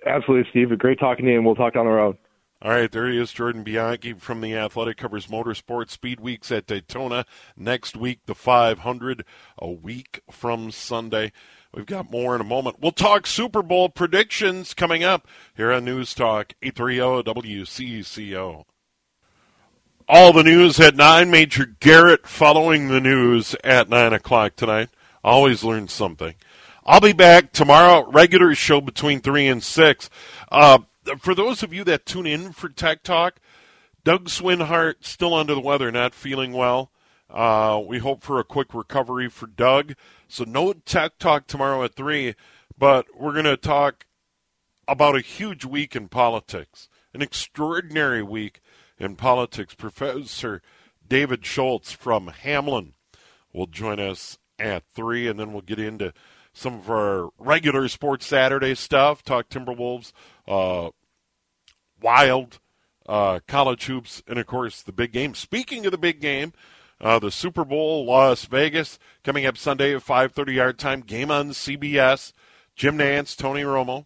Absolutely, 0.05 0.49
Steve. 0.49 0.77
Great 0.79 0.99
talking 0.99 1.25
to 1.25 1.31
you, 1.31 1.37
and 1.37 1.45
we'll 1.45 1.55
talk 1.55 1.73
down 1.73 1.85
the 1.85 1.91
road. 1.91 2.17
All 2.59 2.71
right, 2.71 2.91
there 2.91 3.07
he 3.07 3.19
is, 3.19 3.31
Jordan 3.31 3.61
Bianchi 3.61 4.13
from 4.13 4.41
The 4.41 4.55
Athletic, 4.55 4.97
covers 4.97 5.27
motorsports 5.27 5.91
speed 5.91 6.19
weeks 6.19 6.51
at 6.51 6.65
Daytona. 6.65 7.25
Next 7.55 7.95
week, 7.95 8.21
the 8.25 8.33
500, 8.33 9.23
a 9.59 9.69
week 9.69 10.21
from 10.31 10.71
Sunday. 10.71 11.31
We've 11.73 11.85
got 11.85 12.09
more 12.09 12.33
in 12.33 12.41
a 12.41 12.45
moment. 12.45 12.77
We'll 12.81 12.91
talk 12.91 13.27
Super 13.27 13.61
Bowl 13.61 13.89
predictions 13.89 14.73
coming 14.73 15.03
up 15.03 15.27
here 15.55 15.71
on 15.71 15.85
News 15.85 16.13
Talk 16.13 16.53
830 16.61 17.23
WCCO. 17.31 18.63
All 20.07 20.31
the 20.31 20.43
news 20.43 20.79
at 20.79 20.95
9. 20.95 21.29
Major 21.29 21.65
Garrett 21.65 22.25
following 22.25 22.87
the 22.87 23.01
news 23.01 23.55
at 23.63 23.89
9 23.89 24.13
o'clock 24.13 24.55
tonight. 24.55 24.89
Always 25.23 25.63
learn 25.63 25.89
something. 25.89 26.35
I'll 26.85 27.01
be 27.01 27.11
back 27.11 27.51
tomorrow, 27.51 28.09
regular 28.09 28.55
show 28.55 28.79
between 28.79 29.19
3 29.19 29.47
and 29.47 29.61
6. 29.61 30.09
Uh, 30.49 30.79
for 31.19 31.35
those 31.35 31.61
of 31.61 31.73
you 31.73 31.83
that 31.83 32.05
tune 32.05 32.25
in 32.25 32.53
for 32.53 32.69
Tech 32.69 33.03
Talk, 33.03 33.41
Doug 34.05 34.29
Swinhart 34.29 34.95
still 35.01 35.33
under 35.33 35.53
the 35.53 35.59
weather, 35.59 35.91
not 35.91 36.13
feeling 36.13 36.53
well. 36.53 36.91
Uh, 37.29 37.81
we 37.85 37.99
hope 37.99 38.23
for 38.23 38.39
a 38.39 38.45
quick 38.45 38.73
recovery 38.73 39.29
for 39.29 39.47
Doug. 39.47 39.95
So 40.27 40.43
no 40.43 40.73
Tech 40.73 41.17
Talk 41.17 41.47
tomorrow 41.47 41.83
at 41.83 41.95
3, 41.95 42.35
but 42.77 43.05
we're 43.17 43.33
going 43.33 43.45
to 43.45 43.57
talk 43.57 44.05
about 44.87 45.15
a 45.15 45.21
huge 45.21 45.65
week 45.65 45.95
in 45.95 46.09
politics, 46.09 46.89
an 47.13 47.21
extraordinary 47.21 48.21
week 48.21 48.59
in 48.97 49.15
politics. 49.15 49.73
Professor 49.73 50.61
David 51.07 51.45
Schultz 51.45 51.91
from 51.91 52.27
Hamline 52.27 52.93
will 53.53 53.67
join 53.67 53.99
us 53.99 54.37
at 54.59 54.83
3, 54.93 55.27
and 55.27 55.39
then 55.39 55.53
we'll 55.53 55.61
get 55.61 55.79
into 55.79 56.13
some 56.53 56.75
of 56.75 56.89
our 56.89 57.29
regular 57.37 57.87
Sports 57.87 58.25
Saturday 58.25 58.75
stuff, 58.75 59.23
talk 59.23 59.47
Timberwolves, 59.47 60.11
uh, 60.47 60.89
wild 62.01 62.59
uh, 63.07 63.39
college 63.47 63.85
hoops, 63.85 64.21
and 64.27 64.39
of 64.39 64.45
course 64.45 64.81
the 64.81 64.91
big 64.91 65.13
game. 65.13 65.35
Speaking 65.35 65.85
of 65.85 65.91
the 65.91 65.97
big 65.97 66.19
game, 66.19 66.53
uh, 66.99 67.19
the 67.19 67.31
Super 67.31 67.63
Bowl, 67.63 68.05
Las 68.05 68.45
Vegas, 68.45 68.97
coming 69.23 69.45
up 69.45 69.57
Sunday 69.57 69.95
at 69.95 70.03
5:30 70.03 70.53
yard 70.53 70.79
time. 70.79 71.01
Game 71.01 71.31
on 71.31 71.49
CBS. 71.49 72.33
Jim 72.75 72.97
Nantz, 72.97 73.35
Tony 73.35 73.63
Romo. 73.63 74.05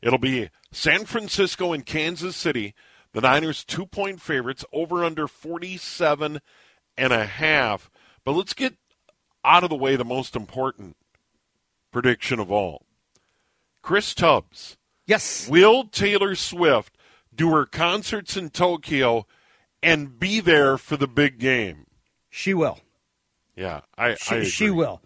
It'll 0.00 0.18
be 0.18 0.50
San 0.70 1.04
Francisco 1.04 1.72
and 1.72 1.84
Kansas 1.84 2.36
City 2.36 2.74
the 3.12 3.20
Niners 3.20 3.64
two 3.64 3.86
point 3.86 4.20
favorites 4.20 4.64
over 4.72 5.04
under 5.04 5.28
47 5.28 6.40
and 6.96 7.12
a 7.12 7.26
half. 7.26 7.90
But 8.24 8.32
let's 8.32 8.54
get 8.54 8.74
out 9.44 9.64
of 9.64 9.70
the 9.70 9.76
way 9.76 9.96
the 9.96 10.04
most 10.04 10.34
important 10.34 10.96
prediction 11.90 12.38
of 12.38 12.50
all. 12.50 12.86
Chris 13.82 14.14
Tubbs. 14.14 14.76
Yes. 15.06 15.48
Will 15.48 15.84
Taylor 15.84 16.34
Swift 16.34 16.96
do 17.34 17.50
her 17.50 17.66
concerts 17.66 18.36
in 18.36 18.50
Tokyo 18.50 19.26
and 19.82 20.18
be 20.18 20.40
there 20.40 20.78
for 20.78 20.96
the 20.96 21.08
big 21.08 21.38
game? 21.38 21.86
She 22.30 22.54
will. 22.54 22.80
Yeah, 23.56 23.82
I, 23.96 24.14
she, 24.14 24.34
I 24.36 24.44
she 24.44 24.70
will. 24.70 25.02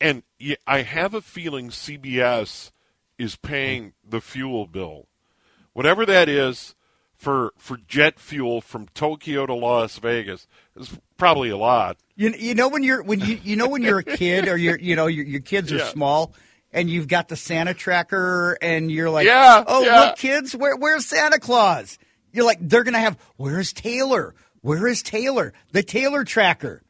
And 0.00 0.22
I 0.66 0.82
have 0.82 1.14
a 1.14 1.22
feeling 1.22 1.70
CBS 1.70 2.70
is 3.18 3.36
paying 3.36 3.94
the 4.06 4.20
fuel 4.20 4.66
bill 4.66 5.06
whatever 5.76 6.06
that 6.06 6.26
is 6.26 6.74
for 7.14 7.52
for 7.58 7.76
jet 7.86 8.18
fuel 8.18 8.62
from 8.62 8.86
Tokyo 8.94 9.44
to 9.44 9.52
Las 9.52 9.98
Vegas 9.98 10.46
is 10.74 10.90
probably 11.18 11.50
a 11.50 11.56
lot. 11.58 11.98
You, 12.16 12.30
you 12.30 12.54
know 12.54 12.68
when 12.68 12.82
you're 12.82 13.02
when 13.02 13.20
you 13.20 13.38
you 13.44 13.56
know 13.56 13.68
when 13.68 13.82
you're 13.82 13.98
a 13.98 14.04
kid 14.04 14.48
or 14.48 14.56
you're 14.56 14.78
you 14.78 14.96
know 14.96 15.06
your, 15.06 15.26
your 15.26 15.40
kids 15.40 15.70
are 15.70 15.78
yeah. 15.78 15.88
small 15.88 16.32
and 16.72 16.88
you've 16.88 17.08
got 17.08 17.28
the 17.28 17.36
Santa 17.36 17.74
tracker 17.74 18.56
and 18.62 18.90
you're 18.90 19.10
like 19.10 19.26
yeah, 19.26 19.64
oh 19.66 19.84
yeah. 19.84 20.00
look 20.00 20.16
kids 20.16 20.56
where 20.56 20.76
where's 20.76 21.04
Santa 21.04 21.38
Claus 21.38 21.98
you're 22.36 22.44
like 22.44 22.58
they're 22.60 22.84
gonna 22.84 22.98
have 22.98 23.18
where's 23.36 23.72
Taylor 23.72 24.34
where 24.60 24.86
is 24.86 25.02
Taylor 25.02 25.52
the 25.72 25.82
Taylor 25.82 26.24
tracker 26.24 26.82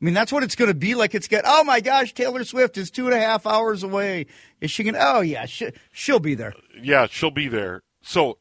I 0.00 0.04
mean, 0.04 0.14
that's 0.14 0.32
what 0.32 0.44
it's 0.44 0.54
going 0.54 0.70
to 0.70 0.76
be 0.76 0.94
like. 0.94 1.16
It's 1.16 1.26
get. 1.26 1.44
Oh 1.44 1.64
my 1.64 1.80
gosh, 1.80 2.14
Taylor 2.14 2.44
Swift 2.44 2.78
is 2.78 2.88
two 2.88 3.06
and 3.06 3.14
a 3.14 3.18
half 3.18 3.46
hours 3.46 3.82
away. 3.82 4.26
Is 4.60 4.70
she 4.70 4.84
going? 4.84 4.94
to 4.94 5.00
Oh 5.02 5.20
yeah, 5.22 5.46
she, 5.46 5.72
she'll 5.90 6.20
be 6.20 6.36
there. 6.36 6.54
Yeah, 6.80 7.08
she'll 7.10 7.32
be 7.32 7.48
there. 7.48 7.82
So 8.00 8.38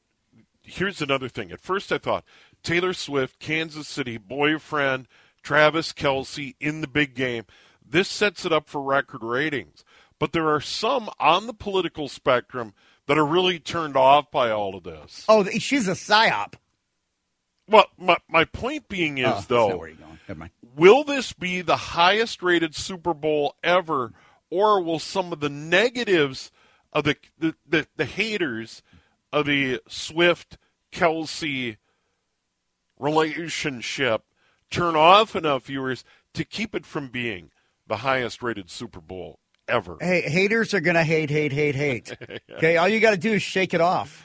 here's 0.62 1.02
another 1.02 1.30
thing. 1.30 1.52
At 1.52 1.62
first, 1.62 1.92
I 1.92 1.98
thought 1.98 2.26
Taylor 2.62 2.94
Swift, 2.94 3.40
Kansas 3.40 3.88
City 3.88 4.18
boyfriend, 4.18 5.08
Travis 5.42 5.94
Kelce 5.94 6.56
in 6.60 6.82
the 6.82 6.88
big 6.88 7.16
game. 7.16 7.46
This 7.84 8.08
sets 8.08 8.46
it 8.46 8.54
up 8.54 8.68
for 8.68 8.82
record 8.82 9.24
ratings. 9.24 9.84
But 10.20 10.34
there 10.34 10.50
are 10.50 10.62
some 10.62 11.10
on 11.20 11.48
the 11.48 11.54
political 11.54 12.08
spectrum 12.08 12.74
that 13.08 13.18
are 13.18 13.26
really 13.26 13.60
turned 13.60 13.98
off 13.98 14.32
by 14.32 14.52
all 14.52 14.76
of 14.76 14.84
this. 14.84 15.26
Oh, 15.28 15.44
she's 15.46 15.88
a 15.88 15.92
psyop. 15.92 16.54
Well, 17.70 17.86
my, 17.98 18.18
my 18.30 18.46
point 18.46 18.88
being 18.88 19.18
is, 19.18 19.28
oh, 19.28 19.46
though, 19.48 19.78
where 19.78 19.90
you 19.90 19.96
going. 19.96 20.20
Never 20.28 20.40
mind. 20.40 20.52
will 20.76 21.04
this 21.04 21.34
be 21.34 21.62
the 21.62 21.78
highest 21.78 22.44
rated 22.44 22.76
Super 22.76 23.14
Bowl 23.14 23.56
ever, 23.64 24.14
or 24.50 24.82
will 24.82 25.00
some 25.00 25.34
of 25.34 25.40
the 25.40 25.50
negatives 25.50 26.52
of 26.94 27.06
the, 27.06 27.16
the, 27.38 27.56
the, 27.68 27.88
the 27.96 28.06
haters 28.06 28.84
of 29.34 29.46
the 29.46 29.82
Swift 29.88 30.58
Kelce 30.92 31.78
relationship 33.00 34.24
turn 34.70 34.96
off 34.96 35.36
enough 35.36 35.66
viewers 35.66 36.04
to 36.34 36.44
keep 36.44 36.76
it 36.76 36.86
from 36.86 37.10
being 37.10 37.52
the 37.88 37.98
highest 37.98 38.42
rated 38.42 38.70
Super 38.70 39.02
Bowl 39.02 39.40
ever? 39.68 39.98
Hey, 40.00 40.22
haters 40.22 40.74
are 40.74 40.80
gonna 40.80 41.04
hate, 41.04 41.30
hate, 41.30 41.52
hate, 41.52 41.76
hate. 41.76 42.16
Okay, 42.58 42.78
all 42.78 42.88
you 42.88 43.00
got 43.00 43.12
to 43.12 43.18
do 43.18 43.34
is 43.34 43.42
shake 43.44 43.74
it 43.74 43.82
off. 43.82 44.24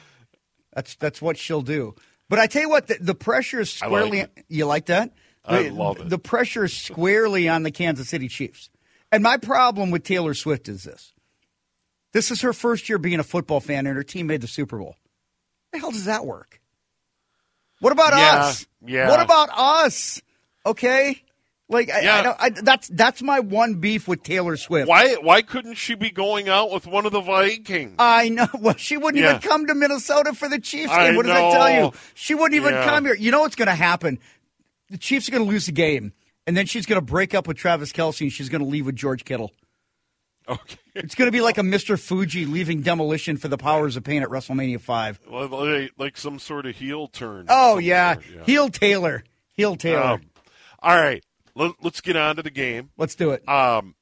That's 0.72 0.96
that's 0.96 1.20
what 1.20 1.36
she'll 1.36 1.62
do. 1.62 1.94
But 2.30 2.38
I 2.38 2.46
tell 2.46 2.62
you 2.62 2.68
what, 2.70 2.86
the, 2.86 2.96
the 3.00 3.14
pressure 3.14 3.60
is 3.60 3.70
squarely. 3.70 4.20
like 4.20 4.44
you 4.48 4.64
like 4.64 4.86
that? 4.86 5.12
I 5.44 5.64
The- 5.64 5.70
love 5.70 6.00
it. 6.00 6.08
The 6.08 6.18
pressure 6.18 6.64
is 6.64 6.72
squarely 6.72 7.48
on 7.48 7.62
the 7.62 7.70
Kansas 7.70 8.08
City 8.08 8.28
Chiefs. 8.28 8.70
And 9.10 9.22
my 9.22 9.36
problem 9.36 9.90
with 9.90 10.02
Taylor 10.04 10.32
Swift 10.32 10.68
is 10.68 10.84
this: 10.84 11.12
this 12.12 12.30
is 12.30 12.40
her 12.40 12.52
first 12.54 12.88
year 12.88 12.96
being 12.98 13.20
a 13.20 13.24
football 13.24 13.60
fan, 13.60 13.86
and 13.86 13.96
her 13.96 14.02
team 14.02 14.26
made 14.28 14.40
the 14.40 14.46
Super 14.46 14.78
Bowl. 14.78 14.96
the 15.72 15.78
hell 15.78 15.90
does 15.90 16.06
that 16.06 16.24
work? 16.24 16.58
What 17.80 17.92
about 17.92 18.12
Yeah, 18.16 18.36
us? 18.44 18.66
yeah. 18.86 19.08
What 19.10 19.20
about 19.20 19.50
us? 19.52 20.22
Okay, 20.64 21.22
like 21.72 21.88
Yeah. 21.88 22.34
I, 22.38 22.46
I, 22.46 22.50
that's 22.50 22.86
that's 22.88 23.22
my 23.22 23.40
one 23.40 23.74
beef 23.76 24.06
with 24.06 24.22
Taylor 24.22 24.56
Swift. 24.56 24.88
Why 24.88 25.14
why 25.14 25.42
couldn't 25.42 25.74
she 25.74 25.94
be 25.94 26.10
going 26.10 26.48
out 26.48 26.70
with 26.70 26.86
one 26.86 27.06
of 27.06 27.12
the 27.12 27.20
Vikings? 27.20 27.96
I 27.98 28.28
know. 28.28 28.46
Well, 28.60 28.76
she 28.76 28.96
wouldn't 28.96 29.22
Yeah. 29.22 29.30
even 29.38 29.40
come 29.48 29.66
to 29.66 29.74
Minnesota 29.74 30.34
for 30.34 30.48
the 30.48 30.58
Chiefs 30.60 30.94
game. 30.94 31.16
What 31.16 31.26
does 31.26 31.34
that 31.34 31.50
tell 31.52 31.70
you? 31.70 31.92
She 32.14 32.34
wouldn't 32.34 32.54
even 32.54 32.74
Yeah. 32.74 32.84
come 32.84 33.04
here. 33.06 33.14
You 33.16 33.30
know 33.32 33.40
what's 33.40 33.56
going 33.56 33.66
to 33.68 33.74
happen? 33.74 34.18
The 34.90 34.98
Chiefs 34.98 35.28
are 35.28 35.32
going 35.32 35.44
to 35.44 35.50
lose 35.50 35.66
the 35.66 35.72
game, 35.72 36.12
and 36.46 36.56
then 36.56 36.66
she's 36.66 36.86
going 36.86 37.00
to 37.00 37.04
break 37.04 37.34
up 37.34 37.48
with 37.48 37.56
Travis 37.56 37.92
Kelce, 37.92 38.20
and 38.20 38.32
she's 38.32 38.48
going 38.50 38.62
to 38.62 38.68
leave 38.68 38.84
with 38.86 38.94
George 38.96 39.24
Kittle. 39.24 39.50
okay. 40.48 40.76
It's 40.94 41.14
going 41.14 41.26
to 41.26 41.32
be 41.32 41.40
like 41.40 41.56
a 41.56 41.62
Mr. 41.62 41.98
Fuji 41.98 42.44
leaving 42.44 42.82
demolition 42.82 43.38
for 43.38 43.48
the 43.48 43.56
powers 43.56 43.96
of 43.96 44.04
pain 44.04 44.22
at 44.22 44.28
WrestleMania 44.28 44.78
5. 44.78 45.20
Like, 45.30 45.92
like 45.96 46.16
some 46.18 46.38
sort 46.38 46.66
of 46.66 46.76
heel 46.76 47.06
turn. 47.08 47.46
Oh, 47.48 47.78
yeah. 47.78 48.16
sort, 48.16 48.44
Heel 48.44 48.68
Taylor. 48.68 49.24
Heel 49.54 49.76
Taylor. 49.76 50.02
Um, 50.02 50.20
all 50.82 50.94
right. 50.94 51.24
Let, 51.54 51.72
let's 51.82 52.00
get 52.00 52.16
on 52.16 52.36
to 52.36 52.42
the 52.42 52.50
game. 52.50 52.90
Let's 52.96 53.14
do 53.14 53.30
it. 53.30 53.46
Um, 53.48 53.94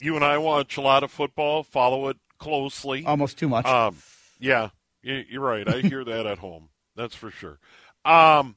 you 0.00 0.14
and 0.14 0.24
I 0.24 0.38
watch 0.38 0.76
a 0.76 0.80
lot 0.80 1.02
of 1.02 1.10
football, 1.10 1.62
follow 1.62 2.08
it 2.08 2.16
closely. 2.38 3.04
Almost 3.04 3.38
too 3.38 3.48
much. 3.48 3.66
Um, 3.66 3.96
yeah, 4.38 4.70
you're 5.02 5.42
right. 5.42 5.68
I 5.68 5.80
hear 5.80 6.04
that 6.04 6.26
at 6.26 6.38
home. 6.38 6.68
That's 6.96 7.14
for 7.14 7.30
sure. 7.30 7.58
Um, 8.04 8.56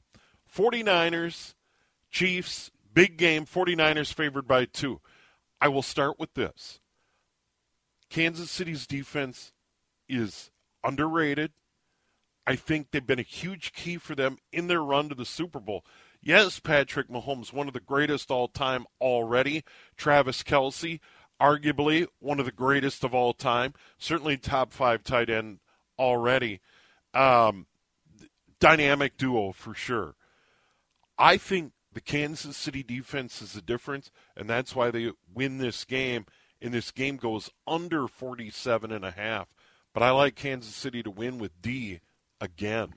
49ers, 0.54 1.54
Chiefs, 2.10 2.70
big 2.92 3.16
game. 3.16 3.46
49ers 3.46 4.12
favored 4.12 4.46
by 4.46 4.64
two. 4.66 5.00
I 5.60 5.68
will 5.68 5.82
start 5.82 6.18
with 6.18 6.34
this 6.34 6.80
Kansas 8.10 8.50
City's 8.50 8.86
defense 8.86 9.52
is 10.08 10.50
underrated. 10.84 11.52
I 12.46 12.56
think 12.56 12.88
they've 12.90 13.06
been 13.06 13.20
a 13.20 13.22
huge 13.22 13.72
key 13.72 13.96
for 13.96 14.14
them 14.14 14.38
in 14.52 14.66
their 14.66 14.82
run 14.82 15.08
to 15.08 15.14
the 15.14 15.24
Super 15.24 15.60
Bowl. 15.60 15.84
Yes, 16.22 16.60
Patrick 16.60 17.08
Mahomes, 17.08 17.52
one 17.52 17.66
of 17.66 17.74
the 17.74 17.80
greatest 17.80 18.30
all 18.30 18.46
time 18.46 18.86
already. 19.00 19.64
Travis 19.96 20.44
Kelce, 20.44 21.00
arguably 21.40 22.06
one 22.20 22.38
of 22.38 22.46
the 22.46 22.52
greatest 22.52 23.02
of 23.02 23.12
all 23.12 23.32
time. 23.32 23.74
Certainly 23.98 24.36
top 24.38 24.72
five 24.72 25.02
tight 25.02 25.28
end 25.28 25.58
already. 25.98 26.60
Um, 27.12 27.66
dynamic 28.60 29.16
duo 29.16 29.50
for 29.50 29.74
sure. 29.74 30.14
I 31.18 31.36
think 31.36 31.72
the 31.92 32.00
Kansas 32.00 32.56
City 32.56 32.84
defense 32.84 33.42
is 33.42 33.52
the 33.52 33.60
difference, 33.60 34.12
and 34.36 34.48
that's 34.48 34.76
why 34.76 34.92
they 34.92 35.10
win 35.34 35.58
this 35.58 35.84
game. 35.84 36.26
And 36.60 36.72
this 36.72 36.92
game 36.92 37.16
goes 37.16 37.50
under 37.66 38.06
47 38.06 38.92
and 38.92 39.04
a 39.04 39.10
half. 39.10 39.48
But 39.92 40.04
I 40.04 40.12
like 40.12 40.36
Kansas 40.36 40.74
City 40.74 41.02
to 41.02 41.10
win 41.10 41.38
with 41.38 41.60
D 41.60 41.98
again. 42.40 42.94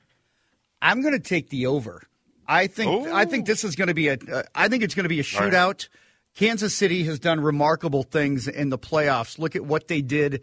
I'm 0.84 1.02
going 1.02 1.16
to 1.16 1.20
take 1.20 1.50
the 1.50 1.66
over. 1.66 2.04
I 2.48 2.68
think 2.68 3.08
I 3.08 3.26
think 3.26 3.46
this 3.46 3.64
is 3.64 3.76
going 3.76 3.88
to 3.88 3.94
be 3.94 4.10
a. 4.10 4.14
Uh, 4.14 4.44
I 4.54 4.68
think 4.68 4.84
it's 4.84 4.96
going 4.96 5.04
to 5.06 5.10
be 5.10 5.20
a 5.20 5.24
All 5.36 5.42
right. 5.42 5.54
shootout. 5.54 5.88
Kansas 6.36 6.76
City 6.76 7.04
has 7.06 7.20
done 7.20 7.40
remarkable 7.40 8.04
things 8.04 8.48
in 8.48 8.70
the 8.70 8.78
playoffs. 8.78 9.40
Look 9.40 9.56
at 9.56 9.66
what 9.66 9.88
they 9.88 10.02
did, 10.02 10.42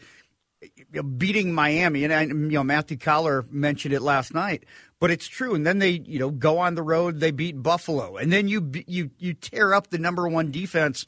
beating 1.19 1.53
Miami, 1.53 2.05
and 2.05 2.13
I, 2.13 2.23
you 2.23 2.35
know 2.35 2.65
Matthew 2.65 2.97
Coller 2.97 3.45
mentioned 3.51 3.95
it 3.95 4.01
last 4.01 4.33
night. 4.33 4.65
But 5.01 5.11
it's 5.11 5.27
true. 5.27 5.55
And 5.55 5.67
then 5.67 5.79
they 5.79 5.91
you 5.91 6.19
know 6.19 6.31
go 6.31 6.59
on 6.59 6.75
the 6.75 6.83
road. 6.83 7.21
They 7.21 7.31
beat 7.31 7.63
Buffalo, 7.63 8.17
and 8.17 8.33
then 8.33 8.49
you 8.49 8.71
you 8.87 9.11
you 9.19 9.35
tear 9.35 9.75
up 9.75 9.91
the 9.91 9.99
number 9.99 10.27
one 10.29 10.51
defense 10.51 11.05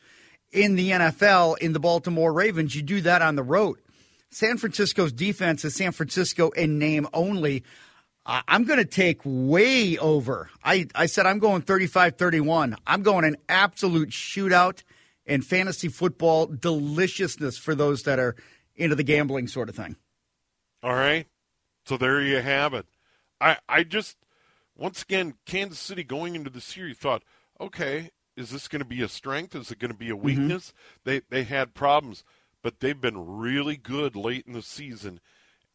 in 0.53 0.77
the 0.77 0.91
NFL 0.91 1.59
in 1.59 1.73
the 1.73 1.81
Baltimore 1.81 2.33
Ravens. 2.33 2.75
You 2.75 2.83
do 2.83 3.01
that 3.03 3.23
on 3.23 3.37
the 3.37 3.43
road. 3.43 3.79
San 4.31 4.59
Francisco's 4.59 5.13
defense 5.13 5.65
is 5.65 5.77
San 5.77 5.93
Francisco 5.93 6.51
in 6.51 6.79
name 6.79 7.07
only. 7.13 7.63
I'm 8.27 8.64
going 8.64 8.79
to 8.79 8.87
take 8.87 9.20
way 9.25 9.99
over. 9.99 10.49
I, 10.62 10.87
I 10.95 11.07
said 11.07 11.27
I'm 11.27 11.39
going 11.39 11.62
35 11.62 12.16
31. 12.16 12.77
I'm 12.87 13.03
going 13.03 13.25
an 13.25 13.37
absolute 13.49 14.11
shootout 14.11 14.83
and 15.27 15.45
fantasy 15.45 15.89
football 15.89 16.47
deliciousness 16.47 17.59
for 17.59 17.75
those 17.75 18.05
that 18.05 18.18
are 18.18 18.35
into 18.77 18.97
the 18.97 19.03
gambling 19.03 19.49
sort 19.49 19.68
of 19.68 19.77
thing. 19.77 19.97
All 20.83 20.95
right. 20.95 21.27
So 21.87 21.97
there 21.97 22.20
you 22.22 22.41
have 22.41 22.72
it. 22.72 22.87
I, 23.41 23.59
I 23.68 23.85
just, 23.85 24.16
once 24.75 25.03
again, 25.03 25.35
Kansas 25.45 25.79
City 25.79 26.03
going 26.03 26.35
into 26.35 26.51
the 26.51 26.61
series 26.61 26.97
thought, 26.97 27.22
okay, 27.61 28.11
is 28.37 28.51
this 28.51 28.68
going 28.68 28.81
to 28.81 28.89
be 28.89 29.03
a 29.03 29.09
strength? 29.09 29.55
Is 29.55 29.70
it 29.70 29.79
going 29.79 29.91
to 29.91 29.97
be 29.97 30.09
a 30.09 30.14
mm-hmm. 30.14 30.25
weakness? 30.25 30.72
They, 31.05 31.20
they 31.29 31.45
had 31.45 31.75
problems, 31.75 32.25
but 32.62 32.81
they've 32.81 33.01
been 33.01 33.37
really 33.37 33.77
good 33.77 34.16
late 34.16 34.47
in 34.47 34.55
the 34.55 34.62
season 34.62 35.20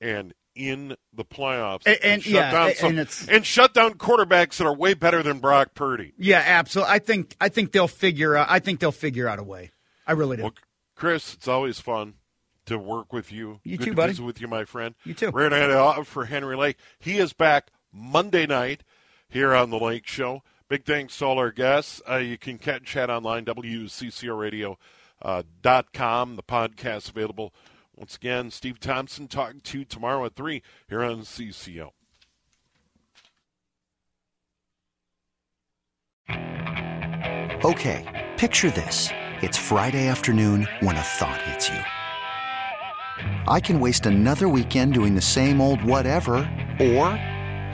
and 0.01 0.33
in 0.59 0.95
the 1.13 1.23
playoffs. 1.25 1.83
And- 1.85 1.99
and, 2.03 2.23
shut 2.23 2.33
yeah, 2.33 2.51
down 2.51 2.67
and 2.69 2.77
some- 2.77 2.99
it's- 2.99 3.27
and 3.29 3.45
shut 3.45 3.73
down 3.73 3.93
quarterbacks 3.95 4.57
that 4.57 4.65
are 4.67 4.75
way 4.75 4.93
better 4.93 5.23
than 5.23 5.39
Brock 5.39 5.73
Purdy. 5.73 6.13
Yeah, 6.17 6.43
absolutely. 6.45 6.93
I 6.93 6.99
think 6.99 7.35
I 7.39 7.49
think 7.49 7.71
they'll 7.71 7.87
figure 7.87 8.35
out. 8.35 8.47
I 8.49 8.59
think 8.59 8.79
they'll 8.79 8.91
figure 8.91 9.27
out 9.27 9.39
a 9.39 9.43
way. 9.43 9.71
I 10.05 10.11
really 10.11 10.37
do. 10.37 10.43
Well, 10.43 10.53
Chris, 10.95 11.33
it's 11.33 11.47
always 11.47 11.79
fun 11.79 12.15
to 12.65 12.77
work 12.77 13.13
with 13.13 13.31
you. 13.31 13.59
You 13.63 13.77
Good 13.77 13.85
too, 13.85 13.91
to 13.91 13.95
buddy. 13.95 14.11
visit 14.11 14.23
with 14.25 14.41
you, 14.41 14.47
my 14.47 14.65
friend. 14.65 14.95
You 15.05 15.13
too. 15.13 15.29
Rare 15.31 15.49
night 15.49 15.69
off 15.71 16.07
for 16.07 16.25
Henry 16.25 16.55
Lake. 16.57 16.77
He 16.99 17.17
is 17.17 17.31
back 17.33 17.69
Monday 17.93 18.45
night 18.45 18.83
here 19.29 19.53
on 19.55 19.69
the 19.69 19.79
Lake 19.79 20.05
Show. 20.07 20.43
Big 20.67 20.85
thanks 20.85 21.17
to 21.17 21.25
all 21.25 21.39
our 21.39 21.51
guests. 21.51 22.01
Uh, 22.07 22.17
you 22.17 22.37
can 22.37 22.57
catch 22.59 22.83
chat 22.83 23.09
online, 23.09 23.45
WCCRadio.com. 23.45 24.77
Uh, 25.21 25.43
dot 25.61 25.91
com. 25.93 26.37
the 26.37 26.43
podcast 26.43 27.09
available. 27.09 27.53
Once 27.99 28.15
again, 28.15 28.49
Steve 28.49 28.79
Thomson 28.79 29.27
talking 29.27 29.59
to 29.59 29.79
you 29.79 29.85
tomorrow 29.85 30.23
at 30.23 30.33
3 30.33 30.61
here 30.87 31.03
on 31.03 31.23
CCO. 31.23 31.89
Okay, 37.65 38.29
picture 38.37 38.71
this. 38.71 39.09
It's 39.41 39.57
Friday 39.57 40.07
afternoon 40.07 40.65
when 40.79 40.95
a 40.95 41.01
thought 41.01 41.41
hits 41.41 41.67
you. 41.67 41.79
I 43.49 43.59
can 43.59 43.81
waste 43.81 44.05
another 44.05 44.47
weekend 44.47 44.93
doing 44.93 45.13
the 45.13 45.21
same 45.21 45.59
old 45.59 45.83
whatever, 45.83 46.35
or 46.79 47.07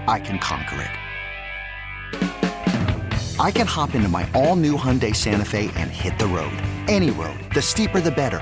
I 0.08 0.20
can 0.24 0.40
conquer 0.40 0.82
it. 0.82 0.90
I 3.40 3.52
can 3.52 3.68
hop 3.68 3.94
into 3.94 4.10
my 4.10 4.28
all 4.34 4.56
new 4.56 4.76
Hyundai 4.76 5.16
Santa 5.16 5.46
Fe 5.46 5.70
and 5.76 5.92
hit 5.92 6.18
the 6.18 6.26
road. 6.26 6.58
Any 6.88 7.12
road. 7.12 7.38
The 7.54 7.62
steeper, 7.62 8.02
the 8.02 8.10
better. 8.10 8.42